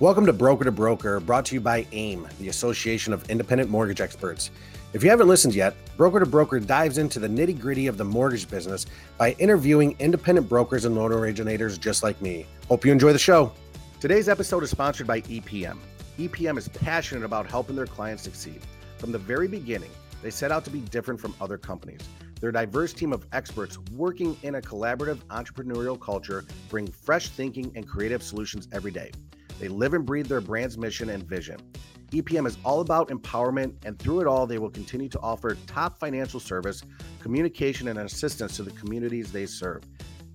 Welcome 0.00 0.26
to 0.26 0.32
Broker 0.32 0.62
to 0.62 0.70
Broker, 0.70 1.18
brought 1.18 1.44
to 1.46 1.56
you 1.56 1.60
by 1.60 1.84
AIME, 1.90 2.28
the 2.38 2.50
Association 2.50 3.12
of 3.12 3.28
Independent 3.28 3.68
Mortgage 3.68 4.00
Experts. 4.00 4.52
If 4.92 5.02
you 5.02 5.10
haven't 5.10 5.26
listened 5.26 5.56
yet, 5.56 5.74
Broker 5.96 6.20
to 6.20 6.24
Broker 6.24 6.60
dives 6.60 6.98
into 6.98 7.18
the 7.18 7.26
nitty 7.26 7.58
gritty 7.58 7.88
of 7.88 7.96
the 7.96 8.04
mortgage 8.04 8.48
business 8.48 8.86
by 9.16 9.32
interviewing 9.40 9.96
independent 9.98 10.48
brokers 10.48 10.84
and 10.84 10.94
loan 10.94 11.10
originators 11.10 11.78
just 11.78 12.04
like 12.04 12.22
me. 12.22 12.46
Hope 12.68 12.84
you 12.84 12.92
enjoy 12.92 13.12
the 13.12 13.18
show. 13.18 13.52
Today's 13.98 14.28
episode 14.28 14.62
is 14.62 14.70
sponsored 14.70 15.08
by 15.08 15.20
EPM. 15.22 15.78
EPM 16.16 16.56
is 16.56 16.68
passionate 16.68 17.24
about 17.24 17.50
helping 17.50 17.74
their 17.74 17.86
clients 17.86 18.22
succeed. 18.22 18.60
From 18.98 19.10
the 19.10 19.18
very 19.18 19.48
beginning, 19.48 19.90
they 20.22 20.30
set 20.30 20.52
out 20.52 20.64
to 20.66 20.70
be 20.70 20.78
different 20.78 21.18
from 21.18 21.34
other 21.40 21.58
companies. 21.58 22.02
Their 22.40 22.52
diverse 22.52 22.92
team 22.92 23.12
of 23.12 23.26
experts 23.32 23.80
working 23.96 24.36
in 24.44 24.54
a 24.54 24.60
collaborative 24.62 25.18
entrepreneurial 25.24 26.00
culture 26.00 26.44
bring 26.68 26.86
fresh 26.86 27.30
thinking 27.30 27.72
and 27.74 27.84
creative 27.84 28.22
solutions 28.22 28.68
every 28.70 28.92
day. 28.92 29.10
They 29.58 29.68
live 29.68 29.94
and 29.94 30.06
breathe 30.06 30.26
their 30.26 30.40
brand's 30.40 30.78
mission 30.78 31.10
and 31.10 31.22
vision. 31.22 31.58
EPM 32.10 32.46
is 32.46 32.56
all 32.64 32.80
about 32.80 33.08
empowerment, 33.08 33.74
and 33.84 33.98
through 33.98 34.20
it 34.20 34.26
all, 34.26 34.46
they 34.46 34.58
will 34.58 34.70
continue 34.70 35.08
to 35.10 35.20
offer 35.20 35.56
top 35.66 35.98
financial 35.98 36.40
service, 36.40 36.82
communication, 37.20 37.88
and 37.88 37.98
assistance 37.98 38.56
to 38.56 38.62
the 38.62 38.70
communities 38.72 39.30
they 39.30 39.44
serve. 39.44 39.82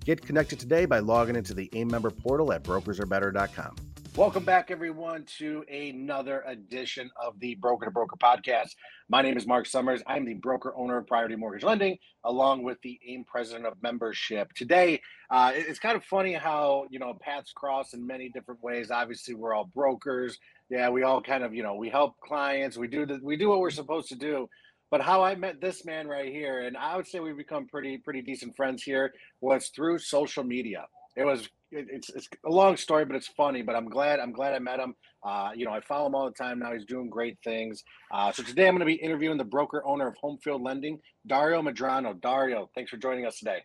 Get 0.05 0.21
connected 0.21 0.59
today 0.59 0.85
by 0.85 0.99
logging 0.99 1.35
into 1.35 1.53
the 1.53 1.69
AIME 1.73 1.87
member 1.87 2.11
portal 2.11 2.51
at 2.51 2.63
brokersarebetter.com. 2.63 3.92
Welcome 4.15 4.45
back, 4.45 4.69
everyone, 4.69 5.25
to 5.39 5.65
another 5.67 6.43
edition 6.45 7.09
of 7.19 7.39
the 7.39 7.55
Broker 7.55 7.85
to 7.85 7.91
Broker 7.91 8.15
podcast. 8.15 8.75
My 9.09 9.23
name 9.23 9.37
is 9.37 9.47
Mark 9.47 9.65
Summers. 9.65 10.03
I'm 10.05 10.23
the 10.23 10.35
broker 10.35 10.71
owner 10.77 10.99
of 10.99 11.07
Priority 11.07 11.35
Mortgage 11.35 11.63
Lending, 11.63 11.97
along 12.23 12.61
with 12.61 12.77
the 12.83 12.99
AIME 13.07 13.23
president 13.23 13.65
of 13.65 13.73
membership. 13.81 14.53
Today, 14.53 15.01
uh, 15.31 15.53
it's 15.55 15.79
kind 15.79 15.95
of 15.95 16.03
funny 16.03 16.33
how 16.33 16.85
you 16.91 16.99
know 16.99 17.17
paths 17.21 17.51
cross 17.53 17.95
in 17.95 18.05
many 18.05 18.29
different 18.29 18.61
ways. 18.61 18.91
Obviously, 18.91 19.33
we're 19.33 19.55
all 19.55 19.71
brokers. 19.73 20.37
Yeah, 20.69 20.89
we 20.89 21.01
all 21.01 21.19
kind 21.19 21.43
of 21.43 21.55
you 21.55 21.63
know 21.63 21.73
we 21.73 21.89
help 21.89 22.19
clients. 22.19 22.77
We 22.77 22.87
do 22.87 23.07
the, 23.07 23.19
we 23.23 23.35
do 23.35 23.49
what 23.49 23.61
we're 23.61 23.71
supposed 23.71 24.09
to 24.09 24.15
do. 24.15 24.47
But 24.91 25.01
how 25.01 25.23
I 25.23 25.33
met 25.33 25.59
this 25.59 25.85
man 25.85 26.07
right 26.07 26.31
here, 26.31 26.67
and 26.67 26.77
I 26.77 26.97
would 26.97 27.07
say 27.07 27.19
we've 27.19 27.35
become 27.35 27.65
pretty 27.65 27.97
pretty 27.97 28.21
decent 28.21 28.55
friends 28.55 28.83
here, 28.83 29.11
was 29.41 29.69
through 29.69 29.97
social 29.97 30.43
media. 30.43 30.85
It 31.15 31.25
was 31.25 31.49
it's 31.73 32.09
it's 32.09 32.29
a 32.45 32.49
long 32.49 32.77
story, 32.77 33.05
but 33.05 33.15
it's 33.15 33.27
funny. 33.27 33.61
But 33.61 33.75
I'm 33.75 33.89
glad 33.89 34.19
I'm 34.19 34.31
glad 34.31 34.53
I 34.53 34.59
met 34.59 34.79
him. 34.79 34.95
Uh, 35.23 35.51
you 35.55 35.65
know, 35.65 35.71
I 35.71 35.81
follow 35.81 36.07
him 36.07 36.15
all 36.15 36.25
the 36.25 36.31
time 36.31 36.59
now. 36.59 36.73
He's 36.73 36.85
doing 36.85 37.09
great 37.09 37.37
things. 37.43 37.83
Uh, 38.11 38.31
so 38.31 38.43
today 38.43 38.67
I'm 38.67 38.73
going 38.75 38.79
to 38.79 38.85
be 38.85 38.93
interviewing 38.93 39.37
the 39.37 39.43
broker 39.43 39.83
owner 39.85 40.07
of 40.07 40.15
Homefield 40.23 40.63
Lending, 40.63 40.99
Dario 41.27 41.61
Medrano. 41.61 42.19
Dario, 42.19 42.69
thanks 42.75 42.91
for 42.91 42.97
joining 42.97 43.25
us 43.25 43.39
today. 43.39 43.59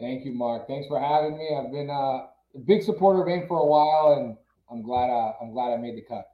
Thank 0.00 0.24
you, 0.24 0.32
Mark. 0.32 0.68
Thanks 0.68 0.86
for 0.88 1.00
having 1.00 1.38
me. 1.38 1.56
I've 1.56 1.72
been 1.72 1.90
uh, 1.90 2.26
a 2.54 2.58
big 2.66 2.82
supporter 2.82 3.22
of 3.22 3.28
AIME 3.28 3.48
for 3.48 3.58
a 3.58 3.66
while, 3.66 4.18
and 4.18 4.36
I'm 4.70 4.82
glad 4.82 5.10
uh, 5.10 5.32
I'm 5.40 5.52
glad 5.52 5.72
I 5.72 5.76
made 5.76 5.96
the 5.96 6.02
cut. 6.02 6.26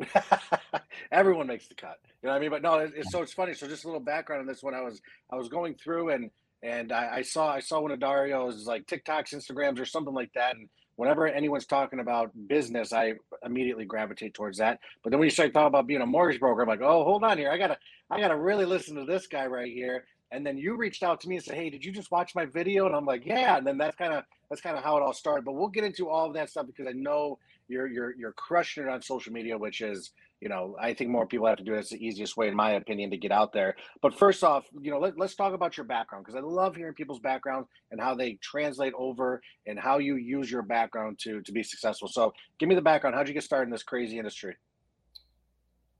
Everyone 1.12 1.46
makes 1.46 1.66
the 1.66 1.74
cut, 1.74 1.98
you 2.22 2.28
know 2.28 2.32
what 2.32 2.36
I 2.36 2.40
mean. 2.40 2.50
But 2.50 2.62
no, 2.62 2.78
it's, 2.78 3.10
so 3.10 3.22
it's 3.22 3.32
funny. 3.32 3.54
So 3.54 3.66
just 3.66 3.84
a 3.84 3.88
little 3.88 4.00
background 4.00 4.40
on 4.40 4.46
this 4.46 4.62
one. 4.62 4.74
I 4.74 4.80
was 4.80 5.00
I 5.30 5.36
was 5.36 5.48
going 5.48 5.74
through 5.74 6.10
and 6.10 6.30
and 6.62 6.92
I, 6.92 7.16
I, 7.16 7.22
saw 7.22 7.52
I 7.52 7.60
saw 7.60 7.80
one 7.80 7.92
of 7.92 8.00
Dario's 8.00 8.66
like 8.66 8.86
TikToks, 8.86 9.34
Instagrams, 9.34 9.80
or 9.80 9.84
something 9.84 10.14
like 10.14 10.32
that. 10.34 10.56
And 10.56 10.68
whenever 10.96 11.28
anyone's 11.28 11.66
talking 11.66 12.00
about 12.00 12.32
business, 12.48 12.92
I 12.92 13.14
immediately 13.44 13.84
gravitate 13.84 14.34
towards 14.34 14.58
that. 14.58 14.80
But 15.02 15.10
then 15.10 15.20
when 15.20 15.26
you 15.26 15.30
start 15.30 15.54
talking 15.54 15.68
about 15.68 15.86
being 15.86 16.00
a 16.00 16.06
mortgage 16.06 16.40
broker, 16.40 16.62
I'm 16.62 16.68
like, 16.68 16.82
oh, 16.82 17.04
hold 17.04 17.24
on 17.24 17.38
here, 17.38 17.50
I 17.50 17.58
gotta 17.58 17.78
I 18.10 18.20
gotta 18.20 18.36
really 18.36 18.64
listen 18.64 18.96
to 18.96 19.04
this 19.04 19.26
guy 19.26 19.46
right 19.46 19.72
here. 19.72 20.04
And 20.30 20.44
then 20.44 20.58
you 20.58 20.76
reached 20.76 21.02
out 21.02 21.20
to 21.22 21.28
me 21.28 21.36
and 21.36 21.44
said, 21.44 21.54
hey, 21.54 21.70
did 21.70 21.84
you 21.84 21.90
just 21.90 22.10
watch 22.10 22.34
my 22.34 22.44
video? 22.44 22.86
And 22.86 22.94
I'm 22.94 23.06
like, 23.06 23.24
yeah. 23.24 23.56
And 23.56 23.66
then 23.66 23.78
that's 23.78 23.96
kind 23.96 24.12
of 24.12 24.24
that's 24.50 24.60
kind 24.60 24.76
of 24.76 24.82
how 24.82 24.96
it 24.96 25.02
all 25.02 25.14
started. 25.14 25.44
But 25.44 25.52
we'll 25.52 25.68
get 25.68 25.84
into 25.84 26.08
all 26.08 26.26
of 26.26 26.34
that 26.34 26.50
stuff 26.50 26.66
because 26.66 26.86
I 26.86 26.92
know 26.92 27.38
you're 27.68 27.86
you're 27.86 28.14
you're 28.16 28.32
crushing 28.32 28.84
it 28.84 28.88
on 28.88 29.02
social 29.02 29.32
media, 29.32 29.56
which 29.56 29.80
is 29.80 30.12
you 30.40 30.48
know, 30.48 30.76
I 30.80 30.94
think 30.94 31.10
more 31.10 31.26
people 31.26 31.46
have 31.48 31.58
to 31.58 31.64
do 31.64 31.74
it. 31.74 31.80
It's 31.80 31.90
the 31.90 32.04
easiest 32.04 32.36
way, 32.36 32.46
in 32.48 32.54
my 32.54 32.72
opinion, 32.72 33.10
to 33.10 33.16
get 33.16 33.32
out 33.32 33.52
there. 33.52 33.74
But 34.00 34.16
first 34.16 34.44
off, 34.44 34.66
you 34.80 34.90
know, 34.90 34.98
let, 34.98 35.18
let's 35.18 35.34
talk 35.34 35.52
about 35.52 35.76
your 35.76 35.84
background 35.84 36.24
because 36.24 36.36
I 36.36 36.46
love 36.46 36.76
hearing 36.76 36.94
people's 36.94 37.18
background 37.18 37.66
and 37.90 38.00
how 38.00 38.14
they 38.14 38.34
translate 38.34 38.92
over 38.96 39.42
and 39.66 39.78
how 39.78 39.98
you 39.98 40.14
use 40.16 40.50
your 40.50 40.62
background 40.62 41.18
to 41.20 41.40
to 41.42 41.52
be 41.52 41.62
successful. 41.62 42.08
So, 42.08 42.32
give 42.58 42.68
me 42.68 42.74
the 42.74 42.82
background. 42.82 43.16
How'd 43.16 43.28
you 43.28 43.34
get 43.34 43.42
started 43.42 43.64
in 43.64 43.70
this 43.70 43.82
crazy 43.82 44.18
industry? 44.18 44.54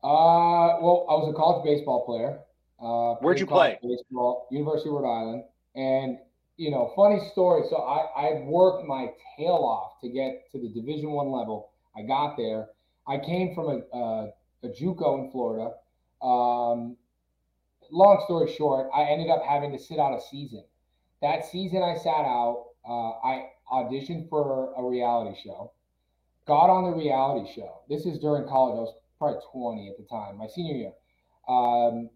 Uh, 0.05 0.79
well, 0.81 1.07
I 1.11 1.15
was 1.15 1.33
a 1.35 1.37
college 1.37 1.65
baseball 1.65 2.05
player. 2.07 2.39
Uh, 2.81 3.17
Where'd 3.21 3.41
you 3.41 3.47
play? 3.47 3.77
Baseball, 3.83 4.47
University 4.53 4.89
of 4.89 4.95
Rhode 4.95 5.11
Island, 5.11 5.45
and 5.75 6.19
you 6.59 6.71
know, 6.71 6.93
funny 6.95 7.21
story. 7.33 7.63
So 7.71 7.77
I 7.77 8.29
I 8.29 8.43
worked 8.43 8.87
my 8.87 9.13
tail 9.39 9.65
off 9.65 10.01
to 10.03 10.11
get 10.11 10.51
to 10.53 10.61
the 10.61 10.69
Division 10.69 11.13
One 11.13 11.31
level. 11.31 11.71
I 11.97 12.03
got 12.03 12.37
there 12.37 12.69
I 13.09 13.19
came 13.19 13.55
from 13.55 13.69
a, 13.69 13.97
a, 13.97 14.33
a 14.65 14.69
JUCO 14.69 15.25
in 15.25 15.31
Florida. 15.33 15.73
Um, 16.21 16.97
long 17.91 18.23
story 18.27 18.53
short, 18.55 18.91
I 18.95 19.05
ended 19.05 19.31
up 19.31 19.43
having 19.43 19.73
to 19.73 19.79
sit 19.79 19.99
out 19.99 20.13
a 20.13 20.21
season. 20.21 20.63
That 21.23 21.47
season 21.47 21.83
I 21.83 21.97
sat 21.97 22.27
out, 22.27 22.67
uh, 22.87 23.13
I 23.27 23.49
auditioned 23.73 24.29
for 24.29 24.75
a 24.77 24.85
reality 24.85 25.41
show, 25.43 25.73
got 26.47 26.69
on 26.69 26.85
the 26.85 26.97
reality 26.97 27.51
show. 27.55 27.81
This 27.89 28.05
is 28.05 28.19
during 28.19 28.47
college. 28.47 28.77
I 28.77 28.81
was 28.81 28.95
probably 29.19 29.41
20 29.53 29.89
at 29.89 29.97
the 29.97 30.05
time, 30.05 30.37
my 30.37 30.47
senior 30.47 30.77
year. 30.77 30.93
Um, 31.49 32.11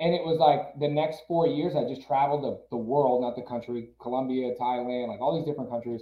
and 0.00 0.14
it 0.14 0.24
was 0.24 0.38
like 0.38 0.78
the 0.80 0.88
next 0.88 1.20
four 1.28 1.46
years, 1.46 1.76
I 1.76 1.84
just 1.84 2.06
traveled 2.06 2.42
the, 2.42 2.58
the 2.70 2.76
world, 2.76 3.20
not 3.20 3.36
the 3.36 3.42
country, 3.42 3.90
Colombia, 4.00 4.54
Thailand, 4.58 5.08
like 5.08 5.20
all 5.20 5.36
these 5.36 5.46
different 5.46 5.70
countries, 5.70 6.00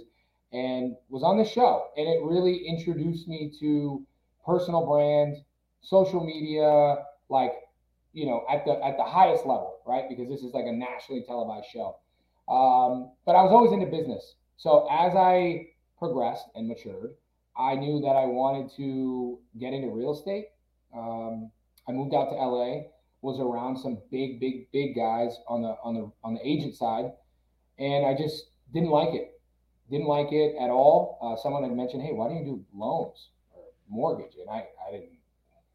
and 0.53 0.95
was 1.09 1.21
on 1.21 1.37
the 1.37 1.43
show. 1.43 1.87
And 1.97 2.07
it 2.07 2.23
really 2.23 2.65
introduced 2.65 3.27
me 3.27 3.51
to 3.59 4.05
personal 4.45 4.85
brand, 4.85 5.35
social 5.81 6.23
media, 6.23 7.03
like 7.29 7.53
you 8.13 8.25
know, 8.25 8.45
at 8.49 8.65
the 8.65 8.83
at 8.83 8.97
the 8.97 9.03
highest 9.03 9.45
level, 9.45 9.79
right? 9.85 10.05
Because 10.09 10.29
this 10.29 10.41
is 10.41 10.53
like 10.53 10.65
a 10.65 10.71
nationally 10.71 11.23
televised 11.27 11.67
show. 11.71 11.97
Um, 12.47 13.11
but 13.25 13.35
I 13.35 13.43
was 13.43 13.51
always 13.51 13.71
into 13.71 13.85
business. 13.85 14.35
So 14.57 14.87
as 14.89 15.13
I 15.15 15.67
progressed 15.99 16.45
and 16.55 16.67
matured, 16.67 17.13
I 17.57 17.75
knew 17.75 17.99
that 18.01 18.15
I 18.15 18.25
wanted 18.25 18.71
to 18.77 19.39
get 19.59 19.73
into 19.73 19.89
real 19.89 20.13
estate. 20.13 20.47
Um, 20.95 21.51
I 21.87 21.91
moved 21.91 22.15
out 22.15 22.29
to 22.29 22.35
LA, 22.35 22.83
was 23.21 23.39
around 23.39 23.77
some 23.77 23.97
big, 24.11 24.39
big, 24.39 24.71
big 24.71 24.95
guys 24.95 25.37
on 25.47 25.61
the 25.61 25.75
on 25.83 25.93
the 25.93 26.11
on 26.23 26.35
the 26.35 26.47
agent 26.47 26.75
side, 26.75 27.11
and 27.77 28.05
I 28.05 28.15
just 28.15 28.45
didn't 28.73 28.89
like 28.89 29.13
it. 29.13 29.39
Didn't 29.89 30.07
like 30.07 30.31
it 30.31 30.55
at 30.59 30.69
all. 30.69 31.17
Uh, 31.21 31.35
someone 31.41 31.63
had 31.63 31.75
mentioned, 31.75 32.03
"Hey, 32.03 32.13
why 32.13 32.27
don't 32.27 32.37
you 32.37 32.45
do 32.45 32.65
loans?" 32.73 33.29
Or 33.53 33.63
mortgage, 33.89 34.35
and 34.39 34.49
I, 34.49 34.67
I 34.87 34.91
didn't. 34.91 35.09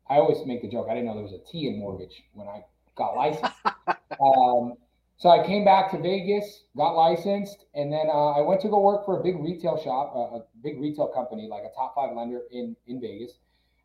I 0.08 0.16
always 0.16 0.46
make 0.46 0.62
the 0.62 0.68
joke. 0.68 0.86
I 0.88 0.94
didn't 0.94 1.06
know 1.06 1.14
there 1.14 1.22
was 1.22 1.32
a 1.32 1.50
T 1.50 1.66
in 1.66 1.78
mortgage 1.78 2.22
when 2.32 2.48
I 2.48 2.62
got 2.94 3.16
licensed. 3.16 3.52
um, 4.20 4.74
so 5.16 5.28
I 5.28 5.44
came 5.46 5.64
back 5.64 5.90
to 5.92 5.98
Vegas, 5.98 6.64
got 6.76 6.92
licensed, 6.92 7.66
and 7.74 7.92
then 7.92 8.08
uh, 8.08 8.32
I 8.32 8.40
went 8.40 8.60
to 8.62 8.68
go 8.68 8.80
work 8.80 9.04
for 9.04 9.20
a 9.20 9.22
big 9.22 9.38
retail 9.38 9.80
shop, 9.82 10.12
uh, 10.14 10.38
a 10.38 10.44
big 10.62 10.80
retail 10.80 11.08
company, 11.08 11.48
like 11.48 11.62
a 11.62 11.74
top 11.74 11.94
five 11.94 12.16
lender 12.16 12.42
in 12.50 12.76
in 12.86 13.00
Vegas. 13.00 13.32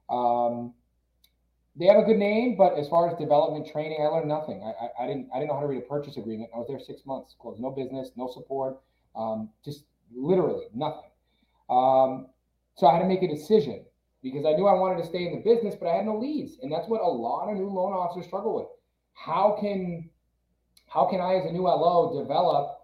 Um, 0.10 0.74
they 1.80 1.86
have 1.86 1.98
a 1.98 2.04
good 2.04 2.18
name, 2.18 2.58
but 2.58 2.78
as 2.78 2.90
far 2.90 3.10
as 3.10 3.18
development 3.18 3.66
training, 3.72 4.00
I 4.02 4.08
learned 4.08 4.28
nothing. 4.28 4.62
I, 4.64 4.86
I, 4.86 5.06
I, 5.06 5.08
didn't 5.08 5.30
I 5.34 5.40
didn't 5.40 5.48
know 5.50 5.56
how 5.56 5.62
to 5.62 5.68
read 5.68 5.78
a 5.78 5.88
purchase 5.88 6.18
agreement. 6.18 6.50
I 6.54 6.58
was 6.58 6.68
there 6.68 6.80
six 6.80 7.06
months, 7.06 7.36
closed 7.40 7.62
no 7.62 7.72
business, 7.72 8.12
no 8.18 8.28
support, 8.28 8.80
um, 9.16 9.50
just 9.64 9.86
literally 10.14 10.66
nothing. 10.74 11.10
Um, 11.70 12.28
so 12.76 12.88
I 12.88 12.94
had 12.94 13.00
to 13.00 13.08
make 13.08 13.24
a 13.24 13.28
decision 13.28 13.86
because 14.22 14.46
I 14.46 14.52
knew 14.54 14.68
I 14.68 14.74
wanted 14.74 15.02
to 15.02 15.08
stay 15.08 15.26
in 15.26 15.32
the 15.32 15.40
business, 15.40 15.76
but 15.80 15.88
I 15.88 15.96
had 15.96 16.06
no 16.06 16.18
leads. 16.18 16.58
And 16.62 16.72
that's 16.72 16.88
what 16.90 17.02
a 17.02 17.08
lot 17.08 17.50
of 17.50 17.56
new 17.58 17.70
loan 17.70 17.94
officers 17.94 18.26
struggle 18.26 18.56
with. 18.56 18.68
How 19.14 19.58
can 19.60 20.10
how 20.88 21.06
can 21.06 21.22
I 21.22 21.36
as 21.36 21.46
a 21.46 21.52
new 21.52 21.64
LO 21.64 22.20
develop 22.22 22.78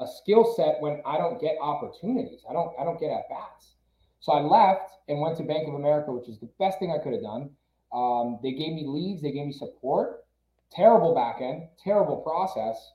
a 0.00 0.06
skill 0.06 0.54
set 0.56 0.80
when 0.80 1.02
I 1.04 1.18
don't 1.18 1.40
get 1.40 1.56
opportunities? 1.60 2.40
I 2.48 2.54
don't 2.54 2.72
I 2.80 2.84
don't 2.84 2.98
get 2.98 3.10
at 3.10 3.28
bats. 3.28 3.74
So 4.20 4.32
I 4.32 4.40
left 4.40 4.90
and 5.08 5.20
went 5.20 5.36
to 5.36 5.44
Bank 5.44 5.68
of 5.68 5.74
America, 5.74 6.12
which 6.12 6.28
is 6.28 6.38
the 6.38 6.48
best 6.58 6.78
thing 6.78 6.90
I 6.90 7.02
could 7.02 7.12
have 7.12 7.22
done. 7.22 7.50
Um, 7.92 8.38
they 8.42 8.52
gave 8.52 8.72
me 8.72 8.84
leads, 8.86 9.22
they 9.22 9.32
gave 9.32 9.46
me 9.46 9.52
support. 9.52 10.24
Terrible 10.70 11.14
back 11.14 11.40
end, 11.40 11.68
terrible 11.82 12.18
process, 12.18 12.92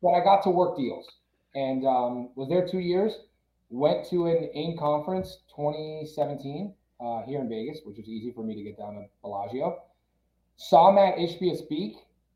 but 0.00 0.10
I 0.10 0.22
got 0.22 0.42
to 0.44 0.50
work 0.50 0.76
deals 0.76 1.08
and 1.54 1.86
um, 1.86 2.30
was 2.34 2.48
there 2.48 2.66
two 2.66 2.78
years. 2.80 3.12
Went 3.70 4.08
to 4.10 4.26
an 4.26 4.50
AIME 4.54 4.76
conference 4.78 5.38
2017 5.56 6.74
uh, 7.00 7.22
here 7.22 7.40
in 7.40 7.48
Vegas, 7.48 7.80
which 7.84 7.96
was 7.96 8.06
easy 8.06 8.30
for 8.30 8.44
me 8.44 8.54
to 8.54 8.62
get 8.62 8.76
down 8.76 8.94
to 8.94 9.04
Bellagio. 9.22 9.82
Saw 10.56 10.92
Matt 10.92 11.16
Ishbia 11.16 11.56
speak, 11.56 11.94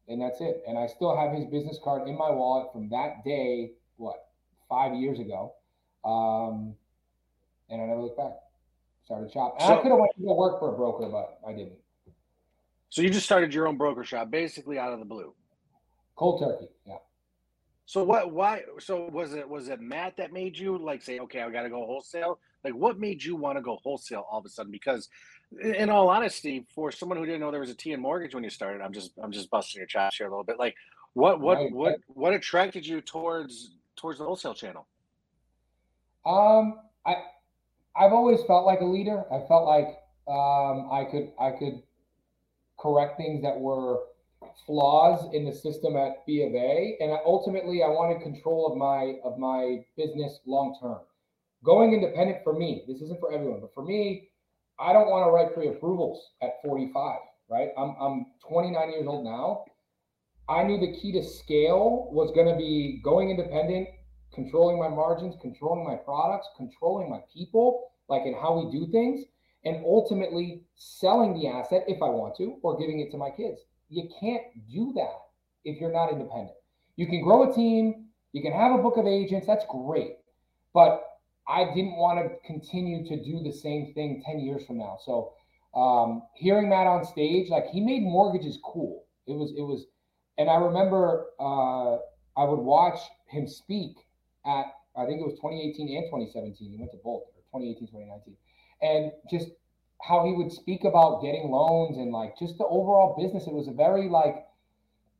and 0.08 0.20
that's 0.20 0.40
it. 0.40 0.62
And 0.66 0.78
I 0.78 0.86
still 0.86 1.14
have 1.14 1.32
his 1.32 1.44
business 1.44 1.78
card 1.84 2.08
in 2.08 2.16
my 2.16 2.30
wallet 2.30 2.72
from 2.72 2.88
that 2.88 3.22
day, 3.24 3.72
what, 3.98 4.28
five 4.68 4.94
years 4.94 5.20
ago. 5.20 5.52
Um, 6.04 6.74
and 7.68 7.82
I 7.82 7.86
never 7.86 8.00
looked 8.00 8.16
back. 8.16 8.36
Started 9.06 9.32
shop. 9.32 9.60
So, 9.60 9.66
I 9.66 9.82
could 9.82 9.90
have 9.92 10.00
went 10.00 10.10
to 10.16 10.22
go 10.24 10.34
work 10.34 10.58
for 10.58 10.74
a 10.74 10.76
broker, 10.76 11.08
but 11.08 11.38
I 11.48 11.52
didn't. 11.52 11.78
So 12.90 13.02
you 13.02 13.10
just 13.10 13.24
started 13.24 13.54
your 13.54 13.68
own 13.68 13.76
broker 13.76 14.02
shop, 14.02 14.32
basically 14.32 14.80
out 14.80 14.92
of 14.92 14.98
the 14.98 15.04
blue. 15.04 15.32
Cold 16.16 16.40
turkey, 16.40 16.66
yeah. 16.84 16.96
So 17.84 18.02
what? 18.02 18.32
Why? 18.32 18.62
So 18.80 19.08
was 19.08 19.32
it 19.32 19.48
was 19.48 19.68
it 19.68 19.80
Matt 19.80 20.16
that 20.16 20.32
made 20.32 20.58
you 20.58 20.76
like 20.76 21.02
say, 21.02 21.20
okay, 21.20 21.40
I 21.40 21.50
got 21.50 21.62
to 21.62 21.68
go 21.68 21.86
wholesale? 21.86 22.40
Like, 22.64 22.74
what 22.74 22.98
made 22.98 23.22
you 23.22 23.36
want 23.36 23.56
to 23.58 23.62
go 23.62 23.78
wholesale 23.80 24.26
all 24.28 24.40
of 24.40 24.44
a 24.44 24.48
sudden? 24.48 24.72
Because, 24.72 25.08
in 25.62 25.88
all 25.88 26.08
honesty, 26.08 26.66
for 26.74 26.90
someone 26.90 27.16
who 27.16 27.24
didn't 27.24 27.40
know 27.40 27.52
there 27.52 27.60
was 27.60 27.70
a 27.70 27.76
T 27.76 27.92
in 27.92 28.00
mortgage 28.00 28.34
when 28.34 28.42
you 28.42 28.50
started, 28.50 28.82
I'm 28.82 28.92
just 28.92 29.12
I'm 29.22 29.30
just 29.30 29.50
busting 29.50 29.78
your 29.78 29.86
chops 29.86 30.16
here 30.16 30.26
a 30.26 30.30
little 30.30 30.42
bit. 30.42 30.58
Like, 30.58 30.74
what 31.12 31.40
what 31.40 31.58
right. 31.58 31.72
what 31.72 32.00
what 32.08 32.34
attracted 32.34 32.84
you 32.84 33.00
towards 33.00 33.70
towards 33.94 34.18
the 34.18 34.24
wholesale 34.24 34.54
channel? 34.54 34.88
Um, 36.24 36.80
I 37.06 37.18
I've 37.98 38.12
always 38.12 38.42
felt 38.44 38.66
like 38.66 38.80
a 38.80 38.84
leader. 38.84 39.24
I 39.32 39.46
felt 39.46 39.66
like 39.66 39.98
um, 40.28 40.88
I 40.92 41.06
could 41.10 41.32
I 41.40 41.50
could 41.50 41.82
correct 42.78 43.16
things 43.16 43.42
that 43.42 43.58
were 43.58 44.00
flaws 44.66 45.28
in 45.32 45.44
the 45.44 45.52
system 45.52 45.96
at 45.96 46.24
B 46.26 46.42
of 46.42 46.54
A, 46.54 46.96
and 47.00 47.12
ultimately 47.24 47.82
I 47.82 47.88
wanted 47.88 48.22
control 48.22 48.70
of 48.70 48.76
my 48.76 49.16
of 49.24 49.38
my 49.38 49.84
business 49.96 50.40
long 50.46 50.76
term. 50.80 50.98
Going 51.64 51.94
independent 51.94 52.38
for 52.44 52.52
me, 52.52 52.84
this 52.86 53.00
isn't 53.00 53.18
for 53.18 53.32
everyone, 53.32 53.60
but 53.60 53.72
for 53.74 53.84
me, 53.84 54.28
I 54.78 54.92
don't 54.92 55.08
want 55.08 55.26
to 55.26 55.30
write 55.30 55.54
pre-approvals 55.54 56.22
at 56.42 56.62
45. 56.62 57.18
Right? 57.48 57.70
I'm 57.78 57.94
I'm 58.00 58.26
29 58.48 58.90
years 58.90 59.06
old 59.06 59.24
now. 59.24 59.64
I 60.48 60.62
knew 60.62 60.78
the 60.78 60.92
key 60.92 61.12
to 61.12 61.24
scale 61.24 62.08
was 62.12 62.30
going 62.32 62.46
to 62.46 62.56
be 62.56 63.00
going 63.02 63.30
independent, 63.30 63.88
controlling 64.36 64.78
my 64.78 64.88
margins, 64.88 65.34
controlling 65.40 65.84
my 65.84 65.96
products, 65.96 66.46
controlling 66.56 67.10
my 67.10 67.20
people, 67.32 67.90
like 68.08 68.24
in 68.26 68.34
how 68.34 68.56
we 68.56 68.70
do 68.70 68.86
things, 68.92 69.24
and 69.64 69.84
ultimately 69.84 70.62
selling 70.76 71.34
the 71.34 71.48
asset 71.48 71.82
if 71.88 72.00
I 72.00 72.08
want 72.08 72.36
to, 72.36 72.58
or 72.62 72.78
giving 72.78 73.00
it 73.00 73.10
to 73.10 73.16
my 73.16 73.30
kids. 73.30 73.62
You 73.88 74.08
can't 74.20 74.42
do 74.70 74.92
that 74.94 75.16
if 75.64 75.80
you're 75.80 75.92
not 75.92 76.12
independent. 76.12 76.56
You 76.94 77.06
can 77.06 77.22
grow 77.22 77.50
a 77.50 77.54
team, 77.54 78.06
you 78.32 78.42
can 78.42 78.52
have 78.52 78.78
a 78.78 78.82
book 78.82 78.96
of 78.98 79.06
agents, 79.06 79.46
that's 79.46 79.64
great. 79.68 80.18
But 80.72 81.02
I 81.48 81.64
didn't 81.64 81.96
want 81.96 82.18
to 82.20 82.46
continue 82.46 83.06
to 83.08 83.16
do 83.22 83.42
the 83.42 83.52
same 83.52 83.92
thing 83.94 84.22
10 84.24 84.40
years 84.40 84.66
from 84.66 84.78
now. 84.78 84.98
So 85.04 85.32
um, 85.74 86.22
hearing 86.34 86.68
Matt 86.68 86.86
on 86.86 87.04
stage, 87.04 87.48
like 87.48 87.66
he 87.68 87.80
made 87.80 88.02
mortgages 88.02 88.58
cool. 88.62 89.04
It 89.26 89.32
was, 89.32 89.52
it 89.56 89.62
was, 89.62 89.86
and 90.38 90.50
I 90.50 90.56
remember 90.56 91.26
uh, 91.40 91.96
I 92.38 92.44
would 92.44 92.60
watch 92.60 93.00
him 93.26 93.48
speak 93.48 93.96
at, 94.46 94.66
I 94.96 95.04
think 95.04 95.20
it 95.20 95.26
was 95.26 95.34
2018 95.42 95.96
and 95.96 96.06
2017. 96.06 96.70
He 96.70 96.78
went 96.78 96.92
to 96.92 97.00
both, 97.02 97.28
or 97.34 97.60
2018, 97.60 97.88
2019. 97.90 98.36
And 98.82 99.12
just 99.30 99.50
how 100.02 100.24
he 100.24 100.32
would 100.32 100.52
speak 100.52 100.84
about 100.84 101.22
getting 101.22 101.50
loans 101.50 101.96
and 101.96 102.12
like 102.12 102.38
just 102.38 102.58
the 102.58 102.64
overall 102.64 103.16
business. 103.18 103.46
It 103.46 103.52
was 103.52 103.68
a 103.68 103.72
very 103.72 104.08
like 104.08 104.46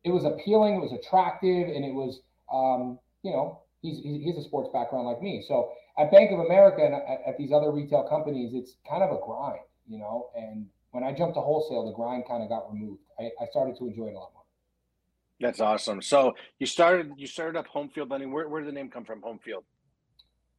it 0.04 0.10
was 0.10 0.24
appealing, 0.24 0.76
it 0.76 0.80
was 0.80 0.92
attractive, 0.92 1.68
and 1.68 1.84
it 1.84 1.92
was 1.92 2.20
um, 2.52 2.98
you 3.22 3.32
know 3.32 3.62
he's 3.82 3.98
he's 4.02 4.36
a 4.36 4.42
sports 4.42 4.70
background 4.72 5.06
like 5.06 5.22
me. 5.22 5.44
So 5.46 5.72
at 5.98 6.10
Bank 6.10 6.30
of 6.30 6.40
America 6.40 6.84
and 6.84 6.94
at, 6.94 7.34
at 7.34 7.38
these 7.38 7.52
other 7.52 7.72
retail 7.72 8.06
companies, 8.08 8.52
it's 8.54 8.76
kind 8.88 9.02
of 9.02 9.10
a 9.10 9.18
grind, 9.24 9.64
you 9.88 9.98
know. 9.98 10.30
And 10.36 10.66
when 10.90 11.04
I 11.04 11.12
jumped 11.12 11.34
to 11.34 11.40
wholesale, 11.40 11.86
the 11.86 11.96
grind 11.96 12.24
kind 12.28 12.42
of 12.42 12.48
got 12.48 12.70
removed. 12.70 13.00
I, 13.18 13.30
I 13.40 13.46
started 13.50 13.76
to 13.78 13.88
enjoy 13.88 14.08
it 14.08 14.14
a 14.14 14.18
lot 14.18 14.32
more. 14.34 14.35
That's 15.40 15.60
awesome. 15.60 16.00
So 16.00 16.34
you 16.58 16.66
started 16.66 17.12
you 17.16 17.26
started 17.26 17.58
up 17.58 17.66
home 17.66 17.90
field 17.90 18.10
lending. 18.10 18.32
Where 18.32 18.48
where 18.48 18.62
did 18.62 18.68
the 18.68 18.74
name 18.74 18.90
come 18.90 19.04
from? 19.04 19.22
Home 19.22 19.38
field. 19.38 19.64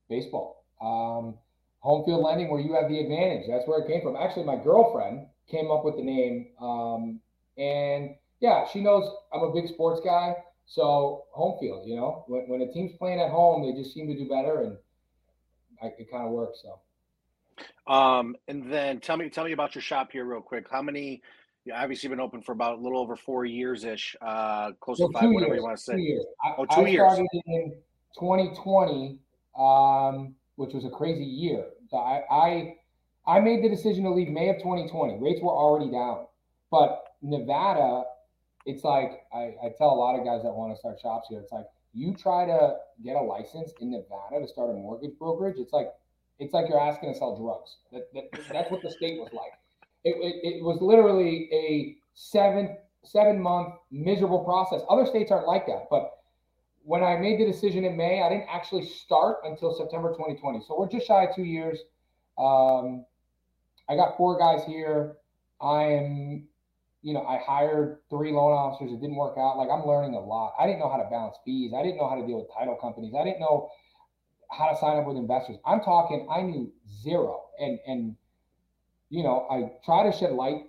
Baseball. 0.09 0.63
Um, 0.79 1.35
home 1.79 2.06
field 2.06 2.24
lending 2.24 2.51
where 2.51 2.62
you 2.62 2.74
have 2.75 2.89
the 2.89 3.00
advantage. 3.00 3.45
That's 3.50 3.68
where 3.68 3.79
it 3.79 3.88
came 3.88 4.01
from. 4.01 4.15
Actually, 4.15 4.45
my 4.45 4.56
girlfriend 4.56 5.27
came 5.50 5.71
up 5.71 5.83
with 5.83 5.95
the 5.95 6.03
name. 6.03 6.47
Um, 6.62 7.19
and 7.57 8.15
yeah, 8.39 8.68
she 8.71 8.81
knows 8.81 9.09
I'm 9.33 9.41
a 9.41 9.53
big 9.53 9.68
sports 9.68 10.01
guy. 10.06 10.35
So 10.68 11.24
home 11.31 11.57
field, 11.59 11.88
you 11.88 11.95
know, 11.95 12.25
when, 12.27 12.47
when 12.50 12.62
a 12.62 12.71
team's 12.71 12.91
playing 12.97 13.21
at 13.21 13.31
home, 13.31 13.63
they 13.63 13.81
just 13.81 13.94
seem 13.94 14.06
to 14.07 14.18
do 14.18 14.27
better, 14.27 14.63
and 14.63 14.77
I, 15.81 15.88
it 15.97 16.12
kind 16.12 16.25
of 16.25 16.31
works. 16.31 16.62
So, 16.62 17.91
um, 17.91 18.35
and 18.50 18.71
then 18.71 19.00
tell 19.00 19.15
me, 19.15 19.29
tell 19.29 19.45
me 19.45 19.53
about 19.53 19.75
your 19.75 19.81
shop 19.81 20.12
here, 20.12 20.25
real 20.25 20.41
quick. 20.41 20.68
How 20.69 20.81
many? 20.81 21.21
You 21.68 21.74
obviously 21.74 22.10
been 22.10 22.19
open 22.22 22.42
for 22.42 22.54
about 22.54 22.80
a 22.80 22.81
little 22.81 23.00
over 23.00 23.16
four 23.16 23.46
years 23.46 23.84
ish, 23.84 24.16
uh, 24.22 24.72
close 24.80 25.00
well, 25.00 25.10
to 25.10 25.19
five, 25.19 25.30
whatever 25.30 25.54
years, 25.54 25.58
you 25.58 25.64
want 25.64 25.78
to 25.78 25.84
say. 25.84 25.94
Two 25.94 26.02
years. 26.02 26.25
I, 26.46 26.56
oh, 26.58 26.66
two 26.66 26.81
I 26.81 26.88
years. 26.88 27.14
started 27.14 27.28
in 27.46 27.75
2020. 28.18 29.19
Um, 29.58 30.36
which 30.58 30.74
was 30.74 30.86
a 30.86 30.90
crazy 30.90 31.24
year. 31.24 31.66
So 31.90 31.98
I, 31.98 32.24
I 32.30 32.75
I 33.25 33.40
made 33.40 33.64
the 33.64 33.69
decision 33.69 34.04
to 34.04 34.12
leave 34.12 34.30
May 34.30 34.50
of 34.50 34.58
2020. 34.58 35.19
Rates 35.19 35.42
were 35.42 35.52
already 35.52 35.92
down, 35.92 36.25
but 36.69 37.16
Nevada, 37.22 38.04
it's 38.66 38.84
like 38.84 39.25
I, 39.34 39.56
I 39.63 39.72
tell 39.78 39.90
a 39.90 40.00
lot 40.00 40.20
of 40.20 40.25
guys 40.25 40.44
that 40.44 40.52
want 40.52 40.74
to 40.74 40.80
start 40.80 41.00
shops 41.00 41.28
here. 41.30 41.40
It's 41.40 41.52
like 41.52 41.66
you 41.94 42.13
try 42.13 42.46
to 42.46 42.78
get 43.04 43.16
a 43.16 43.22
license 43.22 43.72
in 43.80 43.92
Nevada 43.92 44.42
to 44.42 44.48
start 44.48 44.72
a 44.72 44.74
mortgage 44.74 45.18
brokerage. 45.18 45.58
It's 45.58 45.74
like 45.74 45.94
it's 46.40 46.54
like 46.54 46.70
you're 46.70 46.81
asking 46.81 47.13
to 47.13 47.18
sell 47.18 47.38
drugs. 47.38 47.78
That, 47.92 48.12
that 48.13 48.42
that's 48.52 48.72
what 48.72 48.81
the 48.81 48.92
state 48.92 49.20
was 49.20 49.31
like. 49.31 49.54
It, 50.04 50.16
it, 50.22 50.58
it 50.58 50.64
was 50.64 50.80
literally 50.82 51.50
a 51.52 51.98
seven 52.14 52.78
seven 53.04 53.42
month 53.42 53.74
miserable 53.92 54.44
process. 54.44 54.82
Other 54.90 55.06
states 55.06 55.32
aren't 55.32 55.48
like 55.48 55.66
that, 55.68 55.88
but 55.90 56.12
when 56.84 57.04
I 57.04 57.18
made 57.18 57.40
the 57.40 57.46
decision 57.46 57.84
in 57.84 57.98
May, 57.98 58.22
I 58.22 58.30
didn't 58.30 58.48
actually 58.50 58.86
start 58.86 59.40
until 59.44 59.74
September 59.74 60.12
2020. 60.12 60.62
So 60.66 60.80
we're 60.80 60.88
just 60.88 61.06
shy 61.06 61.26
of 61.26 61.36
two 61.36 61.44
years. 61.44 61.80
Um, 62.38 63.06
I 63.90 63.96
got 63.96 64.16
four 64.16 64.38
guys 64.38 64.64
here. 64.66 65.18
I 65.60 65.84
am, 65.84 66.48
you 67.02 67.14
know, 67.14 67.24
I 67.24 67.40
hired 67.46 68.00
three 68.10 68.32
loan 68.32 68.54
officers. 68.54 68.94
It 68.94 69.02
didn't 69.02 69.18
work 69.18 69.38
out. 69.38 69.58
Like 69.58 69.70
I'm 69.70 69.86
learning 69.86 70.14
a 70.14 70.20
lot. 70.20 70.54
I 70.58 70.66
didn't 70.66 70.80
know 70.80 70.90
how 70.90 70.98
to 70.98 71.10
balance 71.10 71.36
fees. 71.44 71.74
I 71.78 71.84
didn't 71.84 71.98
know 71.98 72.08
how 72.08 72.16
to 72.16 72.26
deal 72.26 72.38
with 72.38 72.48
title 72.58 72.78
companies. 72.80 73.14
I 73.20 73.24
didn't 73.26 73.42
know 73.42 73.70
how 74.52 74.70
to 74.70 74.78
sign 74.78 74.98
up 74.98 75.06
with 75.06 75.18
investors. 75.18 75.58
I'm 75.66 75.82
talking, 75.82 76.26
I 76.32 76.42
knew 76.42 76.72
zero. 77.04 77.44
And 77.60 77.80
and 77.86 78.16
you 79.09 79.24
know, 79.24 79.48
I 79.50 79.71
try 79.86 80.09
to 80.09 80.18
shed 80.18 80.31
light 80.31 80.63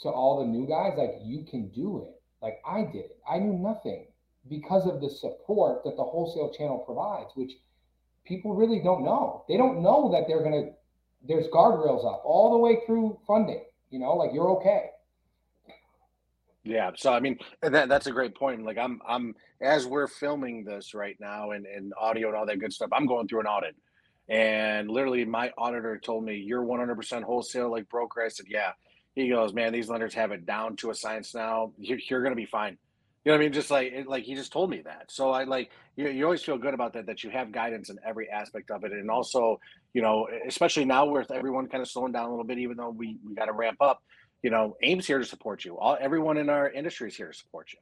to 0.00 0.08
all 0.08 0.40
the 0.40 0.46
new 0.46 0.66
guys, 0.66 0.92
like 0.96 1.14
you 1.22 1.44
can 1.44 1.68
do 1.68 2.02
it. 2.04 2.20
Like 2.40 2.60
I 2.66 2.82
did 2.82 3.06
it. 3.06 3.18
I 3.28 3.38
knew 3.38 3.52
nothing 3.58 4.06
because 4.48 4.86
of 4.86 5.00
the 5.00 5.10
support 5.10 5.82
that 5.84 5.96
the 5.96 6.04
wholesale 6.04 6.52
channel 6.56 6.78
provides, 6.78 7.30
which 7.34 7.52
people 8.24 8.54
really 8.54 8.80
don't 8.80 9.04
know. 9.04 9.44
They 9.48 9.56
don't 9.56 9.82
know 9.82 10.10
that 10.12 10.28
they're 10.28 10.42
to, 10.42 10.70
there's 11.26 11.46
guardrails 11.48 12.06
up 12.06 12.22
all 12.24 12.52
the 12.52 12.58
way 12.58 12.78
through 12.86 13.18
funding, 13.26 13.64
you 13.90 13.98
know, 13.98 14.14
like 14.14 14.30
you're 14.32 14.50
okay. 14.58 14.90
Yeah. 16.62 16.90
So, 16.96 17.12
I 17.12 17.20
mean, 17.20 17.38
that, 17.62 17.88
that's 17.88 18.06
a 18.06 18.12
great 18.12 18.34
point. 18.36 18.64
Like 18.64 18.78
I'm, 18.78 19.00
I'm, 19.06 19.34
as 19.60 19.86
we're 19.86 20.06
filming 20.06 20.64
this 20.64 20.94
right 20.94 21.16
now 21.18 21.52
and, 21.52 21.66
and 21.66 21.92
audio 21.98 22.28
and 22.28 22.36
all 22.36 22.46
that 22.46 22.60
good 22.60 22.72
stuff, 22.72 22.90
I'm 22.92 23.06
going 23.06 23.26
through 23.26 23.40
an 23.40 23.46
audit 23.46 23.74
and 24.28 24.90
literally 24.90 25.24
my 25.24 25.52
auditor 25.56 25.98
told 25.98 26.24
me 26.24 26.36
you're 26.36 26.62
100% 26.62 27.22
wholesale 27.22 27.70
like 27.70 27.88
broker. 27.88 28.22
I 28.22 28.28
said, 28.28 28.46
yeah. 28.48 28.72
He 29.14 29.28
goes, 29.28 29.52
man, 29.52 29.72
these 29.72 29.88
lenders 29.88 30.14
have 30.14 30.30
it 30.30 30.46
down 30.46 30.76
to 30.76 30.90
a 30.90 30.94
science 30.94 31.34
now. 31.34 31.72
You're, 31.76 31.98
you're 32.08 32.22
going 32.22 32.32
to 32.32 32.36
be 32.36 32.46
fine 32.46 32.78
you 33.28 33.32
know 33.34 33.36
what 33.36 33.42
I 33.42 33.44
mean? 33.44 33.52
Just 33.52 33.70
like 33.70 33.92
like 34.06 34.24
he 34.24 34.34
just 34.34 34.52
told 34.52 34.70
me 34.70 34.80
that. 34.86 35.10
So 35.10 35.32
I 35.32 35.44
like 35.44 35.70
you, 35.96 36.08
you 36.08 36.24
always 36.24 36.42
feel 36.42 36.56
good 36.56 36.72
about 36.72 36.94
that 36.94 37.04
that 37.04 37.22
you 37.22 37.28
have 37.28 37.52
guidance 37.52 37.90
in 37.90 37.98
every 38.02 38.30
aspect 38.30 38.70
of 38.70 38.84
it, 38.84 38.92
and 38.92 39.10
also 39.10 39.60
you 39.92 40.00
know 40.00 40.28
especially 40.46 40.86
now 40.86 41.04
with 41.04 41.30
everyone 41.30 41.66
kind 41.66 41.82
of 41.82 41.90
slowing 41.90 42.12
down 42.12 42.26
a 42.26 42.30
little 42.30 42.44
bit, 42.44 42.56
even 42.56 42.78
though 42.78 42.88
we 42.88 43.18
we 43.26 43.34
got 43.34 43.44
to 43.44 43.52
ramp 43.52 43.76
up. 43.82 44.02
You 44.42 44.50
know, 44.50 44.78
AIME's 44.82 45.06
here 45.06 45.18
to 45.18 45.26
support 45.26 45.64
you. 45.64 45.76
All 45.78 45.98
everyone 46.00 46.38
in 46.38 46.48
our 46.48 46.70
industry 46.70 47.08
is 47.08 47.16
here 47.16 47.26
to 47.26 47.36
support 47.36 47.70
you. 47.72 47.80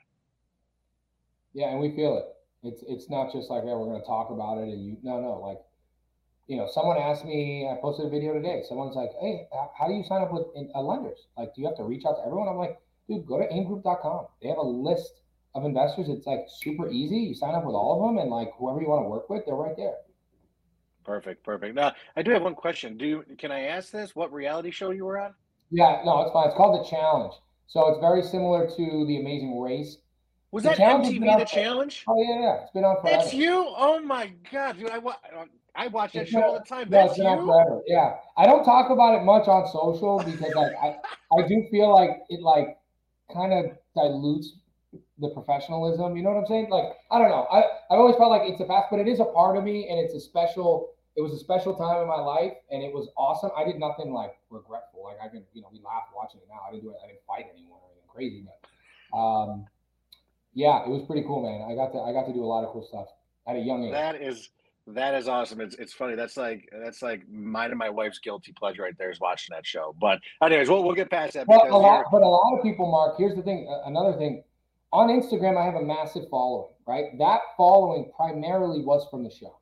Yeah, 1.53 1.71
and 1.71 1.81
we 1.81 1.95
feel 1.95 2.17
it. 2.17 2.25
It's 2.67 2.83
it's 2.89 3.09
not 3.09 3.33
just 3.33 3.49
like, 3.49 3.63
hey, 3.63 3.69
we're 3.69 3.85
going 3.85 4.01
to 4.01 4.07
talk 4.07 4.31
about 4.31 4.59
it, 4.59 4.71
and 4.71 4.85
you 4.85 4.97
no 5.05 5.21
no 5.21 5.39
like 5.39 5.59
you 6.47 6.57
know, 6.57 6.69
someone 6.71 6.97
asked 6.97 7.25
me, 7.25 7.69
I 7.71 7.81
posted 7.81 8.07
a 8.07 8.09
video 8.09 8.33
today. 8.33 8.63
Someone's 8.69 8.95
like, 8.95 9.11
hey, 9.21 9.49
how 9.79 9.89
do 9.89 9.95
you 9.95 10.05
sign 10.05 10.23
up 10.23 10.33
with 10.33 10.47
a 10.57 10.79
uh, 10.79 10.81
lenders? 10.81 11.27
Like, 11.37 11.55
do 11.55 11.61
you 11.61 11.67
have 11.67 11.77
to 11.77 11.85
reach 11.85 12.05
out 12.07 12.17
to 12.17 12.23
everyone? 12.25 12.49
I'm 12.49 12.57
like, 12.57 12.79
dude, 13.09 13.27
go 13.27 13.39
to 13.39 13.47
aimegroup.com. 13.49 14.27
They 14.41 14.49
have 14.49 14.59
a 14.59 14.63
list 14.63 15.21
of 15.55 15.65
investors. 15.65 16.09
It's 16.09 16.27
like 16.27 16.47
super 16.49 16.89
easy. 16.89 17.17
You 17.17 17.35
sign 17.35 17.55
up 17.55 17.65
with 17.65 17.75
all 17.75 18.01
of 18.01 18.09
them, 18.09 18.19
and 18.19 18.31
like 18.31 18.53
whoever 18.59 18.81
you 18.81 18.89
want 18.89 19.05
to 19.05 19.09
work 19.09 19.29
with, 19.29 19.45
they're 19.45 19.57
right 19.57 19.77
there. 19.77 19.95
Perfect, 21.05 21.45
perfect. 21.45 21.75
Now, 21.75 21.93
I 22.17 22.23
do 22.23 22.33
have 22.33 22.43
one 22.43 22.55
question. 22.55 22.97
Do 22.97 23.07
you, 23.07 23.25
can 23.39 23.53
I 23.53 23.67
ask 23.67 23.91
this? 23.91 24.15
What 24.15 24.33
reality 24.33 24.71
show 24.71 24.91
you 24.91 25.05
were 25.05 25.19
on? 25.19 25.35
Yeah, 25.71 26.03
no, 26.05 26.23
it's 26.23 26.33
fine. 26.33 26.49
It's 26.49 26.57
called 26.57 26.85
The 26.85 26.89
Challenge. 26.89 27.33
So 27.67 27.89
it's 27.89 28.01
very 28.01 28.23
similar 28.23 28.67
to 28.69 29.07
The 29.07 29.21
Amazing 29.21 29.61
Race. 29.61 29.99
Was 30.53 30.63
the 30.63 30.71
that 30.71 30.79
MTV 30.79 31.39
The 31.39 31.45
Challenge? 31.45 32.05
Oh 32.09 32.23
yeah, 32.23 32.41
yeah. 32.41 32.63
It's 32.63 32.73
been 32.73 32.85
on 32.85 33.01
forever. 33.01 33.23
It's 33.23 33.35
you. 33.35 33.67
Oh 33.77 34.01
my 34.01 34.33
god, 34.53 34.79
dude! 34.79 34.91
I 34.91 34.97
I 34.97 35.45
watch 35.93 36.13
that 36.13 36.23
it's 36.23 36.31
show 36.31 36.41
been, 36.41 36.49
all 36.49 36.59
the 36.59 36.65
time. 36.65 36.89
That's 36.91 37.19
yeah, 37.19 37.37
you. 37.37 37.83
Yeah, 37.87 38.17
I 38.37 38.47
don't 38.47 38.65
talk 38.65 38.91
about 38.91 39.21
it 39.21 39.25
much 39.25 39.47
on 39.49 39.67
social 39.71 40.23
because 40.25 40.55
like 40.55 40.73
I 40.83 40.97
I 41.37 41.47
do 41.47 41.67
feel 41.71 41.95
like 41.95 42.23
it 42.29 42.41
like 42.41 42.79
kind 43.33 43.53
of 43.53 43.77
dilutes 43.95 44.55
the 45.19 45.31
professionalism. 45.31 46.17
You 46.17 46.23
know 46.23 46.31
what 46.31 46.41
I'm 46.41 46.47
saying? 46.47 46.69
Like, 46.71 46.85
I 47.11 47.19
don't 47.19 47.31
know. 47.31 47.47
I, 47.51 47.61
I've 47.91 47.99
always 47.99 48.17
felt 48.17 48.31
like 48.31 48.43
it's 48.45 48.61
a 48.61 48.65
past, 48.65 48.87
but 48.91 49.01
it 49.01 49.09
is 49.09 49.21
a 49.21 49.25
part 49.25 49.57
of 49.57 49.65
me 49.65 49.89
and 49.89 49.99
it's 49.99 50.15
a 50.15 50.21
special, 50.21 50.91
it 51.17 51.23
was 51.23 51.33
a 51.33 51.39
special 51.39 51.75
time 51.75 52.03
in 52.03 52.09
my 52.09 52.21
life 52.21 52.53
and 52.71 52.83
it 52.83 52.93
was 52.93 53.09
awesome. 53.17 53.51
I 53.57 53.65
did 53.65 53.79
nothing 53.79 54.13
like 54.13 54.37
regretful. 54.51 55.05
Like 55.05 55.17
I 55.23 55.29
can, 55.29 55.45
you 55.55 55.63
know, 55.63 55.69
we 55.73 55.81
laugh 55.85 56.05
watching 56.15 56.41
it 56.41 56.49
now. 56.49 56.61
I 56.69 56.73
didn't 56.73 56.85
do 56.85 56.91
it. 56.91 56.97
I 57.03 57.09
didn't 57.09 57.25
fight 57.27 57.47
anyone 57.53 57.81
or 57.83 57.89
anything 57.93 58.09
crazy, 58.13 58.45
but, 58.45 59.17
um, 59.17 59.67
yeah, 60.55 60.85
it 60.85 60.89
was 60.89 61.03
pretty 61.07 61.23
cool, 61.23 61.43
man. 61.43 61.69
I 61.71 61.75
got 61.75 61.93
to, 61.93 62.01
I 62.01 62.13
got 62.13 62.27
to 62.27 62.33
do 62.33 62.45
a 62.45 62.49
lot 62.49 62.65
of 62.65 62.73
cool 62.73 62.85
stuff 62.85 63.09
at 63.47 63.57
a 63.57 63.61
young 63.61 63.85
age. 63.85 63.93
That 63.93 64.21
is, 64.21 64.49
That 64.89 65.15
is 65.15 65.27
awesome. 65.27 65.61
It's 65.61 65.75
it's 65.77 65.93
funny. 65.93 66.15
That's 66.15 66.37
like 66.37 66.69
that's 66.81 67.03
like 67.03 67.29
mine 67.29 67.71
and 67.71 67.79
my 67.79 67.91
wife's 67.91 68.21
guilty 68.21 68.53
pleasure 68.53 68.83
right 68.83 68.97
there 68.97 69.11
is 69.11 69.19
watching 69.19 69.53
that 69.53 69.67
show. 69.67 69.97
But 70.01 70.21
anyways, 70.41 70.69
we'll 70.69 70.85
we'll 70.85 70.95
get 70.95 71.11
past 71.11 71.35
that. 71.35 71.49
Well, 71.49 71.67
a 71.69 71.77
lot, 71.77 72.05
but 72.13 72.23
a 72.23 72.29
lot 72.29 72.57
of 72.57 72.63
people, 72.63 72.89
Mark. 72.89 73.17
Here's 73.19 73.35
the 73.35 73.43
thing. 73.43 73.69
Another 73.85 74.17
thing, 74.17 74.45
on 74.93 75.09
Instagram, 75.09 75.61
I 75.61 75.65
have 75.65 75.75
a 75.75 75.83
massive 75.83 76.25
following. 76.31 76.71
Right, 76.87 77.19
that 77.19 77.41
following 77.57 78.13
primarily 78.17 78.85
was 78.85 79.09
from 79.11 79.25
the 79.25 79.31
show. 79.31 79.59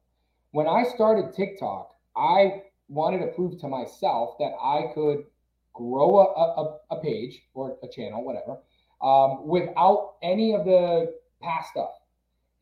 When 0.51 0.69
I 0.69 0.85
started 0.95 1.33
TikTok, 1.35 1.95
I 2.15 2.63
wanted 2.89 3.21
to 3.21 3.29
prove 3.29 3.59
to 3.61 3.69
myself 3.69 4.37
that 4.39 4.53
I 4.63 4.93
could 4.95 5.25
grow 5.73 6.19
a, 6.19 6.61
a, 6.95 6.97
a 6.99 7.01
page 7.01 7.41
or 7.55 7.79
a 7.83 7.89
channel, 7.89 8.23
whatever, 8.23 8.59
um, 9.01 9.49
without 9.49 10.17
any 10.23 10.55
of 10.55 10.67
the 10.67 11.15
past 11.43 11.71
stuff 11.71 11.93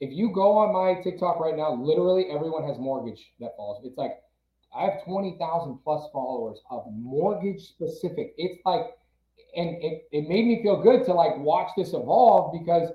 if 0.03 0.11
you 0.11 0.33
go 0.33 0.59
on 0.59 0.73
my 0.73 1.01
TikTok 1.01 1.39
right 1.39 1.57
now, 1.57 1.73
literally 1.75 2.25
everyone 2.29 2.67
has 2.67 2.77
mortgage 2.77 3.31
that 3.39 3.53
follows. 3.57 3.83
It's 3.85 3.97
like 3.97 4.19
I 4.75 4.83
have 4.83 5.05
20,000 5.05 5.79
plus 5.85 6.09
followers 6.13 6.59
of 6.73 6.87
mortgage 6.91 7.63
specific. 7.69 8.35
It's 8.37 8.61
like, 8.67 8.99
and 9.55 9.81
it, 9.81 10.09
it 10.11 10.29
made 10.29 10.45
me 10.47 10.61
feel 10.61 10.83
good 10.83 11.05
to 11.05 11.15
like 11.15 11.39
watch 11.39 11.71
this 11.77 11.91
evolve 11.91 12.53
because 12.53 12.91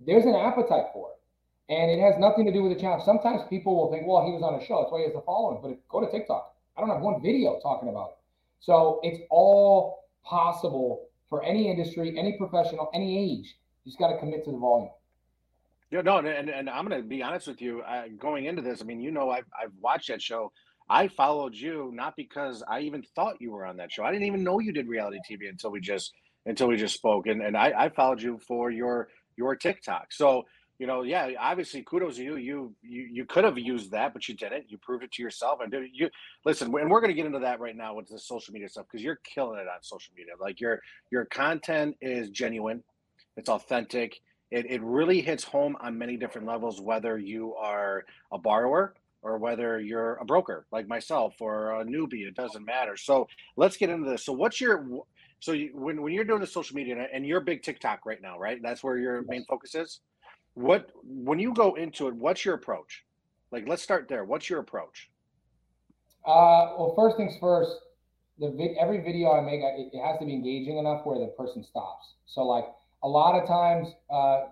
there's 0.00 0.24
an 0.24 0.34
appetite 0.34 0.86
for 0.92 1.10
it. 1.12 1.72
And 1.72 1.92
it 1.92 2.02
has 2.02 2.18
nothing 2.18 2.44
to 2.46 2.52
do 2.52 2.64
with 2.64 2.74
the 2.74 2.80
challenge. 2.80 3.04
Sometimes 3.04 3.42
people 3.48 3.76
will 3.76 3.92
think, 3.92 4.08
well, 4.08 4.26
he 4.26 4.32
was 4.32 4.42
on 4.42 4.60
a 4.60 4.66
show. 4.66 4.82
That's 4.82 4.90
why 4.90 4.98
he 4.98 5.04
has 5.04 5.14
the 5.14 5.22
following. 5.24 5.62
But 5.62 5.78
go 5.88 6.04
to 6.04 6.10
TikTok. 6.10 6.56
I 6.76 6.80
don't 6.80 6.90
have 6.90 7.02
one 7.02 7.22
video 7.22 7.60
talking 7.62 7.88
about 7.88 8.08
it. 8.08 8.16
So 8.58 8.98
it's 9.04 9.20
all 9.30 10.08
possible 10.24 11.06
for 11.28 11.44
any 11.44 11.70
industry, 11.70 12.18
any 12.18 12.36
professional, 12.36 12.90
any 12.92 13.16
age. 13.16 13.54
You 13.84 13.92
just 13.92 14.00
got 14.00 14.10
to 14.10 14.18
commit 14.18 14.44
to 14.46 14.50
the 14.50 14.58
volume. 14.58 14.90
Yeah, 15.92 16.00
no, 16.00 16.16
and, 16.18 16.48
and 16.48 16.70
I'm 16.70 16.88
going 16.88 17.02
to 17.02 17.06
be 17.06 17.22
honest 17.22 17.46
with 17.46 17.60
you. 17.60 17.82
Going 18.18 18.46
into 18.46 18.62
this, 18.62 18.80
I 18.80 18.84
mean, 18.86 19.02
you 19.02 19.10
know, 19.10 19.28
I've, 19.28 19.44
I've 19.62 19.72
watched 19.78 20.08
that 20.08 20.22
show. 20.22 20.50
I 20.88 21.08
followed 21.08 21.54
you 21.54 21.90
not 21.94 22.16
because 22.16 22.64
I 22.66 22.80
even 22.80 23.02
thought 23.14 23.36
you 23.40 23.52
were 23.52 23.66
on 23.66 23.76
that 23.76 23.92
show. 23.92 24.02
I 24.02 24.10
didn't 24.10 24.26
even 24.26 24.42
know 24.42 24.58
you 24.58 24.72
did 24.72 24.88
reality 24.88 25.18
TV 25.30 25.50
until 25.50 25.70
we 25.70 25.80
just 25.80 26.12
until 26.46 26.68
we 26.68 26.76
just 26.76 26.94
spoke, 26.94 27.26
and 27.26 27.42
and 27.42 27.56
I, 27.56 27.72
I 27.76 27.88
followed 27.90 28.22
you 28.22 28.40
for 28.48 28.70
your 28.70 29.08
your 29.36 29.54
TikTok. 29.54 30.12
So 30.12 30.44
you 30.78 30.86
know, 30.86 31.02
yeah, 31.02 31.28
obviously, 31.38 31.82
kudos 31.82 32.16
to 32.16 32.24
you. 32.24 32.36
You 32.36 32.74
you 32.82 33.08
you 33.12 33.24
could 33.26 33.44
have 33.44 33.58
used 33.58 33.90
that, 33.92 34.14
but 34.14 34.26
you 34.28 34.34
didn't. 34.34 34.70
You 34.70 34.78
proved 34.78 35.04
it 35.04 35.12
to 35.12 35.22
yourself, 35.22 35.60
and 35.62 35.72
you 35.92 36.08
listen. 36.44 36.74
And 36.74 36.90
we're 36.90 37.00
going 37.00 37.10
to 37.10 37.16
get 37.16 37.26
into 37.26 37.38
that 37.40 37.60
right 37.60 37.76
now 37.76 37.94
with 37.94 38.08
the 38.08 38.18
social 38.18 38.52
media 38.52 38.68
stuff 38.68 38.86
because 38.90 39.04
you're 39.04 39.20
killing 39.34 39.60
it 39.60 39.68
on 39.68 39.82
social 39.82 40.12
media. 40.16 40.32
Like 40.40 40.58
your 40.58 40.80
your 41.10 41.26
content 41.26 41.96
is 42.00 42.30
genuine, 42.30 42.82
it's 43.36 43.50
authentic 43.50 44.20
it, 44.52 44.66
it 44.70 44.82
really 44.82 45.22
hits 45.22 45.42
home 45.42 45.76
on 45.80 45.96
many 45.96 46.16
different 46.18 46.46
levels, 46.46 46.80
whether 46.80 47.18
you 47.18 47.54
are 47.54 48.04
a 48.30 48.38
borrower 48.38 48.94
or 49.22 49.38
whether 49.38 49.80
you're 49.80 50.16
a 50.16 50.24
broker 50.24 50.66
like 50.70 50.86
myself 50.86 51.34
or 51.40 51.80
a 51.80 51.84
newbie, 51.84 52.26
it 52.26 52.34
doesn't 52.34 52.64
matter. 52.64 52.96
So 52.96 53.28
let's 53.56 53.78
get 53.78 53.88
into 53.88 54.10
this. 54.10 54.24
So 54.26 54.32
what's 54.32 54.60
your, 54.60 54.86
so 55.40 55.52
you, 55.52 55.70
when, 55.72 56.02
when 56.02 56.12
you're 56.12 56.24
doing 56.24 56.40
the 56.40 56.46
social 56.46 56.76
media 56.76 57.08
and 57.12 57.26
you're 57.26 57.40
big 57.40 57.62
TikTok 57.62 58.04
right 58.04 58.20
now, 58.20 58.38
right? 58.38 58.60
That's 58.62 58.84
where 58.84 58.98
your 58.98 59.22
main 59.22 59.44
focus 59.46 59.74
is. 59.74 60.00
What, 60.54 60.90
when 61.02 61.38
you 61.38 61.54
go 61.54 61.74
into 61.76 62.08
it, 62.08 62.14
what's 62.14 62.44
your 62.44 62.54
approach? 62.54 63.04
Like, 63.52 63.66
let's 63.66 63.82
start 63.82 64.06
there. 64.06 64.24
What's 64.24 64.50
your 64.50 64.60
approach? 64.60 65.08
Uh, 66.26 66.76
well, 66.76 66.92
first 66.94 67.16
things 67.16 67.36
first, 67.40 67.74
the 68.38 68.76
every 68.78 69.00
video 69.02 69.32
I 69.32 69.40
make, 69.40 69.60
it 69.62 69.98
has 70.04 70.18
to 70.18 70.26
be 70.26 70.34
engaging 70.34 70.76
enough 70.76 71.06
where 71.06 71.18
the 71.18 71.28
person 71.38 71.64
stops. 71.64 72.14
So 72.26 72.42
like, 72.42 72.66
a 73.02 73.08
lot 73.08 73.40
of 73.40 73.46
times 73.46 73.88
uh, 74.10 74.42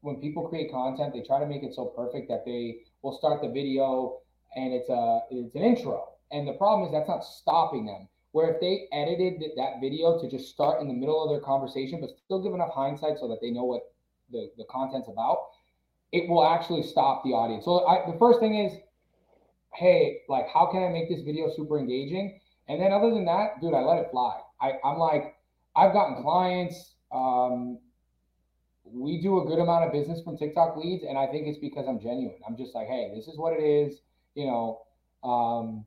when 0.00 0.16
people 0.16 0.48
create 0.48 0.70
content, 0.70 1.14
they 1.14 1.22
try 1.22 1.40
to 1.40 1.46
make 1.46 1.62
it 1.62 1.74
so 1.74 1.86
perfect 1.86 2.28
that 2.28 2.44
they 2.44 2.80
will 3.02 3.16
start 3.16 3.40
the 3.40 3.48
video 3.48 4.18
and 4.56 4.72
it's 4.72 4.88
a 4.88 5.20
it's 5.30 5.54
an 5.54 5.62
intro. 5.62 6.08
And 6.30 6.46
the 6.46 6.52
problem 6.52 6.86
is 6.86 6.92
that's 6.92 7.08
not 7.08 7.24
stopping 7.24 7.86
them. 7.86 8.08
Where 8.32 8.52
if 8.52 8.60
they 8.60 8.88
edited 8.92 9.40
that 9.56 9.80
video 9.80 10.20
to 10.20 10.28
just 10.28 10.48
start 10.48 10.80
in 10.80 10.88
the 10.88 10.94
middle 10.94 11.22
of 11.22 11.30
their 11.30 11.40
conversation, 11.40 12.00
but 12.00 12.10
still 12.24 12.42
give 12.42 12.52
enough 12.52 12.74
hindsight 12.74 13.18
so 13.20 13.28
that 13.28 13.38
they 13.40 13.50
know 13.50 13.64
what 13.64 13.82
the, 14.32 14.50
the 14.58 14.64
content's 14.68 15.08
about, 15.08 15.38
it 16.10 16.28
will 16.28 16.44
actually 16.44 16.82
stop 16.82 17.22
the 17.22 17.30
audience. 17.30 17.64
So 17.64 17.86
I, 17.86 18.10
the 18.10 18.18
first 18.18 18.40
thing 18.40 18.56
is, 18.56 18.72
hey, 19.74 20.22
like, 20.28 20.48
how 20.52 20.66
can 20.66 20.82
I 20.82 20.88
make 20.88 21.08
this 21.08 21.22
video 21.22 21.48
super 21.54 21.78
engaging? 21.78 22.40
And 22.68 22.80
then 22.80 22.92
other 22.92 23.10
than 23.10 23.24
that, 23.26 23.60
dude, 23.60 23.74
I 23.74 23.80
let 23.80 23.98
it 23.98 24.08
fly. 24.10 24.40
I, 24.60 24.72
I'm 24.84 24.98
like, 24.98 25.36
I've 25.76 25.92
gotten 25.92 26.20
clients 26.20 26.94
um, 27.12 27.78
we 28.94 29.20
do 29.20 29.40
a 29.40 29.44
good 29.44 29.58
amount 29.58 29.84
of 29.84 29.92
business 29.92 30.22
from 30.22 30.36
TikTok 30.36 30.76
leads, 30.76 31.04
and 31.04 31.18
I 31.18 31.26
think 31.26 31.46
it's 31.46 31.58
because 31.58 31.86
I'm 31.88 32.00
genuine. 32.00 32.38
I'm 32.46 32.56
just 32.56 32.74
like, 32.74 32.86
hey, 32.86 33.12
this 33.14 33.26
is 33.26 33.36
what 33.36 33.52
it 33.52 33.62
is. 33.62 34.00
You 34.34 34.46
know, 34.46 34.82
um, 35.22 35.84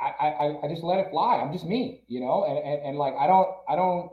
I, 0.00 0.28
I 0.28 0.64
I 0.64 0.68
just 0.68 0.82
let 0.82 0.98
it 0.98 1.10
fly. 1.10 1.36
I'm 1.36 1.52
just 1.52 1.66
me, 1.66 2.02
you 2.08 2.20
know, 2.20 2.44
and, 2.44 2.58
and 2.58 2.86
and 2.86 2.98
like 2.98 3.14
I 3.18 3.26
don't 3.26 3.48
I 3.68 3.76
don't. 3.76 4.12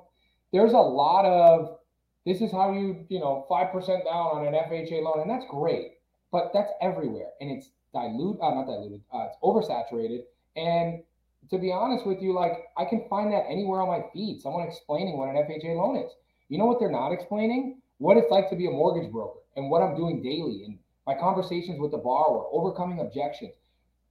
There's 0.51 0.74
a 0.74 0.77
lot 0.77 1.25
of 1.25 1.77
this 2.25 2.41
is 2.41 2.51
how 2.51 2.74
you 2.74 3.06
you 3.10 3.20
know 3.20 3.46
five 3.48 3.72
percent 3.72 4.03
down 4.06 4.38
on 4.38 4.48
an 4.48 4.53
FHA 4.53 5.03
loan, 5.03 5.22
and 5.22 5.29
that's 5.29 5.46
great, 5.50 5.94
but 6.32 6.51
that's 6.53 6.72
everywhere, 6.82 7.29
and 7.39 7.51
it's 7.51 7.70
dilute, 7.94 8.38
uh, 8.41 8.53
not 8.53 8.65
diluted, 8.65 9.01
uh, 9.13 9.27
it's 9.27 9.38
oversaturated, 9.44 10.24
and 10.56 11.03
to 11.50 11.58
be 11.58 11.72
honest 11.72 12.06
with 12.06 12.22
you, 12.22 12.34
like 12.34 12.65
I 12.75 12.86
can 12.86 13.08
find 13.10 13.32
that 13.32 13.46
anywhere 13.50 13.82
on 13.82 13.88
my 13.88 14.06
feed, 14.13 14.41
someone 14.41 14.67
explaining 14.67 15.17
what 15.17 15.29
an 15.29 15.36
FHA 15.36 15.75
loan 15.75 15.98
is. 15.98 16.12
You 16.49 16.57
know 16.57 16.65
what 16.65 16.79
they're 16.79 16.91
not 16.91 17.11
explaining? 17.11 17.81
What 17.97 18.17
it's 18.17 18.31
like 18.31 18.49
to 18.49 18.55
be 18.55 18.67
a 18.67 18.71
mortgage 18.71 19.11
broker 19.11 19.39
and 19.55 19.69
what 19.69 19.81
I'm 19.81 19.95
doing 19.95 20.21
daily 20.21 20.63
and 20.65 20.77
my 21.05 21.15
conversations 21.15 21.79
with 21.79 21.91
the 21.91 21.97
borrower, 21.97 22.45
overcoming 22.51 22.99
objections. 22.99 23.53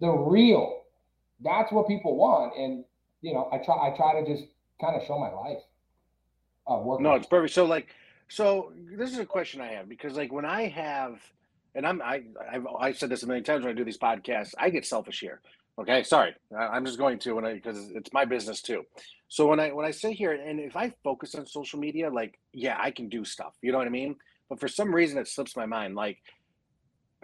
The 0.00 0.10
real, 0.10 0.82
that's 1.42 1.70
what 1.72 1.86
people 1.86 2.16
want. 2.16 2.56
And 2.58 2.84
you 3.22 3.32
know, 3.32 3.48
I 3.52 3.58
try 3.58 3.74
I 3.76 3.96
try 3.96 4.20
to 4.20 4.26
just 4.26 4.44
kind 4.80 5.00
of 5.00 5.06
show 5.06 5.18
my 5.18 5.30
life. 5.30 5.58
Uh, 6.66 6.96
no, 7.00 7.14
it's 7.14 7.26
perfect. 7.26 7.54
So 7.54 7.64
like, 7.64 7.94
so 8.28 8.72
this 8.76 9.12
is 9.12 9.18
a 9.18 9.26
question 9.26 9.60
I 9.60 9.68
have 9.74 9.88
because 9.88 10.16
like 10.16 10.32
when 10.32 10.44
I 10.44 10.68
have, 10.68 11.20
and 11.74 11.86
I'm 11.86 12.02
I 12.02 12.22
I've 12.50 12.66
I 12.66 12.92
said 12.92 13.08
this 13.08 13.22
a 13.22 13.26
million 13.26 13.44
times 13.44 13.64
when 13.64 13.72
I 13.72 13.76
do 13.76 13.84
these 13.84 13.98
podcasts, 13.98 14.54
I 14.58 14.70
get 14.70 14.84
selfish 14.84 15.20
here. 15.20 15.40
Okay, 15.78 16.02
sorry, 16.04 16.34
I'm 16.58 16.86
just 16.86 16.96
going 16.96 17.18
to 17.20 17.34
when 17.34 17.44
I 17.44 17.54
because 17.54 17.90
it's 17.94 18.10
my 18.12 18.24
business 18.24 18.62
too. 18.62 18.82
So 19.28 19.46
when 19.46 19.60
I 19.60 19.72
when 19.72 19.84
I 19.84 19.90
sit 19.90 20.12
here 20.12 20.32
and 20.32 20.58
if 20.58 20.74
I 20.74 20.92
focus 21.04 21.34
on 21.34 21.46
social 21.46 21.78
media, 21.78 22.08
like 22.10 22.38
yeah, 22.54 22.78
I 22.80 22.90
can 22.90 23.10
do 23.10 23.24
stuff. 23.24 23.54
You 23.60 23.72
know 23.72 23.78
what 23.78 23.86
I 23.86 23.90
mean? 23.90 24.16
But 24.48 24.58
for 24.58 24.68
some 24.68 24.94
reason, 24.94 25.18
it 25.18 25.28
slips 25.28 25.54
my 25.54 25.66
mind. 25.66 25.94
Like, 25.94 26.18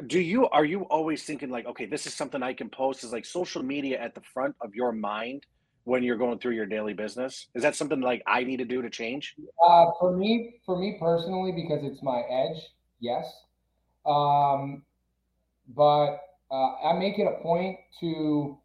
do 0.07 0.21
you 0.21 0.49
are 0.49 0.67
you 0.67 0.83
always 0.83 1.23
thinking 1.25 1.49
like, 1.49 1.67
okay, 1.67 1.87
this 1.87 2.07
is 2.07 2.13
something 2.13 2.43
I 2.43 2.53
can 2.53 2.69
post? 2.69 3.05
Is 3.05 3.13
like 3.13 3.25
social 3.25 3.63
media 3.63 3.99
at 3.99 4.15
the 4.15 4.23
front 4.35 4.55
of 4.61 4.75
your 4.75 4.93
mind 4.93 5.47
when 5.85 6.03
you're 6.03 6.19
going 6.19 6.39
through 6.39 6.53
your 6.53 6.67
daily 6.67 6.93
business? 6.93 7.47
Is 7.55 7.63
that 7.63 7.75
something 7.75 8.03
like 8.03 8.23
I 8.27 8.45
need 8.45 8.59
to 8.59 8.67
do 8.67 8.83
to 8.83 8.91
change? 8.91 9.35
Uh, 9.65 9.87
for 9.99 10.15
me, 10.15 10.57
for 10.67 10.79
me 10.79 10.99
personally, 11.01 11.53
because 11.53 11.85
it's 11.85 12.03
my 12.03 12.21
edge, 12.29 12.59
yes. 13.01 13.25
Um, 14.05 14.83
but 15.75 16.21
uh, 16.53 16.89
I 16.89 16.99
make 16.99 17.19
it 17.19 17.27
a 17.27 17.43
point 17.43 17.79
to 18.01 18.59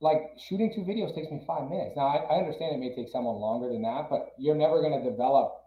like 0.00 0.20
shooting 0.36 0.72
two 0.74 0.82
videos 0.82 1.14
takes 1.14 1.30
me 1.30 1.42
five 1.46 1.70
minutes. 1.70 1.96
Now 1.96 2.06
I, 2.06 2.34
I 2.34 2.38
understand 2.38 2.74
it 2.74 2.78
may 2.78 2.94
take 2.94 3.08
someone 3.08 3.36
longer 3.36 3.68
than 3.72 3.82
that, 3.82 4.08
but 4.10 4.34
you're 4.38 4.54
never 4.54 4.82
going 4.82 5.02
to 5.02 5.10
develop 5.10 5.62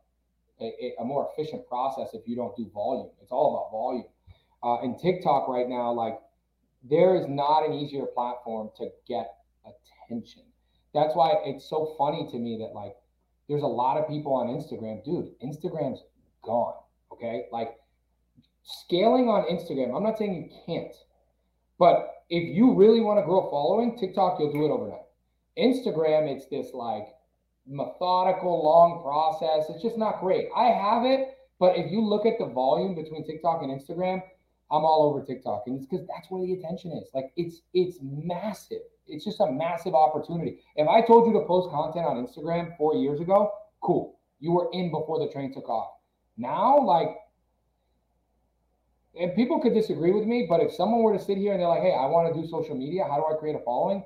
a, 0.62 0.94
a, 1.00 1.04
more 1.04 1.30
efficient 1.32 1.68
process 1.68 2.10
if 2.14 2.28
you 2.28 2.36
don't 2.36 2.56
do 2.56 2.70
volume. 2.74 3.10
It's 3.22 3.32
all 3.32 3.56
about 3.56 3.72
volume. 3.72 4.06
Uh, 4.64 4.84
and 4.84 5.00
TikTok 5.00 5.48
right 5.48 5.68
now, 5.68 5.92
like 5.92 6.20
there 6.90 7.16
is 7.16 7.26
not 7.28 7.66
an 7.66 7.74
easier 7.74 8.06
platform 8.06 8.70
to 8.78 8.90
get 9.08 9.36
attention. 9.66 10.44
That's 10.94 11.16
why 11.16 11.34
it's 11.44 11.70
so 11.70 11.96
funny 11.98 12.28
to 12.32 12.38
me 12.38 12.58
that 12.60 12.74
like 12.74 12.96
there's 13.50 13.64
a 13.64 13.68
lot 13.68 13.98
of 13.98 14.08
people 14.08 14.34
on 14.34 14.48
Instagram, 14.48 15.04
dude. 15.04 15.32
Instagram's 15.44 16.04
gone. 16.42 16.76
Okay, 17.12 17.46
like 17.52 17.76
scaling 18.64 19.30
on 19.30 19.44
Instagram. 19.44 19.96
I'm 19.96 20.04
not 20.04 20.18
saying 20.18 20.36
you 20.36 20.58
can't, 20.66 20.94
but 21.78 22.24
if 22.30 22.56
you 22.56 22.74
really 22.74 23.02
want 23.02 23.20
to 23.20 23.26
grow 23.26 23.48
a 23.48 23.52
following, 23.52 23.98
TikTok, 23.98 24.40
you'll 24.40 24.52
do 24.52 24.66
it 24.66 24.72
overnight. 24.72 25.02
Instagram, 25.58 26.28
it's 26.34 26.48
this 26.48 26.74
like 26.74 27.08
methodical, 27.68 28.64
long 28.64 29.02
process. 29.04 29.70
It's 29.70 29.84
just 29.84 29.98
not 29.98 30.20
great. 30.20 30.48
I 30.56 30.66
have 30.66 31.06
it, 31.06 31.38
but 31.60 31.78
if 31.78 31.92
you 31.92 32.02
look 32.02 32.26
at 32.26 32.38
the 32.40 32.46
volume 32.46 32.96
between 32.96 33.26
TikTok 33.26 33.62
and 33.64 33.72
Instagram, 33.72 34.22
I'm 34.72 34.84
all 34.84 35.10
over 35.10 35.24
TikTok, 35.24 35.64
and 35.68 35.78
it's 35.78 35.86
because 35.86 36.08
that's 36.08 36.30
where 36.32 36.42
the 36.42 36.54
attention 36.54 36.92
is. 36.92 37.10
Like 37.14 37.32
it's 37.38 37.62
it's 37.74 38.00
massive. 38.02 38.82
It's 39.08 39.24
just 39.24 39.40
a 39.40 39.52
massive 39.52 39.94
opportunity. 39.94 40.60
If 40.76 40.88
I 40.88 41.02
told 41.02 41.28
you 41.28 41.34
to 41.40 41.46
post 41.46 41.70
content 41.70 42.08
on 42.08 42.26
Instagram 42.26 42.76
four 42.76 42.96
years 42.96 43.20
ago, 43.20 43.52
cool, 43.82 44.18
you 44.40 44.52
were 44.52 44.70
in 44.74 44.90
before 44.90 45.20
the 45.20 45.32
train 45.32 45.54
took 45.54 45.70
off. 45.70 45.92
Now, 46.38 46.80
like 46.80 47.10
and 49.20 49.36
people 49.36 49.60
could 49.60 49.74
disagree 49.74 50.12
with 50.12 50.26
me, 50.26 50.46
but 50.48 50.62
if 50.62 50.74
someone 50.74 51.02
were 51.02 51.18
to 51.18 51.24
sit 51.24 51.38
here 51.38 51.52
and 51.54 51.62
they're 51.62 51.68
like, 51.68 51.82
hey, 51.82 51.94
I 51.94 52.06
want 52.06 52.34
to 52.34 52.42
do 52.42 52.48
social 52.48 52.76
media, 52.76 53.06
how 53.10 53.18
do 53.18 53.26
I 53.34 53.38
create 53.40 53.56
a 53.56 53.60
following? 53.60 54.04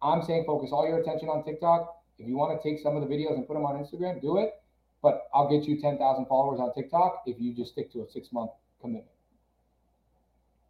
I'm 0.00 0.22
saying 0.22 0.44
focus 0.46 0.70
all 0.72 0.86
your 0.86 0.98
attention 0.98 1.28
on 1.28 1.44
TikTok. 1.44 1.94
If 2.18 2.28
you 2.28 2.36
want 2.36 2.60
to 2.60 2.68
take 2.68 2.80
some 2.80 2.96
of 2.96 3.06
the 3.06 3.14
videos 3.14 3.34
and 3.34 3.46
put 3.46 3.54
them 3.54 3.64
on 3.64 3.74
Instagram, 3.82 4.20
do 4.20 4.38
it. 4.38 4.54
But 5.02 5.22
I'll 5.34 5.48
get 5.48 5.66
you 5.66 5.80
10,000 5.80 6.26
followers 6.26 6.60
on 6.60 6.72
TikTok 6.74 7.22
if 7.26 7.40
you 7.40 7.54
just 7.54 7.72
stick 7.72 7.92
to 7.92 8.02
a 8.02 8.08
six 8.08 8.32
month 8.32 8.50
commitment. 8.80 9.06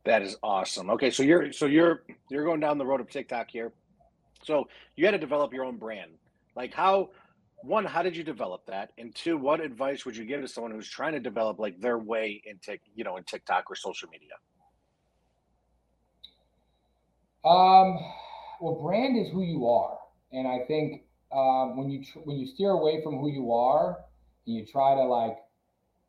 That 0.05 0.23
is 0.23 0.37
awesome. 0.43 0.91
Okay, 0.91 1.11
so 1.11 1.23
you're 1.23 1.53
so 1.53 1.67
you're 1.67 2.03
you're 2.29 2.45
going 2.45 2.59
down 2.59 2.77
the 2.77 2.87
road 2.87 3.01
of 3.01 3.09
TikTok 3.09 3.51
here. 3.51 3.73
So 4.43 4.69
you 4.97 5.05
had 5.05 5.13
to 5.13 5.19
develop 5.19 5.53
your 5.53 5.65
own 5.65 5.77
brand. 5.77 6.11
Like 6.57 6.75
how 6.75 7.11
one, 7.63 7.85
how 7.85 8.03
did 8.03 8.17
you 8.17 8.25
develop 8.25 8.67
that? 8.67 8.93
And 8.99 9.15
two, 9.15 9.37
what 9.37 9.61
advice 9.61 10.05
would 10.05 10.17
you 10.17 10.25
give 10.25 10.41
to 10.41 10.49
someone 10.49 10.73
who's 10.73 10.89
trying 10.89 11.13
to 11.13 11.21
develop 11.21 11.59
like 11.59 11.81
their 11.81 11.99
way 11.99 12.43
in 12.45 12.59
Tik, 12.59 12.81
you 12.95 13.05
know, 13.05 13.17
in 13.17 13.25
TikTok 13.25 13.71
or 13.71 13.77
social 13.77 14.09
media? 14.09 14.33
Um, 17.45 17.99
well, 18.61 18.81
brand 18.83 19.17
is 19.17 19.33
who 19.33 19.43
you 19.43 19.67
are, 19.69 19.99
and 20.33 20.47
I 20.47 20.65
think 20.67 21.03
um, 21.33 21.77
when 21.77 21.91
you 21.91 22.05
tr- 22.05 22.21
when 22.21 22.39
you 22.39 22.47
steer 22.47 22.71
away 22.71 23.03
from 23.03 23.19
who 23.19 23.29
you 23.29 23.53
are, 23.53 23.99
and 24.47 24.57
you 24.57 24.65
try 24.65 24.95
to 24.95 25.03
like, 25.03 25.39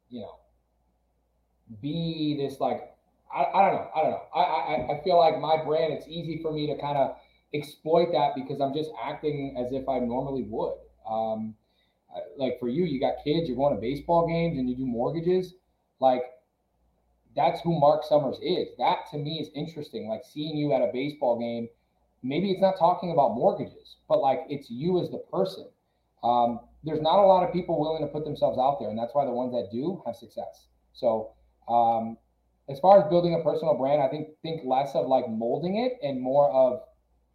you 0.10 0.22
know, 0.22 0.38
be 1.81 2.38
this 2.39 2.60
like 2.60 2.93
I, 3.33 3.45
I 3.45 3.69
don't 3.69 3.75
know. 3.75 3.89
I 3.95 4.01
don't 4.01 4.12
know. 4.12 4.22
I, 4.36 4.41
I, 4.41 4.98
I 5.00 5.03
feel 5.03 5.17
like 5.17 5.39
my 5.39 5.63
brand, 5.63 5.93
it's 5.93 6.07
easy 6.07 6.39
for 6.41 6.51
me 6.51 6.67
to 6.67 6.79
kind 6.79 6.98
of 6.98 7.15
exploit 7.53 8.12
that 8.12 8.36
because 8.36 8.62
I'm 8.62 8.74
just 8.74 8.91
acting 9.01 9.55
as 9.57 9.74
if 9.74 9.89
I 9.89 10.00
normally 10.00 10.45
would. 10.48 10.75
Um, 11.10 11.55
like 12.38 12.60
for 12.60 12.67
you, 12.67 12.86
you 12.86 13.00
got 13.00 13.24
kids, 13.24 13.48
you're 13.48 13.57
going 13.57 13.75
to 13.75 13.81
baseball 13.81 14.27
games 14.27 14.57
and 14.57 14.69
you 14.69 14.75
do 14.75 14.86
mortgages. 14.86 15.53
Like 16.00 16.24
that's 17.36 17.62
who 17.62 17.79
Mark 17.79 18.03
Summers 18.03 18.38
is. 18.41 18.69
That 18.77 19.10
to 19.12 19.17
me 19.17 19.39
is 19.39 19.50
interesting. 19.55 20.07
Like 20.07 20.22
seeing 20.24 20.57
you 20.57 20.74
at 20.74 20.81
a 20.81 20.91
baseball 20.93 21.39
game, 21.39 21.67
maybe 22.22 22.51
it's 22.51 22.62
not 22.62 22.77
talking 22.77 23.12
about 23.12 23.33
mortgages, 23.36 23.95
but 24.07 24.19
like 24.19 24.41
it's 24.50 24.69
you 24.69 25.01
as 25.01 25.10
the 25.10 25.19
person. 25.31 25.67
Um, 26.24 26.60
there's 26.83 27.01
not 27.01 27.19
a 27.19 27.25
lot 27.25 27.43
of 27.43 27.53
people 27.53 27.79
willing 27.79 28.01
to 28.01 28.07
put 28.07 28.25
themselves 28.25 28.57
out 28.57 28.79
there, 28.79 28.89
and 28.89 28.98
that's 28.98 29.13
why 29.13 29.25
the 29.25 29.31
ones 29.31 29.51
that 29.53 29.69
do 29.72 30.01
have 30.05 30.15
success. 30.15 30.67
So 30.93 31.31
um, 31.67 32.17
as 32.69 32.79
far 32.79 33.01
as 33.01 33.10
building 33.10 33.33
a 33.33 33.43
personal 33.43 33.77
brand, 33.77 34.01
I 34.01 34.07
think 34.07 34.29
think 34.41 34.62
less 34.65 34.95
of 34.95 35.07
like 35.07 35.29
molding 35.29 35.77
it 35.77 35.93
and 36.05 36.22
more 36.22 36.50
of 36.51 36.81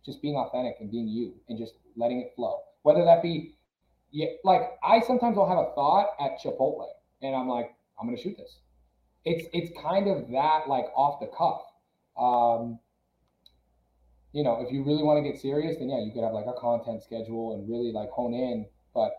just 0.04 0.22
being 0.22 0.36
authentic 0.36 0.76
and 0.80 0.90
being 0.90 1.08
you 1.08 1.34
and 1.48 1.58
just 1.58 1.74
letting 1.96 2.20
it 2.20 2.32
flow. 2.36 2.60
Whether 2.88 3.04
that 3.04 3.22
be 3.22 3.54
yeah, 4.12 4.28
like 4.44 4.62
I 4.82 5.00
sometimes 5.00 5.36
will 5.36 5.46
have 5.46 5.58
a 5.58 5.74
thought 5.74 6.16
at 6.18 6.40
Chipotle 6.40 6.88
and 7.20 7.36
I'm 7.36 7.46
like, 7.46 7.74
I'm 8.00 8.06
gonna 8.06 8.16
shoot 8.16 8.34
this. 8.38 8.60
It's 9.26 9.44
it's 9.52 9.78
kind 9.78 10.08
of 10.08 10.30
that 10.30 10.68
like 10.68 10.86
off 10.96 11.20
the 11.20 11.26
cuff. 11.26 11.60
Um, 12.16 12.78
you 14.32 14.42
know, 14.42 14.64
if 14.66 14.72
you 14.72 14.84
really 14.84 15.02
want 15.02 15.22
to 15.22 15.30
get 15.30 15.38
serious, 15.38 15.76
then 15.78 15.90
yeah, 15.90 16.00
you 16.00 16.12
could 16.14 16.24
have 16.24 16.32
like 16.32 16.46
a 16.46 16.58
content 16.58 17.02
schedule 17.02 17.52
and 17.52 17.68
really 17.68 17.92
like 17.92 18.08
hone 18.08 18.32
in. 18.32 18.64
But 18.94 19.12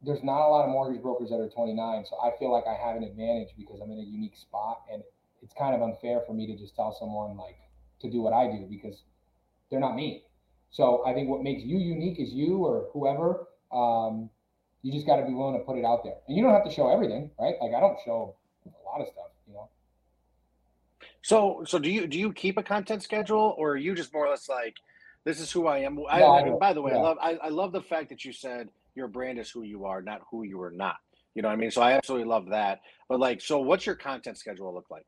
there's 0.00 0.24
not 0.24 0.40
a 0.40 0.48
lot 0.48 0.64
of 0.64 0.70
mortgage 0.70 1.02
brokers 1.02 1.28
that 1.28 1.36
are 1.36 1.50
29, 1.50 2.06
so 2.08 2.16
I 2.24 2.30
feel 2.38 2.50
like 2.50 2.64
I 2.66 2.72
have 2.72 2.96
an 2.96 3.04
advantage 3.04 3.50
because 3.54 3.80
I'm 3.82 3.90
in 3.90 3.98
a 3.98 4.08
unique 4.08 4.34
spot 4.34 4.80
and 4.90 5.02
it's 5.42 5.52
kind 5.52 5.74
of 5.74 5.82
unfair 5.82 6.22
for 6.26 6.32
me 6.32 6.46
to 6.46 6.56
just 6.56 6.74
tell 6.74 6.96
someone 6.98 7.36
like 7.36 7.60
to 8.00 8.10
do 8.10 8.22
what 8.22 8.32
I 8.32 8.46
do 8.46 8.64
because 8.64 9.02
they're 9.68 9.78
not 9.78 9.94
me. 9.94 10.24
So 10.70 11.04
I 11.04 11.12
think 11.12 11.28
what 11.28 11.42
makes 11.42 11.62
you 11.62 11.78
unique 11.78 12.18
is 12.20 12.32
you 12.32 12.58
or 12.58 12.88
whoever. 12.92 13.48
Um, 13.72 14.30
you 14.82 14.92
just 14.92 15.06
got 15.06 15.16
to 15.16 15.26
be 15.26 15.34
willing 15.34 15.58
to 15.58 15.64
put 15.64 15.76
it 15.76 15.84
out 15.84 16.02
there, 16.04 16.14
and 16.26 16.36
you 16.36 16.42
don't 16.42 16.54
have 16.54 16.64
to 16.64 16.70
show 16.70 16.90
everything, 16.90 17.30
right? 17.38 17.54
Like 17.60 17.74
I 17.76 17.80
don't 17.80 17.98
show 18.04 18.36
a 18.66 18.88
lot 18.88 19.00
of 19.00 19.08
stuff, 19.08 19.26
you 19.46 19.54
know. 19.54 19.68
So, 21.22 21.64
so 21.66 21.78
do 21.78 21.90
you 21.90 22.06
do 22.06 22.18
you 22.18 22.32
keep 22.32 22.56
a 22.56 22.62
content 22.62 23.02
schedule, 23.02 23.54
or 23.58 23.72
are 23.72 23.76
you 23.76 23.94
just 23.94 24.12
more 24.12 24.26
or 24.26 24.30
less 24.30 24.48
like, 24.48 24.76
this 25.24 25.38
is 25.38 25.52
who 25.52 25.66
I 25.66 25.78
am? 25.78 25.98
I, 26.08 26.22
I 26.22 26.50
by 26.58 26.72
the 26.72 26.80
way, 26.80 26.92
yeah. 26.92 26.98
I 26.98 27.02
love 27.02 27.18
I, 27.20 27.30
I 27.42 27.48
love 27.48 27.72
the 27.72 27.82
fact 27.82 28.08
that 28.08 28.24
you 28.24 28.32
said 28.32 28.70
your 28.94 29.08
brand 29.08 29.38
is 29.38 29.50
who 29.50 29.62
you 29.62 29.84
are, 29.84 30.00
not 30.00 30.22
who 30.30 30.44
you 30.44 30.60
are 30.62 30.70
not. 30.70 30.96
You 31.34 31.42
know 31.42 31.48
what 31.48 31.54
I 31.54 31.56
mean? 31.56 31.70
So 31.70 31.82
I 31.82 31.92
absolutely 31.92 32.28
love 32.28 32.48
that. 32.50 32.80
But 33.08 33.20
like, 33.20 33.40
so 33.40 33.60
what's 33.60 33.86
your 33.86 33.94
content 33.94 34.38
schedule 34.38 34.72
look 34.74 34.90
like? 34.90 35.06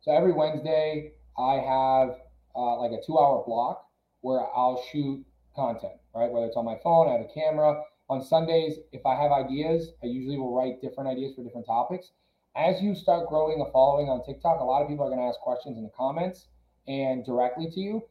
So 0.00 0.12
every 0.12 0.32
Wednesday, 0.32 1.12
I 1.38 1.54
have 1.54 2.16
uh, 2.56 2.80
like 2.80 2.92
a 2.92 3.04
two 3.06 3.18
hour 3.18 3.44
block 3.46 3.85
where 4.26 4.40
I'll 4.40 4.82
shoot 4.90 5.24
content, 5.54 5.94
right? 6.12 6.28
Whether 6.28 6.46
it's 6.46 6.56
on 6.56 6.64
my 6.64 6.76
phone, 6.82 7.08
I 7.08 7.12
have 7.12 7.20
a 7.20 7.32
camera. 7.32 7.80
On 8.10 8.20
Sundays, 8.20 8.74
if 8.90 9.06
I 9.06 9.14
have 9.14 9.30
ideas, 9.30 9.92
I 10.02 10.06
usually 10.06 10.36
will 10.36 10.52
write 10.52 10.82
different 10.82 11.08
ideas 11.08 11.36
for 11.36 11.44
different 11.44 11.66
topics. 11.66 12.10
As 12.56 12.82
you 12.82 12.96
start 12.96 13.28
growing 13.28 13.60
a 13.60 13.70
following 13.70 14.08
on 14.08 14.26
TikTok, 14.26 14.58
a 14.58 14.64
lot 14.64 14.82
of 14.82 14.88
people 14.88 15.04
are 15.04 15.10
going 15.10 15.20
to 15.20 15.26
ask 15.26 15.38
questions 15.38 15.78
in 15.78 15.84
the 15.84 15.92
comments 15.96 16.48
and 16.88 17.24
directly 17.24 17.70
to 17.70 17.80
you. 17.80 18.02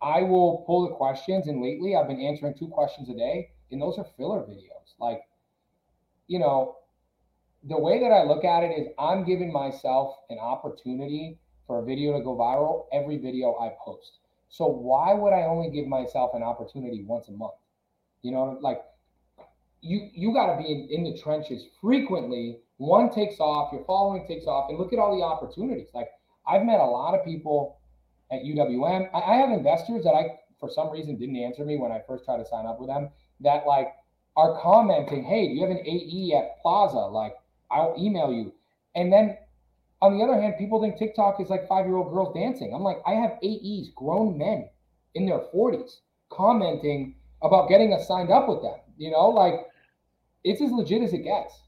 I 0.00 0.22
will 0.22 0.64
pull 0.66 0.88
the 0.88 0.94
questions, 0.94 1.48
and 1.48 1.60
lately 1.60 1.94
I've 1.94 2.08
been 2.08 2.22
answering 2.22 2.54
two 2.58 2.68
questions 2.68 3.10
a 3.10 3.14
day, 3.14 3.50
and 3.70 3.82
those 3.82 3.98
are 3.98 4.06
filler 4.16 4.40
videos. 4.40 4.96
Like, 4.98 5.20
you 6.28 6.38
know, 6.38 6.76
the 7.68 7.78
way 7.78 8.00
that 8.00 8.10
I 8.10 8.22
look 8.22 8.44
at 8.44 8.62
it 8.62 8.72
is 8.78 8.88
I'm 8.98 9.26
giving 9.26 9.52
myself 9.52 10.14
an 10.30 10.38
opportunity 10.38 11.38
for 11.66 11.80
a 11.80 11.84
video 11.84 12.16
to 12.16 12.24
go 12.24 12.36
viral 12.36 12.86
every 12.90 13.18
video 13.18 13.58
I 13.60 13.72
post. 13.84 14.20
So 14.48 14.66
why 14.66 15.14
would 15.14 15.32
I 15.32 15.42
only 15.42 15.70
give 15.70 15.86
myself 15.86 16.32
an 16.34 16.42
opportunity 16.42 17.04
once 17.04 17.28
a 17.28 17.32
month? 17.32 17.54
You 18.22 18.32
know, 18.32 18.58
like 18.60 18.82
you 19.80 20.08
you 20.12 20.32
got 20.32 20.56
to 20.56 20.62
be 20.62 20.70
in, 20.70 20.88
in 20.90 21.04
the 21.04 21.18
trenches 21.18 21.66
frequently. 21.80 22.60
One 22.78 23.10
takes 23.10 23.40
off, 23.40 23.72
your 23.72 23.84
following 23.84 24.26
takes 24.26 24.46
off, 24.46 24.70
and 24.70 24.78
look 24.78 24.92
at 24.92 24.98
all 24.98 25.16
the 25.16 25.24
opportunities. 25.24 25.88
Like 25.94 26.08
I've 26.46 26.64
met 26.64 26.80
a 26.80 26.84
lot 26.84 27.14
of 27.14 27.24
people 27.24 27.78
at 28.30 28.42
UWM. 28.42 29.10
I, 29.14 29.18
I 29.18 29.36
have 29.36 29.50
investors 29.50 30.04
that 30.04 30.14
I 30.14 30.38
for 30.58 30.68
some 30.68 30.90
reason 30.90 31.16
didn't 31.16 31.36
answer 31.36 31.64
me 31.64 31.76
when 31.76 31.92
I 31.92 32.00
first 32.06 32.24
tried 32.24 32.38
to 32.38 32.46
sign 32.46 32.66
up 32.66 32.80
with 32.80 32.88
them 32.88 33.10
that 33.40 33.66
like 33.66 33.92
are 34.36 34.60
commenting, 34.60 35.24
hey, 35.24 35.48
do 35.48 35.54
you 35.54 35.62
have 35.62 35.70
an 35.70 35.84
AE 35.86 36.32
at 36.36 36.60
Plaza? 36.62 36.98
Like 36.98 37.34
I'll 37.70 37.94
email 37.98 38.32
you. 38.32 38.52
And 38.94 39.12
then 39.12 39.36
on 40.00 40.16
the 40.16 40.24
other 40.24 40.40
hand, 40.40 40.54
people 40.58 40.80
think 40.80 40.96
TikTok 40.96 41.40
is 41.40 41.50
like 41.50 41.66
five 41.68 41.86
year 41.86 41.96
old 41.96 42.12
girls 42.12 42.34
dancing. 42.34 42.72
I'm 42.74 42.82
like, 42.82 42.98
I 43.06 43.12
have 43.12 43.38
AEs, 43.42 43.90
grown 43.96 44.38
men 44.38 44.68
in 45.14 45.26
their 45.26 45.40
40s, 45.54 45.96
commenting 46.30 47.16
about 47.42 47.68
getting 47.68 47.92
us 47.92 48.06
signed 48.06 48.30
up 48.30 48.48
with 48.48 48.62
them. 48.62 48.76
You 48.96 49.10
know, 49.10 49.28
like 49.28 49.54
it's 50.44 50.62
as 50.62 50.70
legit 50.70 51.02
as 51.02 51.12
it 51.12 51.24
gets. 51.24 51.60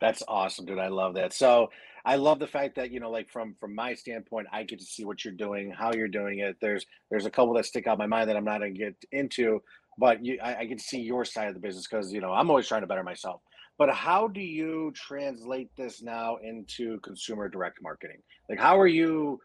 That's 0.00 0.22
awesome, 0.26 0.66
dude. 0.66 0.78
I 0.78 0.88
love 0.88 1.14
that. 1.14 1.32
So 1.32 1.70
I 2.04 2.16
love 2.16 2.38
the 2.38 2.46
fact 2.46 2.76
that 2.76 2.90
you 2.90 3.00
know, 3.00 3.10
like 3.10 3.30
from 3.30 3.54
from 3.54 3.74
my 3.74 3.94
standpoint, 3.94 4.48
I 4.52 4.62
get 4.64 4.78
to 4.80 4.84
see 4.84 5.04
what 5.04 5.24
you're 5.24 5.34
doing, 5.34 5.70
how 5.70 5.92
you're 5.92 6.08
doing 6.08 6.40
it. 6.40 6.56
There's 6.60 6.84
there's 7.10 7.26
a 7.26 7.30
couple 7.30 7.54
that 7.54 7.66
stick 7.66 7.86
out 7.86 7.98
my 7.98 8.06
mind 8.06 8.28
that 8.28 8.36
I'm 8.36 8.44
not 8.44 8.58
gonna 8.58 8.70
get 8.70 8.94
into, 9.12 9.62
but 9.98 10.24
you, 10.24 10.38
I, 10.42 10.60
I 10.60 10.64
get 10.64 10.78
to 10.78 10.84
see 10.84 11.00
your 11.00 11.24
side 11.24 11.48
of 11.48 11.54
the 11.54 11.60
business 11.60 11.86
because 11.86 12.12
you 12.12 12.20
know 12.20 12.32
I'm 12.32 12.50
always 12.50 12.68
trying 12.68 12.82
to 12.82 12.86
better 12.86 13.02
myself. 13.02 13.40
But 13.76 13.90
how 13.90 14.28
do 14.28 14.40
you 14.40 14.92
translate 14.94 15.68
this 15.76 16.00
now 16.02 16.36
into 16.36 17.00
consumer 17.00 17.48
direct 17.48 17.82
marketing? 17.82 18.18
Like, 18.48 18.58
how 18.58 18.78
are 18.78 18.86
you? 18.86 19.40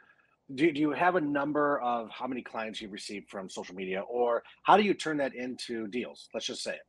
Do, 0.56 0.72
do 0.72 0.80
you 0.80 0.92
have 0.92 1.16
a 1.16 1.22
number 1.22 1.80
of 1.82 2.10
how 2.10 2.26
many 2.26 2.42
clients 2.42 2.82
you've 2.82 2.92
received 2.92 3.30
from 3.30 3.50
social 3.50 3.76
media, 3.76 4.02
or 4.02 4.44
how 4.64 4.78
do 4.78 4.84
you 4.84 4.96
turn 4.96 5.18
that 5.18 5.36
into 5.36 5.88
deals? 5.88 6.28
Let's 6.34 6.48
just 6.48 6.64
say 6.64 6.74
it. 6.74 6.82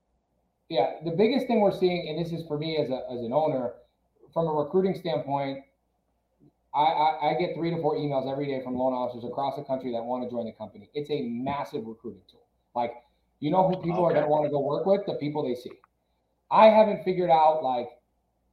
Yeah, 0.70 0.92
the 1.04 1.10
biggest 1.10 1.46
thing 1.46 1.60
we're 1.60 1.76
seeing, 1.76 2.08
and 2.08 2.24
this 2.24 2.32
is 2.32 2.46
for 2.46 2.56
me 2.56 2.78
as, 2.78 2.88
a, 2.90 3.02
as 3.12 3.20
an 3.20 3.32
owner, 3.32 3.72
from 4.32 4.46
a 4.46 4.52
recruiting 4.52 4.94
standpoint, 4.94 5.64
I, 6.74 6.80
I, 6.80 7.30
I, 7.30 7.34
get 7.34 7.56
three 7.56 7.70
to 7.70 7.82
four 7.82 7.96
emails 7.96 8.30
every 8.30 8.46
day 8.46 8.62
from 8.62 8.76
loan 8.76 8.92
officers 8.92 9.24
across 9.28 9.56
the 9.56 9.64
country 9.64 9.90
that 9.92 10.02
want 10.04 10.22
to 10.22 10.30
join 10.30 10.46
the 10.46 10.52
company. 10.52 10.88
It's 10.94 11.10
a 11.10 11.22
massive 11.22 11.84
recruiting 11.84 12.22
tool. 12.30 12.46
Like, 12.76 12.92
you 13.40 13.50
know 13.50 13.68
who 13.68 13.82
people 13.82 14.06
okay. 14.06 14.12
are 14.12 14.12
going 14.12 14.24
to 14.24 14.30
want 14.30 14.44
to 14.44 14.50
go 14.50 14.60
work 14.60 14.86
with? 14.86 15.04
The 15.06 15.14
people 15.14 15.42
they 15.42 15.56
see. 15.56 15.72
I 16.50 16.66
haven't 16.66 17.04
figured 17.04 17.30
out 17.30 17.62
like 17.62 17.88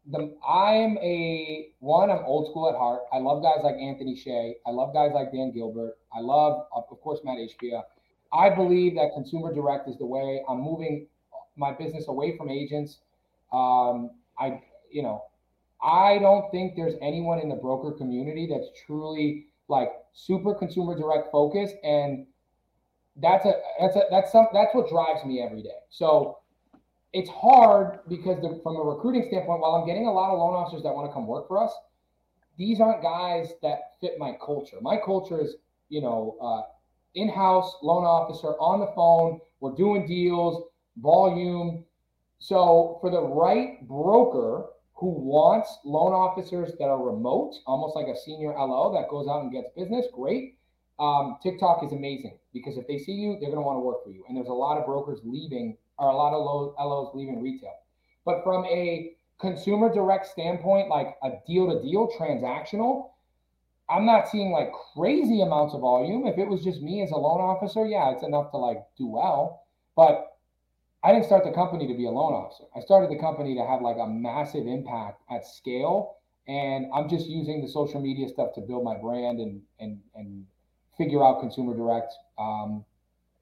the 0.09 0.35
I'm 0.47 0.97
a 0.99 1.69
one, 1.79 2.09
I'm 2.09 2.23
old 2.25 2.49
school 2.51 2.69
at 2.69 2.75
heart. 2.75 3.01
I 3.11 3.17
love 3.17 3.43
guys 3.43 3.63
like 3.63 3.75
Anthony 3.75 4.15
Shea. 4.15 4.55
I 4.65 4.71
love 4.71 4.93
guys 4.93 5.11
like 5.13 5.31
Dan 5.31 5.51
Gilbert. 5.51 5.97
I 6.13 6.21
love, 6.21 6.67
of 6.73 6.85
course, 7.01 7.19
Matt 7.23 7.37
Ishbia. 7.37 7.83
I 8.31 8.49
believe 8.49 8.95
that 8.95 9.11
consumer 9.13 9.53
direct 9.53 9.89
is 9.89 9.97
the 9.97 10.05
way. 10.05 10.43
I'm 10.47 10.61
moving 10.61 11.07
my 11.55 11.73
business 11.73 12.07
away 12.07 12.37
from 12.37 12.49
agents. 12.49 12.99
Um, 13.51 14.11
I, 14.39 14.61
you 14.91 15.01
know, 15.01 15.23
I 15.81 16.19
don't 16.19 16.49
think 16.51 16.75
there's 16.75 16.95
anyone 17.01 17.39
in 17.39 17.49
the 17.49 17.55
broker 17.55 17.91
community 17.91 18.47
that's 18.51 18.67
truly 18.85 19.47
like 19.67 19.89
super 20.13 20.53
consumer 20.55 20.97
direct 20.97 21.31
focused, 21.31 21.75
and 21.83 22.25
that's 23.17 23.45
a 23.45 23.53
that's 23.79 23.95
a 23.95 24.01
that's 24.09 24.31
some 24.31 24.47
that's 24.53 24.73
what 24.73 24.89
drives 24.89 25.25
me 25.25 25.41
every 25.41 25.61
day. 25.61 25.79
So 25.89 26.39
it's 27.13 27.29
hard 27.29 27.99
because 28.07 28.41
the, 28.41 28.59
from 28.63 28.75
a 28.75 28.81
recruiting 28.81 29.25
standpoint, 29.29 29.61
while 29.61 29.75
I'm 29.75 29.87
getting 29.87 30.07
a 30.07 30.11
lot 30.11 30.31
of 30.31 30.39
loan 30.39 30.53
officers 30.53 30.83
that 30.83 30.93
want 30.93 31.09
to 31.09 31.13
come 31.13 31.25
work 31.25 31.47
for 31.47 31.63
us, 31.63 31.71
these 32.57 32.81
aren't 32.81 33.01
guys 33.01 33.53
that 33.61 33.99
fit 34.01 34.13
my 34.17 34.35
culture. 34.43 34.77
My 34.81 34.97
culture 34.97 35.39
is, 35.39 35.55
you 35.89 36.01
know, 36.01 36.37
uh, 36.41 36.71
in-house 37.15 37.75
loan 37.81 38.03
officer 38.03 38.49
on 38.59 38.79
the 38.79 38.91
phone. 38.95 39.39
We're 39.59 39.75
doing 39.75 40.05
deals, 40.05 40.69
volume. 40.97 41.85
So 42.39 42.97
for 43.01 43.09
the 43.09 43.21
right 43.21 43.87
broker 43.87 44.65
who 44.93 45.09
wants 45.09 45.77
loan 45.85 46.13
officers 46.13 46.71
that 46.79 46.85
are 46.85 47.01
remote, 47.01 47.53
almost 47.65 47.95
like 47.95 48.07
a 48.07 48.19
senior 48.19 48.53
LO 48.53 48.91
that 48.93 49.09
goes 49.09 49.27
out 49.27 49.43
and 49.43 49.51
gets 49.51 49.69
business, 49.75 50.07
great. 50.13 50.57
Um, 50.99 51.37
TikTok 51.43 51.83
is 51.83 51.91
amazing 51.91 52.39
because 52.53 52.77
if 52.77 52.87
they 52.87 52.97
see 52.97 53.11
you, 53.11 53.37
they're 53.39 53.51
going 53.51 53.61
to 53.61 53.67
want 53.67 53.77
to 53.77 53.81
work 53.81 54.03
for 54.03 54.09
you. 54.09 54.23
And 54.27 54.35
there's 54.35 54.47
a 54.47 54.53
lot 54.53 54.79
of 54.79 54.85
brokers 54.85 55.19
leaving 55.23 55.77
are 55.99 56.09
a 56.09 56.15
lot 56.15 56.33
of 56.33 56.75
LOs 56.79 57.15
leaving 57.15 57.41
retail. 57.41 57.75
But 58.25 58.43
from 58.43 58.65
a 58.65 59.13
consumer 59.39 59.93
direct 59.93 60.27
standpoint, 60.27 60.89
like 60.89 61.15
a 61.23 61.31
deal 61.47 61.71
to 61.71 61.81
deal 61.81 62.09
transactional, 62.19 63.11
I'm 63.89 64.05
not 64.05 64.27
seeing 64.27 64.51
like 64.51 64.71
crazy 64.93 65.41
amounts 65.41 65.73
of 65.73 65.81
volume. 65.81 66.27
If 66.27 66.37
it 66.37 66.47
was 66.47 66.63
just 66.63 66.81
me 66.81 67.01
as 67.03 67.11
a 67.11 67.15
loan 67.15 67.39
officer, 67.39 67.85
yeah, 67.85 68.11
it's 68.11 68.23
enough 68.23 68.51
to 68.51 68.57
like 68.57 68.83
do 68.97 69.07
well. 69.07 69.63
But 69.95 70.37
I 71.03 71.13
didn't 71.13 71.25
start 71.25 71.45
the 71.45 71.51
company 71.51 71.87
to 71.87 71.93
be 71.93 72.05
a 72.05 72.11
loan 72.11 72.33
officer. 72.33 72.65
I 72.75 72.81
started 72.81 73.09
the 73.09 73.19
company 73.19 73.55
to 73.55 73.65
have 73.65 73.81
like 73.81 73.97
a 73.97 74.07
massive 74.07 74.67
impact 74.67 75.21
at 75.31 75.45
scale. 75.45 76.17
And 76.47 76.87
I'm 76.93 77.09
just 77.09 77.27
using 77.27 77.61
the 77.61 77.67
social 77.67 78.01
media 78.01 78.27
stuff 78.27 78.53
to 78.55 78.61
build 78.61 78.83
my 78.83 78.97
brand 78.97 79.39
and 79.39 79.61
and 79.79 79.99
and 80.15 80.45
figure 80.97 81.23
out 81.23 81.39
consumer 81.39 81.75
direct, 81.75 82.13
um, 82.39 82.83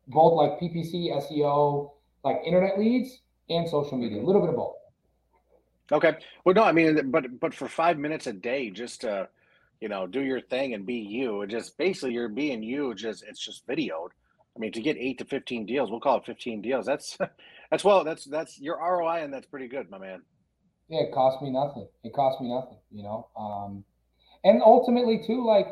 both 0.07 0.33
like 0.33 0.59
PPC, 0.59 1.15
SEO, 1.15 1.91
like 2.25 2.41
internet 2.45 2.77
leads 2.77 3.21
and 3.49 3.69
social 3.69 3.97
media, 3.97 4.21
a 4.21 4.25
little 4.25 4.41
bit 4.41 4.49
of 4.49 4.55
both. 4.55 4.75
Okay. 5.91 6.17
Well, 6.43 6.55
no, 6.55 6.63
I 6.63 6.71
mean, 6.71 7.11
but 7.11 7.39
but 7.39 7.53
for 7.53 7.69
five 7.69 7.97
minutes 7.97 8.25
a 8.25 8.33
day, 8.33 8.71
just 8.71 9.01
to, 9.01 9.29
you 9.79 9.87
know, 9.87 10.07
do 10.07 10.21
your 10.21 10.41
thing 10.41 10.73
and 10.73 10.85
be 10.85 10.95
you, 10.95 11.41
and 11.41 11.51
just 11.51 11.77
basically 11.77 12.13
you're 12.13 12.27
being 12.27 12.63
you. 12.63 12.95
Just 12.95 13.23
it's 13.23 13.39
just 13.39 13.65
videoed. 13.67 14.09
I 14.55 14.59
mean, 14.59 14.71
to 14.71 14.81
get 14.81 14.97
eight 14.97 15.19
to 15.19 15.25
fifteen 15.25 15.67
deals, 15.67 15.91
we'll 15.91 15.99
call 15.99 16.17
it 16.17 16.25
fifteen 16.25 16.61
deals. 16.61 16.87
That's 16.87 17.17
that's 17.71 17.83
well, 17.83 18.03
that's 18.03 18.25
that's 18.25 18.59
your 18.59 18.77
ROI, 18.77 19.23
and 19.23 19.31
that's 19.31 19.45
pretty 19.45 19.67
good, 19.67 19.91
my 19.91 19.99
man. 19.99 20.23
Yeah, 20.89 21.01
it 21.01 21.13
cost 21.13 21.41
me 21.41 21.51
nothing. 21.51 21.87
It 22.03 22.13
cost 22.13 22.41
me 22.41 22.49
nothing, 22.49 22.77
you 22.91 23.03
know. 23.03 23.27
Um, 23.37 23.83
and 24.43 24.61
ultimately, 24.63 25.21
too, 25.25 25.45
like 25.45 25.67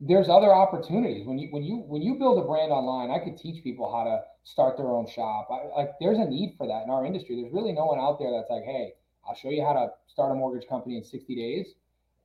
there's 0.00 0.28
other 0.28 0.52
opportunities 0.54 1.26
when 1.26 1.38
you 1.38 1.48
when 1.50 1.62
you 1.62 1.76
when 1.86 2.02
you 2.02 2.16
build 2.16 2.42
a 2.42 2.46
brand 2.46 2.70
online. 2.72 3.10
I 3.10 3.24
could 3.24 3.38
teach 3.38 3.62
people 3.64 3.90
how 3.90 4.04
to 4.04 4.20
start 4.44 4.76
their 4.76 4.88
own 4.88 5.08
shop. 5.08 5.48
I, 5.50 5.76
like 5.76 5.92
there's 6.00 6.18
a 6.18 6.24
need 6.24 6.54
for 6.58 6.66
that 6.66 6.84
in 6.84 6.90
our 6.90 7.06
industry. 7.06 7.40
There's 7.40 7.52
really 7.52 7.72
no 7.72 7.86
one 7.86 7.98
out 7.98 8.18
there 8.18 8.30
that's 8.30 8.50
like, 8.50 8.64
hey 8.64 8.92
I'll 9.28 9.34
show 9.34 9.50
you 9.50 9.64
how 9.64 9.72
to 9.72 9.88
start 10.06 10.32
a 10.32 10.34
mortgage 10.34 10.68
company 10.68 10.96
in 10.96 11.04
60 11.04 11.34
days. 11.34 11.74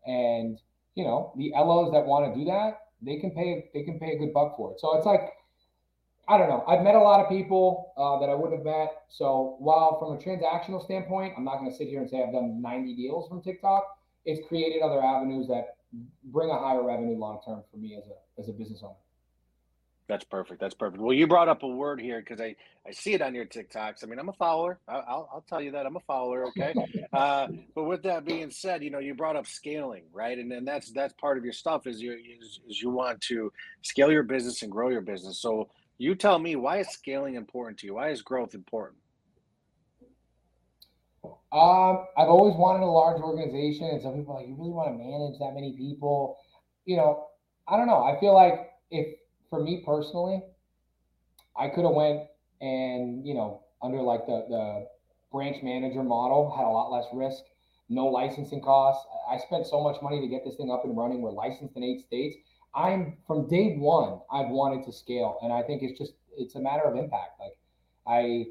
And 0.05 0.59
you 0.95 1.03
know, 1.03 1.33
the 1.37 1.51
LOs 1.55 1.91
that 1.93 2.05
want 2.05 2.33
to 2.33 2.39
do 2.39 2.45
that, 2.45 2.91
they 3.01 3.17
can 3.17 3.31
pay 3.31 3.69
they 3.73 3.83
can 3.83 3.99
pay 3.99 4.11
a 4.13 4.17
good 4.17 4.33
buck 4.33 4.57
for 4.57 4.73
it. 4.73 4.79
So 4.79 4.97
it's 4.97 5.05
like, 5.05 5.21
I 6.27 6.37
don't 6.37 6.49
know. 6.49 6.63
I've 6.67 6.83
met 6.83 6.95
a 6.95 6.99
lot 6.99 7.19
of 7.19 7.29
people 7.29 7.93
uh, 7.97 8.19
that 8.19 8.29
I 8.29 8.35
wouldn't 8.35 8.57
have 8.59 8.65
met. 8.65 9.03
So 9.09 9.55
while 9.59 9.99
from 9.99 10.13
a 10.13 10.17
transactional 10.17 10.83
standpoint, 10.83 11.33
I'm 11.37 11.43
not 11.43 11.57
going 11.57 11.71
to 11.71 11.75
sit 11.75 11.87
here 11.87 12.01
and 12.01 12.09
say 12.09 12.23
I've 12.23 12.33
done 12.33 12.61
90 12.61 12.95
deals 12.95 13.27
from 13.27 13.41
TikTok. 13.41 13.97
It's 14.25 14.45
created 14.47 14.81
other 14.81 15.03
avenues 15.03 15.47
that 15.47 15.77
bring 16.25 16.49
a 16.49 16.57
higher 16.57 16.83
revenue 16.83 17.17
long 17.17 17.39
term 17.45 17.63
for 17.71 17.77
me 17.77 17.95
as 17.95 18.03
a 18.07 18.41
as 18.41 18.49
a 18.49 18.53
business 18.53 18.81
owner. 18.83 18.95
That's 20.11 20.25
perfect. 20.25 20.59
That's 20.59 20.73
perfect. 20.73 21.01
Well, 21.01 21.13
you 21.13 21.25
brought 21.25 21.47
up 21.47 21.63
a 21.63 21.67
word 21.67 22.01
here 22.01 22.19
because 22.19 22.41
I, 22.41 22.57
I 22.85 22.91
see 22.91 23.13
it 23.13 23.21
on 23.21 23.33
your 23.33 23.45
TikToks. 23.45 24.03
I 24.03 24.07
mean, 24.07 24.19
I'm 24.19 24.27
a 24.27 24.33
follower. 24.33 24.77
I, 24.85 24.95
will 24.97 25.29
I'll 25.33 25.45
tell 25.47 25.61
you 25.61 25.71
that 25.71 25.85
I'm 25.85 25.95
a 25.95 26.01
follower. 26.01 26.47
Okay. 26.47 26.73
Uh, 27.13 27.47
but 27.75 27.83
with 27.83 28.03
that 28.03 28.23
being 28.23 28.49
said, 28.49 28.81
you 28.81 28.89
know, 28.89 28.99
you 28.99 29.13
brought 29.13 29.35
up 29.35 29.45
scaling, 29.45 30.03
right? 30.13 30.37
And 30.37 30.49
then 30.49 30.63
that's 30.63 30.93
that's 30.93 31.13
part 31.19 31.37
of 31.37 31.43
your 31.43 31.51
stuff 31.51 31.85
is 31.85 32.01
you 32.01 32.13
is, 32.13 32.61
is 32.69 32.81
you 32.81 32.89
want 32.89 33.19
to 33.19 33.51
scale 33.81 34.09
your 34.09 34.23
business 34.23 34.61
and 34.61 34.71
grow 34.71 34.87
your 34.87 35.01
business. 35.01 35.41
So 35.41 35.67
you 35.97 36.15
tell 36.15 36.39
me 36.39 36.55
why 36.55 36.77
is 36.77 36.87
scaling 36.87 37.35
important 37.35 37.79
to 37.79 37.87
you? 37.87 37.95
Why 37.95 38.11
is 38.11 38.21
growth 38.21 38.53
important? 38.53 39.01
Um, 41.23 42.05
I've 42.17 42.29
always 42.29 42.55
wanted 42.55 42.83
a 42.83 42.89
large 42.89 43.21
organization, 43.21 43.87
and 43.87 44.01
some 44.01 44.15
people 44.15 44.35
like, 44.35 44.47
you 44.47 44.55
really 44.55 44.71
want 44.71 44.89
to 44.89 44.97
manage 44.97 45.39
that 45.39 45.53
many 45.53 45.73
people? 45.73 46.37
You 46.85 46.97
know, 46.97 47.27
I 47.67 47.77
don't 47.77 47.87
know. 47.87 48.03
I 48.03 48.19
feel 48.19 48.33
like 48.33 48.71
if 48.89 49.19
for 49.49 49.61
me 49.61 49.83
personally, 49.85 50.41
I 51.55 51.67
could 51.67 51.83
have 51.83 51.93
went 51.93 52.27
and 52.61 53.25
you 53.25 53.33
know 53.33 53.63
under 53.81 54.01
like 54.01 54.25
the 54.25 54.45
the 54.49 54.87
branch 55.31 55.57
manager 55.63 56.03
model 56.03 56.53
had 56.55 56.65
a 56.65 56.69
lot 56.69 56.91
less 56.91 57.05
risk, 57.13 57.43
no 57.89 58.05
licensing 58.07 58.61
costs. 58.61 59.05
I 59.29 59.37
spent 59.37 59.67
so 59.67 59.81
much 59.81 60.01
money 60.01 60.21
to 60.21 60.27
get 60.27 60.43
this 60.45 60.55
thing 60.55 60.71
up 60.71 60.85
and 60.85 60.97
running. 60.97 61.21
We're 61.21 61.31
licensed 61.31 61.75
in 61.75 61.83
eight 61.83 62.01
states. 62.01 62.37
I'm 62.73 63.17
from 63.27 63.47
day 63.47 63.75
one. 63.77 64.21
I've 64.31 64.49
wanted 64.49 64.85
to 64.85 64.93
scale, 64.93 65.37
and 65.41 65.51
I 65.51 65.61
think 65.63 65.83
it's 65.83 65.97
just 65.97 66.13
it's 66.37 66.55
a 66.55 66.59
matter 66.59 66.83
of 66.83 66.95
impact. 66.95 67.39
Like 67.39 67.57
I, 68.07 68.47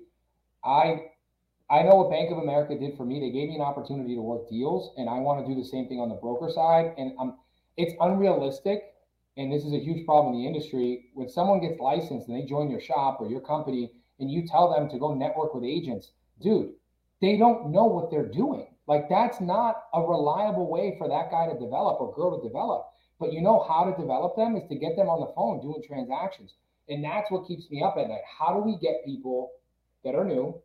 I, 0.65 1.10
I 1.71 1.83
know 1.83 1.95
what 1.95 2.11
Bank 2.11 2.31
of 2.33 2.39
America 2.39 2.77
did 2.77 2.97
for 2.97 3.05
me. 3.05 3.21
They 3.21 3.31
gave 3.31 3.49
me 3.49 3.55
an 3.55 3.61
opportunity 3.61 4.15
to 4.17 4.21
work 4.21 4.49
deals, 4.49 4.93
and 4.97 5.09
I 5.09 5.21
want 5.21 5.47
to 5.47 5.55
do 5.55 5.59
the 5.59 5.67
same 5.67 5.87
thing 5.87 6.01
on 6.01 6.09
the 6.09 6.17
broker 6.17 6.51
side. 6.51 6.95
And 6.99 7.13
I'm, 7.21 7.35
it's 7.77 7.95
unrealistic 8.01 8.91
and 9.37 9.53
this 9.53 9.65
is 9.65 9.73
a 9.73 9.79
huge 9.79 10.05
problem 10.05 10.35
in 10.35 10.41
the 10.41 10.47
industry, 10.47 11.07
when 11.15 11.29
someone 11.29 11.61
gets 11.61 11.81
licensed 11.81 12.29
and 12.29 12.37
they 12.37 12.47
join 12.47 12.71
your 12.71 12.81
shop 12.81 13.21
or 13.21 13.29
your 13.29 13.41
company 13.41 13.91
and 14.19 14.31
you 14.31 14.47
tell 14.47 14.71
them 14.71 14.89
to 14.91 14.99
go 14.99 15.15
network 15.15 15.55
with 15.55 15.65
agents, 15.65 16.11
dude, 16.43 16.75
they 17.23 17.39
don't 17.39 17.71
know 17.71 17.85
what 17.85 18.11
they're 18.11 18.29
doing. 18.29 18.67
Like 18.87 19.09
that's 19.09 19.41
not 19.41 19.85
a 19.95 20.03
reliable 20.03 20.69
way 20.69 20.97
for 20.99 21.09
that 21.09 21.31
guy 21.31 21.47
to 21.47 21.59
develop 21.59 22.01
or 22.01 22.15
girl 22.15 22.39
to 22.39 22.47
develop. 22.47 22.89
But 23.19 23.33
you 23.33 23.41
know 23.41 23.65
how 23.69 23.85
to 23.85 23.99
develop 23.99 24.37
them 24.37 24.57
is 24.57 24.69
to 24.69 24.75
get 24.75 24.97
them 24.97 25.09
on 25.09 25.21
the 25.21 25.33
phone 25.35 25.61
doing 25.61 25.83
transactions. 25.87 26.55
And 26.89 27.05
that's 27.05 27.31
what 27.31 27.47
keeps 27.47 27.71
me 27.71 27.83
up 27.83 27.97
at 27.99 28.09
night. 28.09 28.21
How 28.39 28.53
do 28.53 28.61
we 28.61 28.79
get 28.79 29.05
people 29.05 29.53
that 30.05 30.15
are 30.15 30.25
new, 30.25 30.61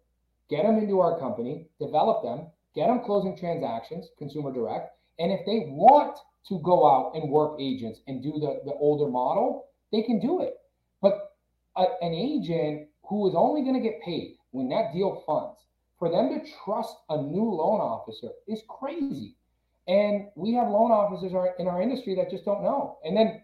get 0.50 0.64
them 0.64 0.78
into 0.78 1.00
our 1.00 1.20
company, 1.20 1.68
develop 1.80 2.24
them, 2.24 2.48
get 2.76 2.88
them 2.88 3.02
closing 3.06 3.38
transactions, 3.38 4.08
consumer 4.18 4.52
direct. 4.52 4.92
And 5.20 5.32
if 5.32 5.46
they 5.46 5.68
want 5.70 6.18
to 6.50 6.60
go 6.60 6.88
out 6.88 7.14
and 7.16 7.32
work 7.32 7.60
agents 7.60 8.00
and 8.08 8.22
do 8.22 8.34
the, 8.34 8.62
the 8.66 8.74
older 8.74 9.10
model, 9.10 9.66
they 9.92 10.02
can 10.02 10.20
do 10.20 10.42
it. 10.42 10.56
But 11.02 11.34
a, 11.76 11.86
an 12.02 12.14
agent 12.14 12.88
who 13.08 13.28
is 13.28 13.36
only 13.36 13.62
going 13.62 13.76
to 13.76 13.88
get 13.88 14.02
paid 14.04 14.38
when 14.52 14.70
that 14.70 14.94
deal 14.94 15.24
funds, 15.26 15.60
for 15.98 16.10
them 16.10 16.30
to 16.30 16.52
trust 16.64 16.96
a 17.10 17.22
new 17.22 17.44
loan 17.44 17.80
officer 17.80 18.30
is 18.48 18.62
crazy. 18.68 19.36
And 19.88 20.28
we 20.36 20.54
have 20.54 20.68
loan 20.68 20.92
officers 20.92 21.32
in 21.60 21.68
our 21.68 21.82
industry 21.82 22.16
that 22.16 22.32
just 22.32 22.46
don't 22.46 22.64
know. 22.64 22.98
And 23.04 23.16
then 23.16 23.42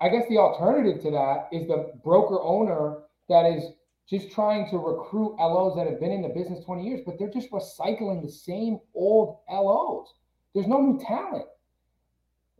I 0.00 0.08
guess 0.08 0.24
the 0.28 0.38
alternative 0.38 1.02
to 1.02 1.10
that 1.12 1.48
is 1.52 1.66
the 1.66 1.92
broker 2.04 2.40
owner 2.40 2.98
that 3.28 3.46
is 3.46 3.64
just 4.08 4.30
trying 4.30 4.70
to 4.70 4.78
recruit 4.78 5.36
LOs 5.38 5.76
that 5.76 5.86
have 5.88 6.00
been 6.00 6.12
in 6.12 6.22
the 6.22 6.28
business 6.28 6.64
20 6.64 6.86
years, 6.86 7.00
but 7.04 7.18
they're 7.18 7.28
just 7.28 7.50
recycling 7.50 8.22
the 8.22 8.30
same 8.30 8.78
old 8.94 9.38
LOs. 9.50 10.14
There's 10.54 10.68
no 10.68 10.80
new 10.80 10.98
talent 11.04 11.46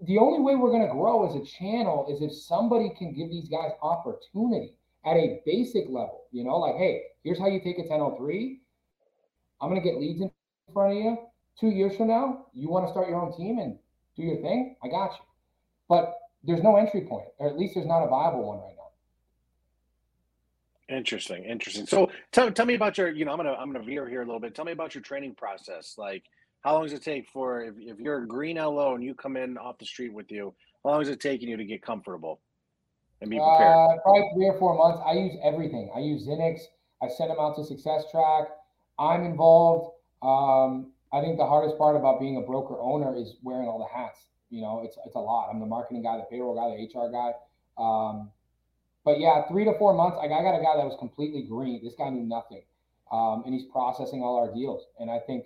the 0.02 0.18
only 0.18 0.40
way 0.40 0.56
we're 0.56 0.70
going 0.70 0.86
to 0.86 0.92
grow 0.92 1.26
as 1.26 1.34
a 1.34 1.44
channel 1.44 2.06
is 2.10 2.20
if 2.20 2.36
somebody 2.36 2.90
can 2.98 3.14
give 3.14 3.30
these 3.30 3.48
guys 3.48 3.70
opportunity 3.82 4.74
at 5.04 5.16
a 5.16 5.40
basic 5.46 5.86
level. 5.86 6.24
You 6.32 6.44
know, 6.44 6.58
like, 6.58 6.76
hey, 6.76 7.02
here's 7.24 7.38
how 7.38 7.46
you 7.46 7.60
take 7.60 7.78
a 7.78 7.82
1003. 7.82 8.60
I'm 9.60 9.70
going 9.70 9.80
to 9.80 9.88
get 9.88 9.98
leads 9.98 10.20
in 10.20 10.30
front 10.72 10.92
of 10.92 10.98
you. 10.98 11.18
Two 11.58 11.68
years 11.68 11.96
from 11.96 12.08
now, 12.08 12.46
you 12.52 12.68
want 12.68 12.86
to 12.86 12.90
start 12.90 13.08
your 13.08 13.20
own 13.22 13.34
team 13.36 13.58
and 13.58 13.78
do 14.16 14.22
your 14.22 14.42
thing? 14.42 14.76
I 14.82 14.88
got 14.88 15.12
you. 15.12 15.24
But 15.88 16.14
there's 16.44 16.62
no 16.62 16.76
entry 16.76 17.06
point, 17.08 17.28
or 17.38 17.48
at 17.48 17.56
least 17.56 17.74
there's 17.74 17.86
not 17.86 18.04
a 18.04 18.08
viable 18.08 18.46
one 18.46 18.58
right 18.58 18.74
now. 18.76 18.85
Interesting, 20.88 21.44
interesting. 21.44 21.86
So 21.86 22.10
tell, 22.30 22.50
tell 22.52 22.66
me 22.66 22.74
about 22.74 22.96
your, 22.96 23.10
you 23.10 23.24
know, 23.24 23.32
I'm 23.32 23.38
gonna 23.38 23.54
I'm 23.54 23.72
gonna 23.72 23.84
veer 23.84 24.08
here 24.08 24.22
a 24.22 24.24
little 24.24 24.40
bit. 24.40 24.54
Tell 24.54 24.64
me 24.64 24.72
about 24.72 24.94
your 24.94 25.02
training 25.02 25.34
process. 25.34 25.96
Like, 25.98 26.22
how 26.60 26.74
long 26.74 26.84
does 26.84 26.92
it 26.92 27.02
take 27.02 27.28
for 27.28 27.62
if, 27.62 27.74
if 27.78 27.98
you're 27.98 28.18
a 28.18 28.26
green 28.26 28.56
LO 28.56 28.94
and 28.94 29.02
you 29.02 29.14
come 29.14 29.36
in 29.36 29.58
off 29.58 29.78
the 29.78 29.86
street 29.86 30.12
with 30.12 30.30
you? 30.30 30.54
How 30.84 30.90
long 30.90 31.02
is 31.02 31.08
it 31.08 31.20
taking 31.20 31.48
you 31.48 31.56
to 31.56 31.64
get 31.64 31.82
comfortable 31.82 32.40
and 33.20 33.30
be 33.30 33.36
prepared? 33.36 33.76
Uh, 33.76 33.96
probably 34.02 34.30
three 34.34 34.46
or 34.46 34.58
four 34.58 34.76
months. 34.76 35.02
I 35.04 35.14
use 35.14 35.36
everything. 35.42 35.90
I 35.94 35.98
use 35.98 36.24
XINNIX. 36.26 36.60
I 37.02 37.08
send 37.08 37.30
them 37.30 37.38
out 37.40 37.56
to 37.56 37.64
Success 37.64 38.04
Track. 38.12 38.48
I'm 38.98 39.24
involved. 39.24 39.90
Um, 40.22 40.92
I 41.12 41.20
think 41.20 41.36
the 41.36 41.46
hardest 41.46 41.76
part 41.78 41.96
about 41.96 42.20
being 42.20 42.36
a 42.36 42.40
broker 42.40 42.78
owner 42.80 43.16
is 43.16 43.36
wearing 43.42 43.66
all 43.66 43.78
the 43.78 43.98
hats. 43.98 44.20
You 44.50 44.62
know, 44.62 44.82
it's 44.84 44.96
it's 45.04 45.16
a 45.16 45.20
lot. 45.20 45.50
I'm 45.50 45.58
the 45.58 45.66
marketing 45.66 46.02
guy, 46.02 46.16
the 46.16 46.24
payroll 46.30 46.54
guy, 46.54 46.76
the 46.76 47.00
HR 47.00 47.10
guy. 47.10 47.32
Um, 47.76 48.30
but 49.06 49.20
yeah, 49.20 49.46
three 49.46 49.64
to 49.64 49.72
four 49.78 49.94
months. 49.94 50.18
I, 50.20 50.26
got 50.26 50.40
a 50.40 50.62
guy 50.62 50.76
that 50.76 50.84
was 50.84 50.96
completely 50.98 51.42
green. 51.42 51.82
This 51.82 51.94
guy 51.96 52.10
knew 52.10 52.26
nothing, 52.26 52.62
um, 53.12 53.44
and 53.46 53.54
he's 53.54 53.64
processing 53.70 54.20
all 54.20 54.36
our 54.36 54.52
deals. 54.52 54.82
And 54.98 55.08
I 55.08 55.20
think 55.20 55.44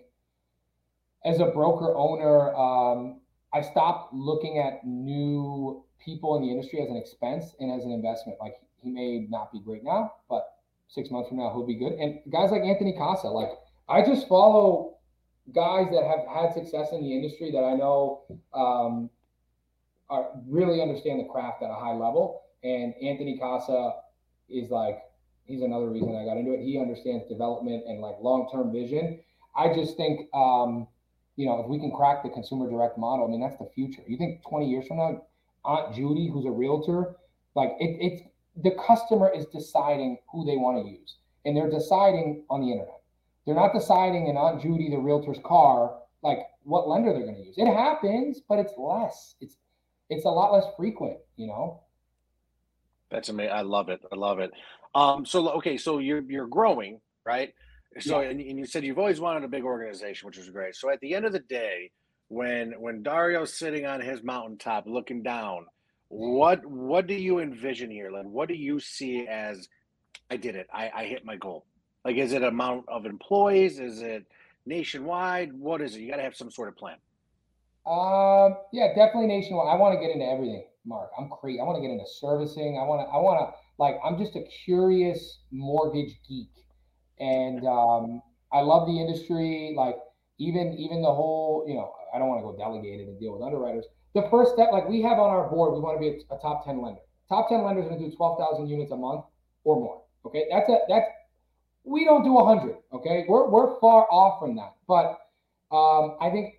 as 1.26 1.40
a 1.40 1.44
broker 1.44 1.94
owner, 1.94 2.54
um, 2.54 3.20
I 3.52 3.60
stopped 3.60 4.14
looking 4.14 4.58
at 4.58 4.82
new 4.86 5.84
people 6.02 6.36
in 6.36 6.42
the 6.42 6.50
industry 6.50 6.80
as 6.80 6.88
an 6.88 6.96
expense 6.96 7.54
and 7.60 7.70
as 7.70 7.84
an 7.84 7.92
investment. 7.92 8.38
Like 8.40 8.54
he 8.82 8.88
may 8.88 9.26
not 9.28 9.52
be 9.52 9.60
great 9.60 9.84
now, 9.84 10.14
but 10.30 10.54
six 10.88 11.10
months 11.10 11.28
from 11.28 11.36
now 11.36 11.50
he'll 11.50 11.66
be 11.66 11.74
good. 11.74 11.92
And 11.92 12.20
guys 12.32 12.50
like 12.50 12.62
Anthony 12.62 12.94
Casa, 12.96 13.28
like 13.28 13.50
I 13.90 14.00
just 14.00 14.26
follow 14.26 14.96
guys 15.54 15.88
that 15.92 16.04
have 16.04 16.26
had 16.26 16.54
success 16.54 16.92
in 16.92 17.02
the 17.02 17.12
industry 17.12 17.50
that 17.52 17.62
I 17.62 17.74
know 17.74 18.22
um, 18.54 19.10
are 20.08 20.30
really 20.48 20.80
understand 20.80 21.20
the 21.20 21.24
craft 21.24 21.62
at 21.62 21.68
a 21.68 21.74
high 21.74 21.92
level. 21.92 22.40
And 22.62 22.94
Anthony 23.02 23.38
Casa 23.38 23.94
is 24.48 24.70
like 24.70 24.98
he's 25.44 25.62
another 25.62 25.88
reason 25.88 26.16
I 26.16 26.24
got 26.24 26.36
into 26.36 26.52
it. 26.52 26.60
He 26.62 26.78
understands 26.78 27.26
development 27.28 27.84
and 27.86 28.00
like 28.00 28.16
long 28.20 28.48
term 28.52 28.72
vision. 28.72 29.20
I 29.56 29.74
just 29.74 29.96
think 29.96 30.28
um, 30.34 30.86
you 31.36 31.46
know, 31.46 31.60
if 31.60 31.66
we 31.68 31.78
can 31.78 31.90
crack 31.90 32.22
the 32.22 32.28
consumer 32.28 32.68
direct 32.68 32.98
model, 32.98 33.26
I 33.26 33.30
mean, 33.30 33.40
that's 33.40 33.56
the 33.56 33.70
future. 33.74 34.02
You 34.06 34.18
think 34.18 34.42
20 34.46 34.68
years 34.68 34.86
from 34.86 34.98
now, 34.98 35.22
Aunt 35.64 35.94
Judy, 35.94 36.28
who's 36.30 36.44
a 36.44 36.50
realtor, 36.50 37.16
like 37.54 37.70
it, 37.80 37.96
it's 38.00 38.22
the 38.62 38.72
customer 38.86 39.30
is 39.34 39.46
deciding 39.46 40.18
who 40.30 40.44
they 40.44 40.56
want 40.56 40.84
to 40.84 40.90
use, 40.90 41.16
and 41.44 41.56
they're 41.56 41.70
deciding 41.70 42.44
on 42.50 42.60
the 42.60 42.70
internet. 42.70 43.00
They're 43.46 43.54
not 43.54 43.72
deciding 43.72 44.26
in 44.26 44.36
Aunt 44.36 44.60
Judy, 44.60 44.90
the 44.90 44.98
realtor's 44.98 45.38
car, 45.44 45.98
like 46.22 46.40
what 46.64 46.88
lender 46.88 47.12
they're 47.12 47.22
going 47.22 47.36
to 47.36 47.42
use. 47.42 47.56
It 47.56 47.66
happens, 47.66 48.40
but 48.46 48.58
it's 48.58 48.74
less. 48.76 49.34
It's 49.40 49.56
it's 50.10 50.24
a 50.24 50.28
lot 50.28 50.52
less 50.52 50.64
frequent, 50.76 51.18
you 51.36 51.46
know. 51.46 51.80
That's 53.10 53.28
amazing. 53.28 53.52
I 53.52 53.62
love 53.62 53.88
it. 53.88 54.00
I 54.12 54.16
love 54.16 54.38
it. 54.38 54.50
Um, 54.94 55.24
so 55.24 55.48
okay, 55.50 55.76
so 55.76 55.98
you're 55.98 56.22
you're 56.22 56.46
growing, 56.46 57.00
right? 57.24 57.52
So 57.98 58.20
yeah. 58.20 58.30
and, 58.30 58.40
and 58.40 58.58
you 58.58 58.66
said 58.66 58.84
you've 58.84 58.98
always 58.98 59.20
wanted 59.20 59.44
a 59.44 59.48
big 59.48 59.64
organization, 59.64 60.26
which 60.26 60.38
is 60.38 60.48
great. 60.50 60.76
So 60.76 60.90
at 60.90 61.00
the 61.00 61.14
end 61.14 61.24
of 61.24 61.32
the 61.32 61.40
day, 61.40 61.90
when 62.28 62.72
when 62.78 63.02
Dario's 63.02 63.52
sitting 63.54 63.86
on 63.86 64.00
his 64.00 64.22
mountaintop 64.22 64.86
looking 64.86 65.22
down, 65.22 65.66
what 66.08 66.64
what 66.64 67.06
do 67.06 67.14
you 67.14 67.40
envision 67.40 67.90
here, 67.90 68.10
Lynn? 68.10 68.30
What 68.30 68.48
do 68.48 68.54
you 68.54 68.80
see 68.80 69.26
as 69.26 69.68
I 70.30 70.36
did 70.36 70.54
it? 70.54 70.68
I, 70.72 70.90
I 70.94 71.04
hit 71.04 71.24
my 71.24 71.36
goal. 71.36 71.66
Like, 72.04 72.16
is 72.16 72.32
it 72.32 72.42
amount 72.42 72.84
of 72.88 73.04
employees? 73.04 73.78
Is 73.78 74.00
it 74.00 74.24
nationwide? 74.64 75.52
What 75.52 75.82
is 75.82 75.96
it? 75.96 76.00
You 76.00 76.10
got 76.10 76.16
to 76.16 76.22
have 76.22 76.36
some 76.36 76.50
sort 76.50 76.68
of 76.68 76.76
plan. 76.76 76.96
Um, 77.86 78.56
yeah, 78.72 78.88
definitely 78.94 79.26
nationwide. 79.26 79.68
I 79.68 79.76
want 79.76 79.94
to 79.94 80.00
get 80.00 80.14
into 80.14 80.26
everything, 80.26 80.64
Mark. 80.84 81.10
I'm 81.18 81.28
crazy. 81.28 81.60
I 81.60 81.64
want 81.64 81.76
to 81.76 81.82
get 81.82 81.90
into 81.90 82.06
servicing. 82.06 82.78
I 82.80 82.84
want 82.84 83.06
to. 83.06 83.12
I 83.12 83.18
want 83.18 83.40
to 83.40 83.56
like. 83.78 83.96
I'm 84.04 84.18
just 84.18 84.36
a 84.36 84.42
curious 84.64 85.40
mortgage 85.50 86.18
geek, 86.28 86.50
and 87.18 87.66
um, 87.66 88.22
I 88.52 88.60
love 88.60 88.86
the 88.86 88.98
industry. 88.98 89.74
Like 89.76 89.96
even 90.38 90.74
even 90.78 91.02
the 91.02 91.12
whole. 91.12 91.64
You 91.68 91.74
know, 91.74 91.92
I 92.14 92.18
don't 92.18 92.28
want 92.28 92.40
to 92.40 92.46
go 92.46 92.56
delegated 92.56 93.08
and 93.08 93.20
deal 93.20 93.32
with 93.32 93.42
underwriters. 93.42 93.86
The 94.14 94.26
first 94.30 94.54
step, 94.54 94.70
like 94.72 94.88
we 94.88 95.02
have 95.02 95.18
on 95.18 95.30
our 95.30 95.48
board, 95.48 95.74
we 95.74 95.80
want 95.80 95.96
to 95.96 96.00
be 96.00 96.08
a, 96.16 96.34
a 96.34 96.38
top 96.38 96.64
ten 96.64 96.82
lender. 96.82 97.00
Top 97.28 97.48
ten 97.48 97.62
lenders 97.62 97.86
are 97.86 97.90
going 97.90 98.02
to 98.02 98.10
do 98.10 98.16
twelve 98.16 98.38
thousand 98.38 98.68
units 98.68 98.90
a 98.92 98.96
month 98.96 99.24
or 99.64 99.76
more. 99.76 100.02
Okay, 100.26 100.46
that's 100.50 100.68
a 100.68 100.78
that's 100.88 101.06
we 101.84 102.04
don't 102.04 102.24
do 102.24 102.32
100. 102.32 102.76
Okay, 102.92 103.24
we're 103.28 103.48
we're 103.48 103.78
far 103.80 104.06
off 104.10 104.40
from 104.40 104.56
that. 104.56 104.74
But 104.86 105.18
um, 105.74 106.16
I 106.20 106.30
think 106.30 106.54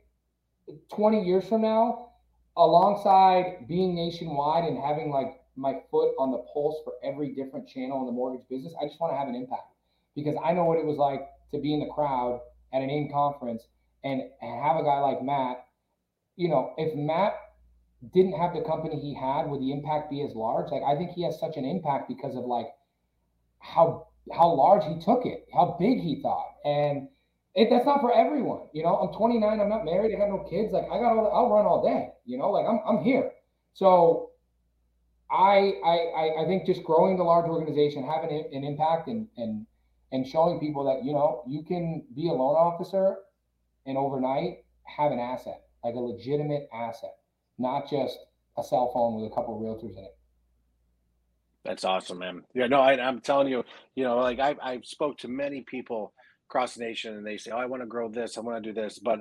20 0.94 1.24
years 1.24 1.48
from 1.48 1.62
now, 1.62 2.11
alongside 2.58 3.68
being 3.68 3.96
nationwide 3.96 4.66
and 4.66 4.78
having 4.78 5.12
like 5.12 5.42
my 5.56 5.74
foot 5.90 6.14
on 6.18 6.32
the 6.32 6.44
pulse 6.54 6.78
for 6.84 6.94
every 7.04 7.34
different 7.34 7.68
channel 7.68 8.00
in 8.02 8.06
the 8.06 8.12
mortgage 8.12 8.48
business, 8.50 8.74
I 8.82 8.86
just 8.86 9.00
want 9.00 9.14
to 9.14 9.18
have 9.18 9.28
an 9.28 9.36
impact 9.36 9.74
because 10.16 10.36
I 10.44 10.54
know 10.54 10.66
what 10.66 10.78
it 10.78 10.86
was 10.86 10.98
like 10.98 11.28
to 11.54 11.60
be 11.60 11.74
in 11.74 11.80
the 11.80 11.94
crowd 11.94 12.40
at 12.74 12.82
an 12.82 12.90
AIME 12.90 13.10
conference 13.12 13.64
and 14.04 14.22
have 14.42 14.78
a 14.78 14.84
guy 14.84 15.00
like 15.00 15.22
Matt. 15.22 15.66
You 16.36 16.50
know, 16.50 16.74
if 16.78 16.96
Matt 16.96 17.34
didn't 18.14 18.34
have 18.34 18.54
the 18.54 18.62
company 18.62 19.00
he 19.00 19.14
had, 19.14 19.48
would 19.48 19.62
the 19.62 19.72
impact 19.72 20.10
be 20.10 20.22
as 20.24 20.34
large? 20.34 20.72
Like, 20.72 20.82
I 20.84 20.96
think 20.96 21.12
he 21.12 21.24
has 21.24 21.40
such 21.40 21.58
an 21.58 21.66
impact 21.66 22.08
because 22.08 22.36
of 22.36 22.46
like 22.46 22.68
how 23.60 24.08
how 24.34 24.54
large 24.54 24.84
he 24.86 25.00
took 25.00 25.26
it, 25.26 25.48
how 25.54 25.76
big 25.80 26.00
he 26.00 26.22
thought, 26.22 26.56
and 26.66 27.08
it, 27.54 27.70
that's 27.70 27.86
not 27.86 28.00
for 28.02 28.14
everyone. 28.14 28.68
You 28.74 28.84
know, 28.84 28.96
I'm 28.96 29.14
29. 29.14 29.60
I'm 29.60 29.70
not 29.70 29.84
married. 29.84 30.16
I 30.16 30.20
got 30.20 30.30
no 30.30 30.48
kids. 30.50 30.72
Like 30.72 30.86
I 30.86 31.00
got 31.00 31.18
all. 31.18 31.32
I'll 31.34 31.50
run 31.50 31.66
all 31.66 31.84
day. 31.84 32.10
You 32.26 32.38
know, 32.38 32.50
like 32.52 32.66
I'm 32.66 32.80
I'm 32.88 33.04
here. 33.04 33.32
So 33.74 34.32
I 35.30 35.74
I 35.84 36.44
I 36.44 36.46
think 36.46 36.66
just 36.66 36.84
growing 36.84 37.18
the 37.18 37.24
large 37.24 37.50
organization, 37.50 38.04
having 38.04 38.46
an 38.54 38.64
impact, 38.64 39.08
and 39.08 39.28
and 39.38 39.66
and 40.12 40.26
showing 40.26 40.60
people 40.60 40.86
that 40.86 41.04
you 41.06 41.14
know 41.14 41.44
you 41.48 41.64
can 41.64 42.06
be 42.16 42.30
a 42.30 42.34
loan 42.34 42.56
officer 42.56 43.18
and 43.86 43.98
overnight 43.98 44.64
have 44.84 45.12
an 45.12 45.20
asset, 45.20 45.62
like 45.84 45.96
a 45.96 46.00
legitimate 46.00 46.70
asset, 46.74 47.16
not 47.58 47.90
just 47.90 48.18
a 48.58 48.64
cell 48.64 48.92
phone 48.94 49.22
with 49.22 49.32
a 49.32 49.36
couple 49.36 49.60
realtors 49.60 49.98
in 49.98 50.04
it. 50.04 50.18
That's 51.64 51.84
awesome, 51.84 52.20
man. 52.20 52.44
Yeah, 52.54 52.68
no, 52.68 52.80
I, 52.80 52.94
am 52.94 53.22
telling 53.22 53.48
you, 53.48 53.64
you 53.96 54.04
know, 54.04 54.18
like 54.18 54.40
I 54.40 54.56
I 54.62 54.82
spoke 54.84 55.18
to 55.20 55.28
many 55.28 55.62
people 55.62 56.14
across 56.52 56.76
the 56.76 56.84
nation, 56.84 57.16
and 57.16 57.26
they 57.26 57.38
say, 57.38 57.52
"Oh, 57.52 57.58
I 57.58 57.66
want 57.66 57.82
to 57.82 57.88
grow 57.88 58.10
this, 58.10 58.38
I 58.38 58.42
want 58.42 58.62
to 58.62 58.74
do 58.74 58.80
this," 58.80 59.00
but 59.00 59.20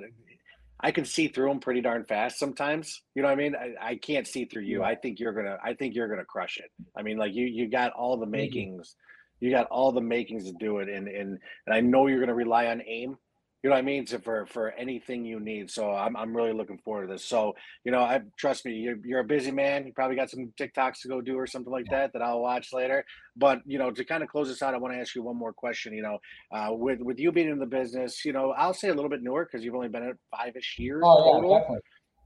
I 0.81 0.91
can 0.91 1.05
see 1.05 1.29
through 1.29 1.47
them 1.47 1.59
pretty 1.61 1.79
darn 1.79 2.03
fast 2.03 2.37
sometimes. 2.37 3.03
You 3.15 3.21
know 3.21 3.29
what 3.29 3.33
I 3.33 3.43
mean? 3.43 3.55
I, 3.55 3.91
I 3.91 3.95
can't 3.95 4.27
see 4.27 4.45
through 4.45 4.63
you. 4.63 4.83
I 4.83 4.95
think 4.95 5.19
you're 5.19 5.31
gonna. 5.31 5.57
I 5.63 5.73
think 5.73 5.95
you're 5.95 6.09
gonna 6.09 6.25
crush 6.25 6.57
it. 6.57 6.69
I 6.95 7.03
mean, 7.03 7.17
like 7.17 7.33
you 7.33 7.45
you 7.45 7.69
got 7.69 7.93
all 7.93 8.17
the 8.17 8.25
makings. 8.25 8.95
You 9.39 9.49
got 9.49 9.67
all 9.67 9.91
the 9.91 10.01
makings 10.01 10.45
to 10.45 10.53
do 10.59 10.79
it, 10.79 10.89
and 10.89 11.07
and 11.07 11.39
and 11.65 11.73
I 11.73 11.79
know 11.79 12.07
you're 12.07 12.19
gonna 12.19 12.33
rely 12.35 12.67
on 12.67 12.81
AIME 12.81 13.17
you 13.63 13.69
know 13.69 13.75
what 13.75 13.79
I 13.79 13.83
mean? 13.83 14.05
To, 14.05 14.19
for 14.19 14.45
for 14.47 14.71
anything 14.71 15.23
you 15.23 15.39
need. 15.39 15.69
So 15.69 15.91
I'm 15.91 16.17
I'm 16.17 16.35
really 16.35 16.53
looking 16.53 16.79
forward 16.79 17.07
to 17.07 17.13
this. 17.13 17.23
So 17.23 17.53
you 17.83 17.91
know, 17.91 17.99
I 17.99 18.21
trust 18.37 18.65
me, 18.65 18.73
you're 18.73 18.97
you're 19.03 19.19
a 19.19 19.25
busy 19.25 19.51
man. 19.51 19.85
You 19.85 19.93
probably 19.93 20.15
got 20.15 20.31
some 20.31 20.51
TikToks 20.59 21.01
to 21.01 21.07
go 21.07 21.21
do 21.21 21.37
or 21.37 21.45
something 21.45 21.71
like 21.71 21.85
that 21.91 22.11
that 22.13 22.23
I'll 22.23 22.41
watch 22.41 22.73
later. 22.73 23.05
But 23.35 23.61
you 23.65 23.77
know, 23.77 23.91
to 23.91 24.03
kind 24.03 24.23
of 24.23 24.29
close 24.29 24.47
this 24.47 24.63
out, 24.63 24.73
I 24.73 24.77
want 24.77 24.95
to 24.95 24.99
ask 24.99 25.13
you 25.13 25.21
one 25.21 25.37
more 25.37 25.53
question. 25.53 25.93
You 25.93 26.01
know, 26.01 26.17
uh, 26.51 26.73
with 26.73 27.01
with 27.01 27.19
you 27.19 27.31
being 27.31 27.49
in 27.49 27.59
the 27.59 27.67
business, 27.67 28.25
you 28.25 28.33
know, 28.33 28.51
I'll 28.51 28.73
say 28.73 28.89
a 28.89 28.93
little 28.93 29.09
bit 29.09 29.21
newer 29.21 29.45
because 29.45 29.63
you've 29.63 29.75
only 29.75 29.89
been 29.89 30.07
at 30.07 30.15
five 30.31 30.55
ish 30.55 30.77
years. 30.79 31.03
Oh 31.05 31.41
yeah, 31.41 31.59
definitely. 31.59 31.79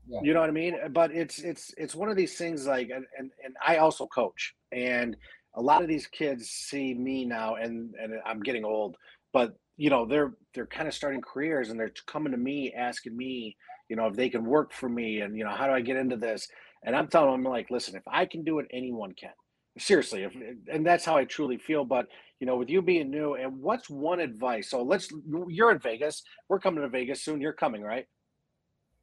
Yeah. 0.08 0.20
You 0.24 0.34
know 0.34 0.40
what 0.40 0.50
I 0.50 0.54
mean? 0.54 0.78
But 0.92 1.12
it's 1.12 1.40
it's 1.40 1.74
it's 1.78 1.96
one 1.96 2.10
of 2.10 2.16
these 2.16 2.38
things 2.38 2.66
like 2.66 2.90
and, 2.90 3.06
and 3.18 3.32
and 3.44 3.56
I 3.66 3.78
also 3.78 4.08
coach 4.08 4.54
and 4.72 5.18
a 5.56 5.62
lot 5.62 5.82
of 5.82 5.88
these 5.88 6.06
kids 6.08 6.50
see 6.50 6.94
me 6.94 7.26
now 7.26 7.56
and 7.56 7.94
and 8.02 8.14
I'm 8.26 8.42
getting 8.42 8.64
old, 8.64 8.98
but 9.34 9.56
you 9.78 9.90
know 9.90 10.06
they're 10.06 10.34
they're 10.54 10.66
kind 10.66 10.88
of 10.88 10.94
starting 10.94 11.22
careers 11.22 11.70
and 11.70 11.80
they're 11.80 11.92
coming 12.08 12.32
to 12.32 12.38
me 12.38 12.74
asking 12.74 13.16
me 13.16 13.56
you 13.90 13.96
know 13.96 14.08
if 14.08 14.16
they 14.16 14.30
can 14.30 14.46
work 14.46 14.72
for 14.74 14.90
me 14.90 15.22
and 15.22 15.38
you 15.38 15.44
know 15.44 15.52
how 15.52 15.68
do 15.68 15.74
i 15.74 15.82
get 15.82 15.98
into 15.98 16.18
this? 16.18 16.48
And 16.84 16.96
i'm 16.96 17.08
telling 17.08 17.32
them 17.32 17.52
like 17.52 17.72
listen 17.72 17.96
if 17.96 18.04
i 18.08 18.26
can 18.26 18.44
do 18.44 18.60
it 18.60 18.68
anyone 18.72 19.14
can. 19.14 19.32
Seriously 19.78 20.24
if, 20.24 20.36
eh, 20.36 20.54
and 20.72 20.86
that's 20.86 21.04
how 21.04 21.18
i 21.18 21.26
truly 21.26 21.58
feel 21.58 21.84
but 21.84 22.08
you 22.40 22.48
know 22.48 22.56
with 22.56 22.70
you 22.70 22.82
being 22.82 23.12
new 23.12 23.36
and 23.36 23.60
what's 23.60 23.90
one 23.90 24.20
advice? 24.20 24.70
So 24.70 24.84
let's 24.84 25.10
you're 25.48 25.72
in 25.72 25.80
vegas. 25.80 26.24
We're 26.48 26.60
coming 26.60 26.82
to 26.82 26.90
vegas 26.90 27.24
soon. 27.24 27.42
You're 27.42 27.54
coming 27.54 27.82
right? 27.82 28.06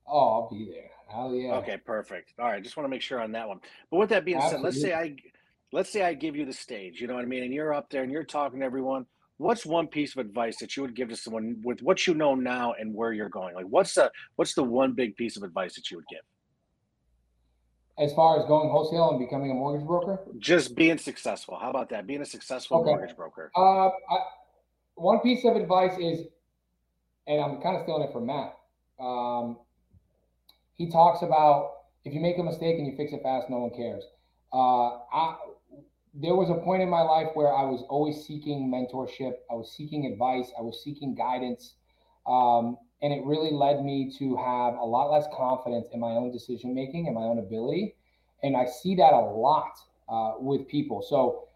Oh 0.06 0.32
i'll 0.34 0.50
be 0.50 0.70
there. 0.70 0.90
Hell 1.08 1.34
yeah. 1.34 1.54
Okay 1.56 1.76
perfect. 1.76 2.32
All 2.38 2.46
right 2.46 2.62
just 2.62 2.76
want 2.76 2.86
to 2.86 2.90
make 2.90 3.02
sure 3.02 3.20
on 3.20 3.32
that 3.32 3.48
one. 3.48 3.60
But 3.90 3.98
with 3.98 4.08
that 4.10 4.24
being 4.24 4.38
Absolutely. 4.38 4.72
said 4.72 4.80
let's 4.80 4.80
say 4.80 4.94
i 4.94 5.16
let's 5.72 5.90
say 5.90 6.02
i 6.02 6.14
give 6.14 6.36
you 6.36 6.44
the 6.46 6.52
stage 6.52 7.00
you 7.00 7.06
know 7.06 7.14
what 7.14 7.24
i 7.24 7.28
mean? 7.28 7.42
And 7.42 7.52
you're 7.52 7.74
up 7.74 7.90
there 7.90 8.02
and 8.02 8.10
you're 8.12 8.24
talking 8.24 8.60
to 8.60 8.66
everyone 8.66 9.04
what's 9.42 9.66
one 9.66 9.86
piece 9.86 10.14
of 10.14 10.18
advice 10.18 10.58
that 10.58 10.76
you 10.76 10.82
would 10.82 10.94
give 10.94 11.08
to 11.08 11.16
someone 11.16 11.60
with 11.64 11.82
what 11.82 12.06
you 12.06 12.14
know 12.14 12.34
now 12.34 12.74
and 12.78 12.94
where 12.94 13.12
you're 13.12 13.28
going? 13.28 13.54
Like, 13.54 13.66
what's 13.66 13.94
the 13.94 14.10
what's 14.36 14.54
the 14.54 14.62
one 14.62 14.92
big 14.92 15.16
piece 15.16 15.36
of 15.36 15.42
advice 15.42 15.74
that 15.74 15.90
you 15.90 15.98
would 15.98 16.06
give? 16.08 16.20
As 17.98 18.14
far 18.14 18.40
as 18.40 18.46
going 18.46 18.70
wholesale 18.70 19.10
and 19.10 19.18
becoming 19.18 19.50
a 19.50 19.54
mortgage 19.54 19.86
broker, 19.86 20.20
just 20.38 20.74
being 20.74 20.96
successful. 20.96 21.58
How 21.60 21.68
about 21.68 21.90
that? 21.90 22.06
Being 22.06 22.22
a 22.22 22.26
successful 22.26 22.78
okay. 22.78 22.86
mortgage 22.86 23.16
broker. 23.16 23.50
Uh, 23.54 23.88
I, 23.88 23.90
one 24.94 25.20
piece 25.20 25.44
of 25.44 25.56
advice 25.56 25.98
is, 25.98 26.26
and 27.26 27.40
I'm 27.40 27.60
kind 27.60 27.76
of 27.76 27.82
stealing 27.82 28.02
it 28.02 28.12
from 28.12 28.26
Matt. 28.26 28.56
Um, 28.98 29.58
he 30.74 30.90
talks 30.90 31.22
about 31.22 31.72
if 32.04 32.14
you 32.14 32.20
make 32.20 32.38
a 32.38 32.42
mistake 32.42 32.78
and 32.78 32.86
you 32.86 32.96
fix 32.96 33.12
it 33.12 33.22
fast, 33.22 33.50
no 33.50 33.58
one 33.58 33.70
cares. 33.70 34.04
Uh, 34.52 34.98
I, 35.12 35.36
there 36.14 36.34
was 36.34 36.50
a 36.50 36.54
point 36.54 36.82
in 36.82 36.90
my 36.90 37.00
life 37.00 37.28
where 37.34 37.52
I 37.52 37.64
was 37.64 37.84
always 37.88 38.24
seeking 38.24 38.70
mentorship. 38.70 39.34
I 39.50 39.54
was 39.54 39.72
seeking 39.74 40.06
advice. 40.06 40.52
I 40.58 40.62
was 40.62 40.82
seeking 40.84 41.14
guidance. 41.14 41.74
Um, 42.26 42.76
and 43.00 43.12
it 43.12 43.24
really 43.24 43.50
led 43.50 43.82
me 43.82 44.12
to 44.18 44.36
have 44.36 44.74
a 44.74 44.84
lot 44.84 45.10
less 45.10 45.26
confidence 45.34 45.88
in 45.92 46.00
my 46.00 46.12
own 46.12 46.30
decision 46.30 46.74
making 46.74 47.06
and 47.06 47.14
my 47.14 47.22
own 47.22 47.38
ability. 47.38 47.96
And 48.42 48.56
I 48.56 48.66
see 48.66 48.94
that 48.96 49.12
a 49.12 49.20
lot 49.20 49.72
uh, 50.08 50.32
with 50.38 50.68
people. 50.68 51.02
So 51.02 51.48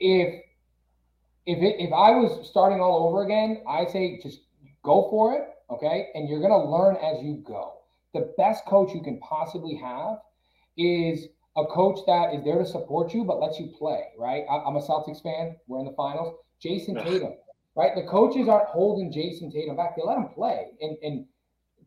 if 0.00 0.44
if 1.46 1.58
it, 1.62 1.76
if 1.82 1.92
I 1.92 2.10
was 2.10 2.48
starting 2.48 2.80
all 2.80 3.08
over 3.08 3.24
again, 3.24 3.62
I 3.66 3.86
say 3.86 4.20
just 4.22 4.40
go 4.82 5.08
for 5.10 5.34
it, 5.34 5.48
okay? 5.70 6.08
And 6.14 6.28
you're 6.28 6.40
gonna 6.40 6.70
learn 6.70 6.96
as 6.96 7.22
you 7.22 7.42
go. 7.46 7.78
The 8.14 8.32
best 8.36 8.64
coach 8.66 8.94
you 8.94 9.02
can 9.02 9.18
possibly 9.20 9.74
have 9.76 10.18
is 10.76 11.28
a 11.58 11.66
coach 11.66 11.98
that 12.06 12.34
is 12.34 12.44
there 12.44 12.58
to 12.58 12.66
support 12.66 13.12
you 13.12 13.24
but 13.24 13.40
lets 13.40 13.58
you 13.58 13.72
play, 13.76 14.04
right? 14.16 14.44
I'm 14.48 14.76
a 14.76 14.80
Celtics 14.80 15.22
fan. 15.22 15.56
We're 15.66 15.80
in 15.80 15.86
the 15.86 15.92
finals. 15.92 16.38
Jayson 16.62 16.94
Tatum, 17.02 17.34
right? 17.76 17.92
The 17.94 18.06
coaches 18.08 18.48
aren't 18.48 18.68
holding 18.68 19.12
Jayson 19.12 19.50
Tatum 19.52 19.76
back. 19.76 19.96
They 19.96 20.02
let 20.04 20.18
him 20.18 20.28
play. 20.28 20.68
And, 20.80 20.96
and 21.02 21.26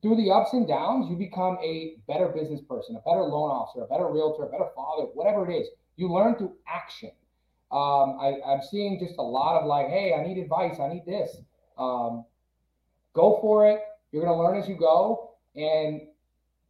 through 0.01 0.17
the 0.17 0.31
ups 0.31 0.53
and 0.53 0.67
downs, 0.67 1.09
you 1.09 1.15
become 1.15 1.57
a 1.63 1.95
better 2.07 2.27
business 2.29 2.61
person, 2.67 2.95
a 2.95 3.09
better 3.09 3.21
loan 3.21 3.49
officer, 3.49 3.83
a 3.83 3.87
better 3.87 4.11
realtor, 4.11 4.43
a 4.43 4.49
better 4.49 4.69
father, 4.75 5.03
whatever 5.13 5.49
it 5.49 5.55
is. 5.55 5.67
You 5.95 6.11
learn 6.11 6.35
through 6.35 6.55
action. 6.67 7.11
Um, 7.71 8.17
I, 8.19 8.39
I'm 8.45 8.61
seeing 8.61 8.99
just 8.99 9.17
a 9.19 9.23
lot 9.23 9.61
of 9.61 9.67
like, 9.67 9.87
hey, 9.87 10.13
I 10.13 10.25
need 10.25 10.37
advice. 10.37 10.79
I 10.79 10.89
need 10.89 11.05
this. 11.05 11.37
Um, 11.77 12.25
go 13.13 13.39
for 13.41 13.69
it. 13.69 13.79
You're 14.11 14.23
going 14.25 14.35
to 14.35 14.41
learn 14.41 14.57
as 14.57 14.67
you 14.67 14.75
go. 14.75 15.35
And 15.55 16.01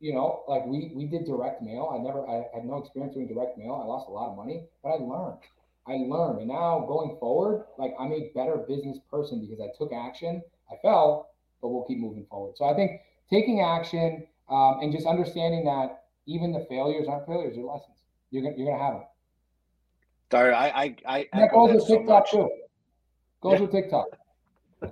you 0.02 0.14
know, 0.14 0.44
like 0.48 0.66
we 0.66 0.92
we 0.96 1.06
did 1.06 1.26
direct 1.26 1.62
mail. 1.62 1.92
I 1.94 2.00
never 2.00 2.28
I 2.28 2.44
had 2.54 2.66
no 2.66 2.78
experience 2.78 3.14
doing 3.14 3.28
direct 3.28 3.58
mail. 3.58 3.80
I 3.82 3.86
lost 3.86 4.10
a 4.10 4.12
lot 4.12 4.32
of 4.32 4.36
money, 4.36 4.66
but 4.84 4.90
I 4.90 4.96
learned. 4.96 5.38
I 5.88 5.94
learned. 5.94 6.40
And 6.40 6.48
now 6.48 6.84
going 6.88 7.18
forward, 7.20 7.66
like 7.78 7.94
I'm 8.00 8.12
a 8.12 8.32
better 8.34 8.58
business 8.68 8.98
person 9.10 9.40
because 9.40 9.60
I 9.62 9.70
took 9.78 9.94
action. 9.94 10.42
I 10.72 10.76
fell, 10.82 11.30
but 11.62 11.70
we'll 11.70 11.86
keep 11.86 12.00
moving 12.00 12.26
forward. 12.30 12.58
So 12.58 12.66
I 12.66 12.74
think 12.74 13.02
taking 13.30 13.62
action 13.62 14.26
um, 14.50 14.80
and 14.82 14.92
just 14.92 15.06
understanding 15.06 15.64
that 15.66 16.06
even 16.26 16.52
the 16.52 16.66
failures 16.68 17.08
aren't 17.08 17.28
failures, 17.28 17.56
they're 17.56 17.64
lessons. 17.64 17.98
You're 18.32 18.44
gonna 18.44 18.56
you're 18.58 18.72
gonna 18.72 18.84
have 18.84 18.94
them. 18.96 19.04
Sorry, 20.32 20.54
I 20.54 20.84
I 20.84 20.96
I 21.06 21.30
that 21.34 21.52
goes 21.52 21.74
with 21.74 21.88
TikTok 21.88 22.30
too. 22.30 22.50
Goes 23.42 23.54
yeah. 23.54 23.60
with 23.60 23.72
TikTok. 23.72 24.08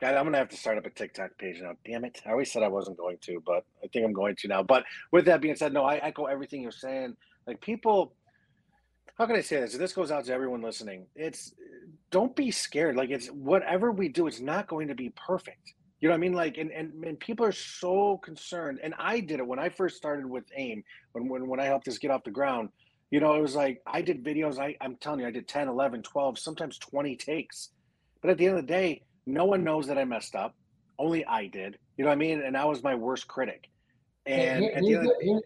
God, 0.00 0.14
I'm 0.14 0.24
gonna 0.24 0.38
have 0.38 0.48
to 0.50 0.56
start 0.56 0.78
up 0.78 0.86
a 0.86 0.90
TikTok 0.90 1.38
page 1.38 1.60
now. 1.60 1.72
Damn 1.84 2.04
it! 2.04 2.22
I 2.26 2.30
always 2.30 2.50
said 2.52 2.62
I 2.62 2.68
wasn't 2.68 2.96
going 2.96 3.18
to, 3.22 3.42
but 3.44 3.64
think 3.92 4.04
I'm 4.04 4.12
going 4.12 4.36
to 4.36 4.48
now. 4.48 4.62
But 4.62 4.84
with 5.10 5.24
that 5.26 5.40
being 5.40 5.56
said, 5.56 5.72
no, 5.72 5.84
I 5.84 5.96
echo 5.96 6.24
everything 6.24 6.62
you're 6.62 6.72
saying. 6.72 7.16
Like 7.46 7.60
people, 7.60 8.14
how 9.18 9.26
can 9.26 9.36
I 9.36 9.40
say 9.40 9.60
this? 9.60 9.76
This 9.76 9.92
goes 9.92 10.10
out 10.10 10.24
to 10.24 10.32
everyone 10.32 10.62
listening. 10.62 11.06
It's 11.14 11.54
don't 12.10 12.34
be 12.34 12.50
scared. 12.50 12.96
Like 12.96 13.10
it's 13.10 13.28
whatever 13.28 13.92
we 13.92 14.08
do, 14.08 14.26
it's 14.26 14.40
not 14.40 14.68
going 14.68 14.88
to 14.88 14.94
be 14.94 15.10
perfect. 15.10 15.74
You 16.00 16.08
know 16.08 16.14
what 16.14 16.18
I 16.18 16.20
mean? 16.20 16.32
Like, 16.32 16.58
and, 16.58 16.72
and, 16.72 16.92
and 17.04 17.18
people 17.20 17.46
are 17.46 17.52
so 17.52 18.18
concerned. 18.18 18.80
And 18.82 18.92
I 18.98 19.20
did 19.20 19.38
it 19.38 19.46
when 19.46 19.60
I 19.60 19.68
first 19.68 19.96
started 19.96 20.26
with 20.26 20.44
AIME, 20.56 20.82
when, 21.12 21.28
when, 21.28 21.46
when 21.46 21.60
I 21.60 21.64
helped 21.64 21.84
this 21.84 21.98
get 21.98 22.10
off 22.10 22.24
the 22.24 22.32
ground. 22.32 22.70
You 23.12 23.20
know, 23.20 23.34
it 23.34 23.40
was 23.40 23.54
like 23.54 23.80
I 23.86 24.02
did 24.02 24.24
videos. 24.24 24.58
I, 24.58 24.76
I'm 24.80 24.96
telling 24.96 25.20
you, 25.20 25.26
I 25.26 25.30
did 25.30 25.46
10, 25.46 25.68
11, 25.68 26.02
12, 26.02 26.38
sometimes 26.40 26.78
20 26.78 27.14
takes. 27.14 27.70
But 28.20 28.30
at 28.30 28.38
the 28.38 28.46
end 28.46 28.58
of 28.58 28.66
the 28.66 28.72
day, 28.72 29.02
no 29.26 29.44
one 29.44 29.62
knows 29.62 29.86
that 29.86 29.98
I 29.98 30.04
messed 30.04 30.34
up. 30.34 30.56
Only 30.98 31.24
I 31.24 31.46
did. 31.46 31.78
You 31.96 32.04
know 32.04 32.10
what 32.10 32.16
I 32.16 32.18
mean? 32.18 32.42
And 32.42 32.56
I 32.56 32.64
was 32.64 32.82
my 32.82 32.96
worst 32.96 33.28
critic. 33.28 33.68
And 34.26 34.62
Here, 34.62 34.72
here's, 34.80 35.06
the, 35.06 35.42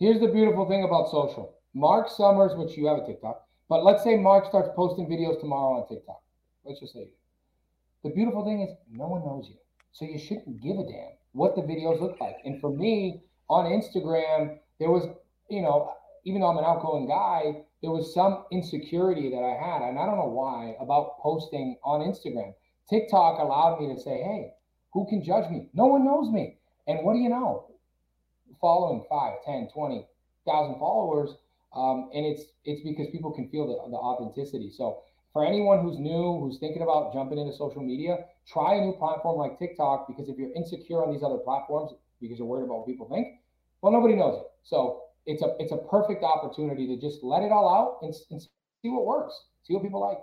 here's 0.00 0.20
the 0.20 0.28
beautiful 0.28 0.68
thing 0.68 0.84
about 0.84 1.10
social. 1.10 1.54
Mark 1.74 2.08
Summers, 2.10 2.52
which 2.56 2.76
you 2.76 2.86
have 2.86 2.98
a 2.98 3.06
TikTok, 3.06 3.46
but 3.68 3.84
let's 3.84 4.02
say 4.02 4.16
Mark 4.16 4.46
starts 4.46 4.70
posting 4.74 5.06
videos 5.06 5.40
tomorrow 5.40 5.80
on 5.80 5.88
TikTok. 5.88 6.20
Let's 6.64 6.80
just 6.80 6.92
say 6.92 7.08
the 8.02 8.10
beautiful 8.10 8.44
thing 8.44 8.62
is 8.62 8.70
no 8.90 9.06
one 9.06 9.22
knows 9.22 9.48
you. 9.48 9.56
So 9.92 10.04
you 10.04 10.18
shouldn't 10.18 10.62
give 10.62 10.78
a 10.78 10.84
damn 10.84 11.12
what 11.32 11.54
the 11.56 11.62
videos 11.62 12.00
look 12.00 12.20
like. 12.20 12.36
And 12.44 12.60
for 12.60 12.70
me 12.70 13.22
on 13.48 13.66
Instagram, 13.66 14.58
there 14.78 14.90
was, 14.90 15.06
you 15.48 15.62
know, 15.62 15.92
even 16.24 16.40
though 16.40 16.48
I'm 16.48 16.58
an 16.58 16.64
outgoing 16.64 17.08
guy, 17.08 17.64
there 17.82 17.90
was 17.90 18.12
some 18.12 18.44
insecurity 18.50 19.30
that 19.30 19.42
I 19.42 19.54
had, 19.54 19.82
and 19.82 19.98
I 19.98 20.06
don't 20.06 20.16
know 20.16 20.28
why, 20.28 20.74
about 20.80 21.18
posting 21.20 21.78
on 21.84 22.00
Instagram. 22.00 22.52
TikTok 22.90 23.38
allowed 23.38 23.80
me 23.80 23.94
to 23.94 24.00
say, 24.00 24.18
hey, 24.18 24.52
who 24.92 25.06
can 25.08 25.22
judge 25.22 25.50
me? 25.50 25.68
No 25.74 25.86
one 25.86 26.04
knows 26.04 26.30
me. 26.30 26.58
And 26.86 27.04
what 27.04 27.14
do 27.14 27.20
you 27.20 27.28
know? 27.28 27.67
Following 28.60 29.04
5, 29.08 29.32
10, 29.44 29.68
20,000 29.72 30.78
followers. 30.78 31.30
Um, 31.74 32.10
and 32.14 32.24
it's 32.24 32.44
it's 32.64 32.82
because 32.82 33.08
people 33.12 33.30
can 33.30 33.48
feel 33.50 33.66
the, 33.66 33.90
the 33.90 33.96
authenticity. 33.96 34.70
So 34.70 35.02
for 35.32 35.44
anyone 35.44 35.80
who's 35.82 35.98
new, 35.98 36.40
who's 36.40 36.58
thinking 36.58 36.82
about 36.82 37.12
jumping 37.12 37.38
into 37.38 37.52
social 37.52 37.82
media, 37.82 38.24
try 38.46 38.74
a 38.76 38.80
new 38.80 38.92
platform 38.92 39.38
like 39.38 39.58
TikTok 39.58 40.08
because 40.08 40.28
if 40.28 40.38
you're 40.38 40.52
insecure 40.54 41.04
on 41.04 41.12
these 41.12 41.22
other 41.22 41.38
platforms 41.38 41.92
because 42.20 42.38
you're 42.38 42.48
worried 42.48 42.64
about 42.64 42.78
what 42.78 42.86
people 42.86 43.08
think, 43.08 43.40
well, 43.82 43.92
nobody 43.92 44.14
knows 44.14 44.40
it. 44.40 44.46
So 44.64 45.02
it's 45.26 45.42
a 45.42 45.54
it's 45.58 45.72
a 45.72 45.76
perfect 45.76 46.24
opportunity 46.24 46.86
to 46.88 46.96
just 46.96 47.22
let 47.22 47.42
it 47.42 47.52
all 47.52 47.68
out 47.68 47.98
and, 48.02 48.14
and 48.30 48.40
see 48.40 48.88
what 48.88 49.04
works, 49.04 49.34
see 49.62 49.74
what 49.74 49.82
people 49.82 50.00
like. 50.00 50.18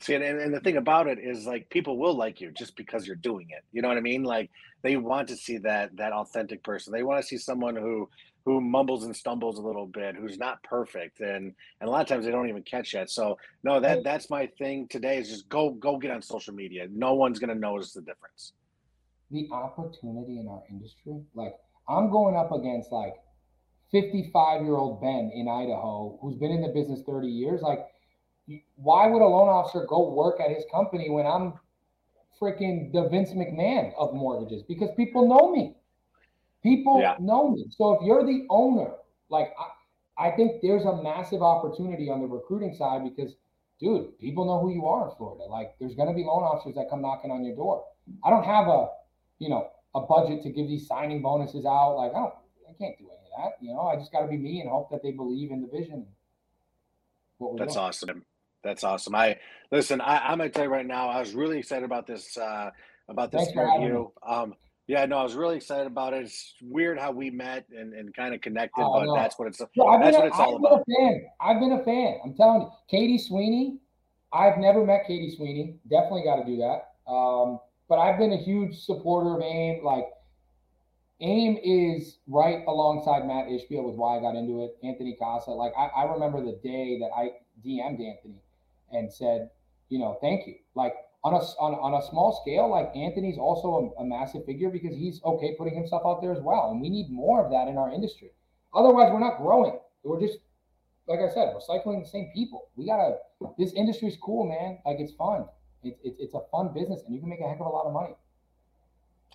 See, 0.00 0.14
and, 0.14 0.24
and 0.24 0.54
the 0.54 0.60
thing 0.60 0.78
about 0.78 1.08
it 1.08 1.18
is 1.18 1.46
like 1.46 1.68
people 1.68 1.98
will 1.98 2.14
like 2.14 2.40
you 2.40 2.50
just 2.52 2.74
because 2.74 3.06
you're 3.06 3.16
doing 3.16 3.48
it. 3.50 3.64
You 3.70 3.82
know 3.82 3.88
what 3.88 3.98
I 3.98 4.00
mean? 4.00 4.22
Like 4.22 4.50
they 4.82 4.96
want 4.96 5.28
to 5.28 5.36
see 5.36 5.58
that 5.58 5.96
that 5.96 6.12
authentic 6.12 6.62
person. 6.62 6.92
They 6.92 7.02
want 7.02 7.20
to 7.20 7.26
see 7.26 7.36
someone 7.36 7.76
who 7.76 8.08
who 8.46 8.62
mumbles 8.62 9.04
and 9.04 9.14
stumbles 9.14 9.58
a 9.58 9.62
little 9.62 9.86
bit, 9.86 10.16
who's 10.16 10.38
not 10.38 10.62
perfect, 10.62 11.20
and 11.20 11.54
and 11.80 11.88
a 11.88 11.90
lot 11.90 12.00
of 12.00 12.08
times 12.08 12.24
they 12.24 12.30
don't 12.30 12.48
even 12.48 12.62
catch 12.62 12.92
that. 12.92 13.10
So 13.10 13.36
no, 13.62 13.78
that 13.80 14.02
that's 14.02 14.30
my 14.30 14.46
thing 14.58 14.88
today 14.88 15.18
is 15.18 15.28
just 15.28 15.48
go 15.50 15.72
go 15.72 15.98
get 15.98 16.10
on 16.10 16.22
social 16.22 16.54
media. 16.54 16.86
No 16.90 17.12
one's 17.14 17.38
gonna 17.38 17.54
notice 17.54 17.92
the 17.92 18.00
difference. 18.00 18.54
The 19.30 19.48
opportunity 19.52 20.38
in 20.38 20.48
our 20.48 20.62
industry, 20.70 21.20
like 21.34 21.54
I'm 21.88 22.10
going 22.10 22.36
up 22.36 22.52
against 22.52 22.90
like 22.90 23.14
55 23.92 24.62
year 24.62 24.76
old 24.76 25.00
Ben 25.00 25.30
in 25.34 25.48
Idaho 25.48 26.18
who's 26.22 26.36
been 26.36 26.52
in 26.52 26.62
the 26.62 26.68
business 26.68 27.02
30 27.06 27.26
years. 27.26 27.60
Like, 27.60 27.86
why 28.76 29.06
would 29.06 29.22
a 29.22 29.26
loan 29.26 29.48
officer 29.48 29.86
go 29.88 30.10
work 30.10 30.40
at 30.40 30.50
his 30.50 30.64
company 30.70 31.10
when 31.10 31.26
I'm 31.26 31.54
freaking 32.40 32.92
the 32.92 33.08
Vince 33.08 33.30
McMahon 33.30 33.92
of 33.96 34.14
mortgages? 34.14 34.62
Because 34.62 34.90
people 34.96 35.28
know 35.28 35.52
me. 35.52 35.74
People 36.62 37.00
yeah. 37.00 37.16
know 37.20 37.50
me. 37.50 37.66
So 37.70 37.92
if 37.92 38.02
you're 38.02 38.24
the 38.24 38.46
owner, 38.50 38.92
like 39.28 39.52
I, 39.58 40.28
I 40.28 40.30
think 40.36 40.60
there's 40.62 40.84
a 40.84 41.02
massive 41.02 41.42
opportunity 41.42 42.10
on 42.10 42.20
the 42.20 42.26
recruiting 42.26 42.74
side 42.74 43.02
because, 43.04 43.34
dude, 43.80 44.18
people 44.18 44.44
know 44.44 44.60
who 44.60 44.72
you 44.72 44.86
are 44.86 45.08
in 45.08 45.16
Florida. 45.16 45.44
Like 45.44 45.74
there's 45.80 45.94
going 45.94 46.08
to 46.08 46.14
be 46.14 46.24
loan 46.24 46.42
officers 46.42 46.74
that 46.74 46.90
come 46.90 47.00
knocking 47.00 47.30
on 47.30 47.44
your 47.44 47.56
door. 47.56 47.84
I 48.24 48.30
don't 48.30 48.44
have 48.44 48.66
a, 48.66 48.88
you 49.38 49.48
know, 49.48 49.70
a 49.94 50.00
budget 50.00 50.42
to 50.42 50.50
give 50.50 50.68
these 50.68 50.86
signing 50.86 51.22
bonuses 51.22 51.64
out. 51.64 51.94
Like 51.96 52.12
I 52.12 52.18
don't, 52.18 52.34
I 52.68 52.72
can't 52.78 52.98
do 52.98 53.06
any 53.06 53.26
of 53.32 53.32
that. 53.38 53.64
You 53.64 53.72
know, 53.72 53.82
I 53.82 53.96
just 53.96 54.12
got 54.12 54.20
to 54.22 54.28
be 54.28 54.36
me 54.36 54.60
and 54.60 54.68
hope 54.68 54.90
that 54.90 55.02
they 55.02 55.12
believe 55.12 55.50
in 55.50 55.62
the 55.62 55.68
vision. 55.68 56.06
That's 57.56 57.74
doing. 57.74 57.86
awesome. 57.86 58.24
That's 58.62 58.84
awesome. 58.84 59.14
I 59.14 59.38
listen. 59.70 60.00
I, 60.00 60.18
I'm 60.18 60.38
gonna 60.38 60.50
tell 60.50 60.64
you 60.64 60.70
right 60.70 60.86
now. 60.86 61.08
I 61.08 61.20
was 61.20 61.34
really 61.34 61.58
excited 61.58 61.84
about 61.84 62.06
this. 62.06 62.36
Uh, 62.36 62.70
about 63.08 63.32
this 63.32 63.44
Thanks 63.46 63.56
interview. 63.56 64.08
Um, 64.26 64.54
yeah, 64.86 65.06
no, 65.06 65.18
I 65.18 65.22
was 65.22 65.34
really 65.34 65.56
excited 65.56 65.86
about 65.86 66.14
it. 66.14 66.24
It's 66.24 66.54
weird 66.60 66.98
how 66.98 67.12
we 67.12 67.30
met 67.30 67.64
and, 67.70 67.94
and 67.94 68.12
kind 68.12 68.34
of 68.34 68.40
connected, 68.40 68.82
oh, 68.82 68.98
but 68.98 69.04
no. 69.04 69.14
that's 69.14 69.38
what 69.38 69.46
it's 69.46 69.58
that's 69.58 69.70
what 69.76 70.26
it's 70.26 70.36
all 70.36 70.56
I've 70.56 70.60
about. 70.60 70.84
Been 70.86 70.96
a 70.96 71.10
fan. 71.10 71.26
I've 71.40 71.60
been 71.60 71.72
a 71.72 71.84
fan. 71.84 72.18
I'm 72.24 72.34
telling 72.34 72.62
you, 72.62 72.70
Katie 72.90 73.18
Sweeney. 73.18 73.78
I've 74.32 74.58
never 74.58 74.84
met 74.84 75.02
Katie 75.06 75.34
Sweeney. 75.36 75.76
Definitely 75.88 76.24
got 76.24 76.36
to 76.36 76.44
do 76.44 76.56
that. 76.56 77.10
Um, 77.10 77.60
but 77.88 77.98
I've 77.98 78.18
been 78.18 78.32
a 78.32 78.36
huge 78.36 78.78
supporter 78.78 79.36
of 79.36 79.42
AIME. 79.42 79.84
Like 79.84 80.06
AIME 81.20 81.58
is 81.62 82.18
right 82.26 82.64
alongside 82.66 83.26
Matt 83.26 83.46
Ishbia 83.46 83.84
with 83.84 83.94
why 83.94 84.18
I 84.18 84.20
got 84.20 84.34
into 84.34 84.64
it. 84.64 84.76
Anthony 84.82 85.16
Casa. 85.20 85.50
Like 85.50 85.72
I, 85.78 85.86
I 85.86 86.12
remember 86.12 86.44
the 86.44 86.58
day 86.64 86.98
that 86.98 87.10
I 87.16 87.30
DM'd 87.64 88.00
Anthony 88.00 88.40
and 88.92 89.12
said, 89.12 89.50
you 89.88 89.98
know, 89.98 90.18
thank 90.20 90.46
you. 90.46 90.54
Like 90.74 90.94
on 91.22 91.34
a 91.34 91.38
on, 91.60 91.74
on 91.74 92.00
a 92.00 92.06
small 92.08 92.40
scale, 92.42 92.70
like 92.70 92.94
Anthony's 92.96 93.38
also 93.38 93.94
a, 93.98 94.02
a, 94.02 94.04
massive 94.04 94.44
figure 94.46 94.70
because 94.70 94.96
he's 94.96 95.20
okay 95.24 95.54
putting 95.58 95.74
himself 95.74 96.02
out 96.06 96.22
there 96.22 96.32
as 96.32 96.40
well, 96.40 96.70
and 96.70 96.80
we 96.80 96.88
need 96.88 97.10
more 97.10 97.44
of 97.44 97.50
that 97.50 97.68
in 97.68 97.76
our 97.76 97.92
industry. 97.92 98.30
Otherwise, 98.74 99.10
we're 99.12 99.20
not 99.20 99.38
growing. 99.38 99.78
We're 100.02 100.20
just 100.20 100.38
like 101.06 101.20
I 101.20 101.28
said, 101.34 101.52
recycling 101.54 102.02
the 102.02 102.08
same 102.08 102.30
people. 102.34 102.68
We 102.76 102.86
gotta. 102.86 103.16
This 103.58 103.72
industry's 103.72 104.16
cool, 104.22 104.46
man. 104.46 104.78
Like 104.86 105.00
it's 105.00 105.12
fun. 105.12 105.46
It's 105.82 105.98
it's 106.04 106.16
it's 106.20 106.34
a 106.34 106.40
fun 106.50 106.72
business, 106.72 107.02
and 107.04 107.14
you 107.14 107.20
can 107.20 107.28
make 107.28 107.40
a 107.40 107.48
heck 107.48 107.60
of 107.60 107.66
a 107.66 107.68
lot 107.68 107.86
of 107.86 107.92
money. 107.92 108.14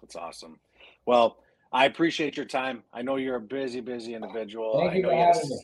That's 0.02 0.16
awesome. 0.16 0.60
Well, 1.06 1.38
I 1.72 1.86
appreciate 1.86 2.38
your 2.38 2.46
time. 2.46 2.84
I 2.94 3.02
know 3.02 3.18
you're 3.18 3.36
a 3.36 3.42
busy, 3.42 3.82
busy 3.82 4.16
individual. 4.16 4.80
Thank 4.80 4.96
you 4.96 5.04
for 5.04 5.14
having 5.14 5.50
me. 5.50 5.60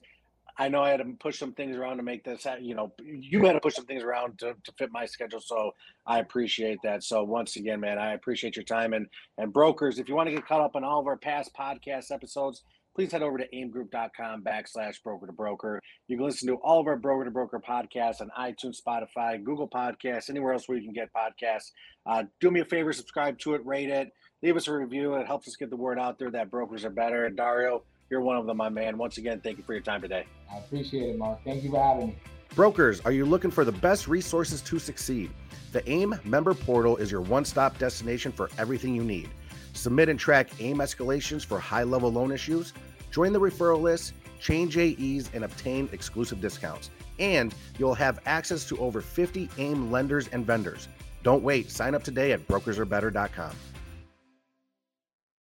I 0.58 0.70
know 0.70 0.82
I 0.82 0.90
had 0.90 0.98
to 0.98 1.06
push 1.20 1.40
some 1.40 1.54
things 1.54 1.76
around 1.76 1.98
to 1.98 2.04
make 2.04 2.24
this, 2.24 2.46
you 2.60 2.76
know, 2.76 2.92
you 3.04 3.46
had 3.46 3.54
to 3.54 3.60
push 3.60 3.76
some 3.76 3.86
things 3.86 4.04
around 4.04 4.40
to, 4.40 4.56
to 4.64 4.72
fit 4.78 4.92
my 4.92 5.06
schedule. 5.06 5.40
So 5.40 5.72
I 6.06 6.20
appreciate 6.20 6.80
that. 6.84 7.04
So 7.04 7.24
once 7.24 7.56
again, 7.56 7.80
man, 7.80 7.98
I 7.98 8.14
appreciate 8.14 8.56
your 8.56 8.66
time 8.66 8.94
and, 8.94 9.08
and 9.38 9.54
brokers. 9.54 10.00
If 10.00 10.10
you 10.10 10.16
want 10.16 10.30
to 10.30 10.36
get 10.36 10.46
caught 10.48 10.62
up 10.62 10.76
on 10.76 10.84
all 10.84 11.00
of 11.00 11.08
our 11.08 11.18
past 11.18 11.52
podcast 11.54 12.12
episodes, 12.12 12.64
please 12.96 13.12
head 13.12 13.22
over 13.22 13.38
to 13.38 13.48
aimegroup.com 13.48 14.44
backslash 14.44 15.02
broker 15.04 15.26
to 15.26 15.32
broker. 15.32 15.80
You 16.08 16.18
can 16.18 16.26
listen 16.26 16.48
to 16.50 16.56
all 16.56 16.80
of 16.80 16.88
our 16.88 16.98
broker 16.98 17.26
to 17.26 17.32
broker 17.32 17.60
podcasts 17.60 18.22
on 18.22 18.30
iTunes, 18.38 18.82
Spotify, 18.86 19.42
Google 19.42 19.70
Podcasts, 19.70 20.30
anywhere 20.30 20.54
else 20.54 20.68
where 20.68 20.78
you 20.78 20.84
can 20.84 20.94
get 20.94 21.10
podcasts. 21.14 21.72
Uh, 22.06 22.24
do 22.40 22.52
me 22.52 22.60
a 22.60 22.66
favor, 22.66 22.92
subscribe 22.92 23.40
to 23.40 23.54
it, 23.54 23.66
rate 23.66 23.90
it, 23.90 24.12
leave 24.44 24.58
us 24.58 24.68
a 24.68 24.74
review. 24.74 25.16
It 25.16 25.28
helps 25.28 25.48
us 25.48 25.56
get 25.56 25.70
the 25.70 25.78
word 25.78 26.00
out 26.00 26.20
there 26.20 26.32
that 26.32 26.52
brokers 26.52 26.84
are 26.84 26.90
better. 26.90 27.26
And 27.26 27.38
Dario, 27.38 27.84
you're 28.12 28.21
one 28.21 28.38
of 28.38 28.45
them, 28.45 28.58
my 28.58 28.69
man. 28.69 28.97
Once 28.97 29.17
again, 29.17 29.39
thank 29.39 29.58
you 29.58 29.63
for 29.63 29.74
your 29.74 29.82
time 29.82 30.02
today. 30.02 30.26
I 30.54 30.58
appreciate 30.58 31.10
it, 31.10 31.17
Mark. 31.17 31.39
Thank 31.43 31.63
you 31.63 31.71
for 31.71 31.82
having 31.82 32.08
me. 32.08 32.15
Brokers, 32.54 33.00
are 33.02 33.13
you 33.13 33.26
looking 33.26 33.50
for 33.50 33.63
the 33.63 33.71
best 33.71 34.10
resources 34.10 34.62
to 34.63 34.78
succeed? 34.78 35.32
The 35.71 35.89
AIME 35.89 36.19
member 36.26 36.54
portal 36.54 36.97
is 36.97 37.10
your 37.10 37.21
one 37.21 37.45
stop 37.45 37.78
destination 37.78 38.34
for 38.34 38.50
everything 38.58 38.93
you 38.93 39.04
need. 39.04 39.30
Submit 39.71 40.10
and 40.10 40.19
track 40.19 40.50
AIME 40.60 40.80
escalations 40.80 41.45
for 41.45 41.58
high 41.58 41.84
level 41.84 42.12
loan 42.12 42.32
issues, 42.32 42.74
join 43.10 43.32
the 43.32 43.39
referral 43.39 43.82
list, 43.82 44.13
change 44.41 44.78
AEs, 44.78 45.30
and 45.34 45.45
obtain 45.45 45.88
exclusive 45.93 46.41
discounts. 46.41 46.89
And 47.19 47.56
you'll 47.80 47.93
have 47.93 48.19
access 48.26 48.65
to 48.65 48.78
over 48.80 49.00
50 49.00 49.50
AIME 49.58 49.89
lenders 49.89 50.28
and 50.30 50.45
vendors. 50.45 50.89
Don't 51.24 51.43
wait. 51.43 51.71
Sign 51.71 51.95
up 51.95 52.04
today 52.04 52.34
at 52.34 52.45
brokersarebetter.com. 52.47 53.52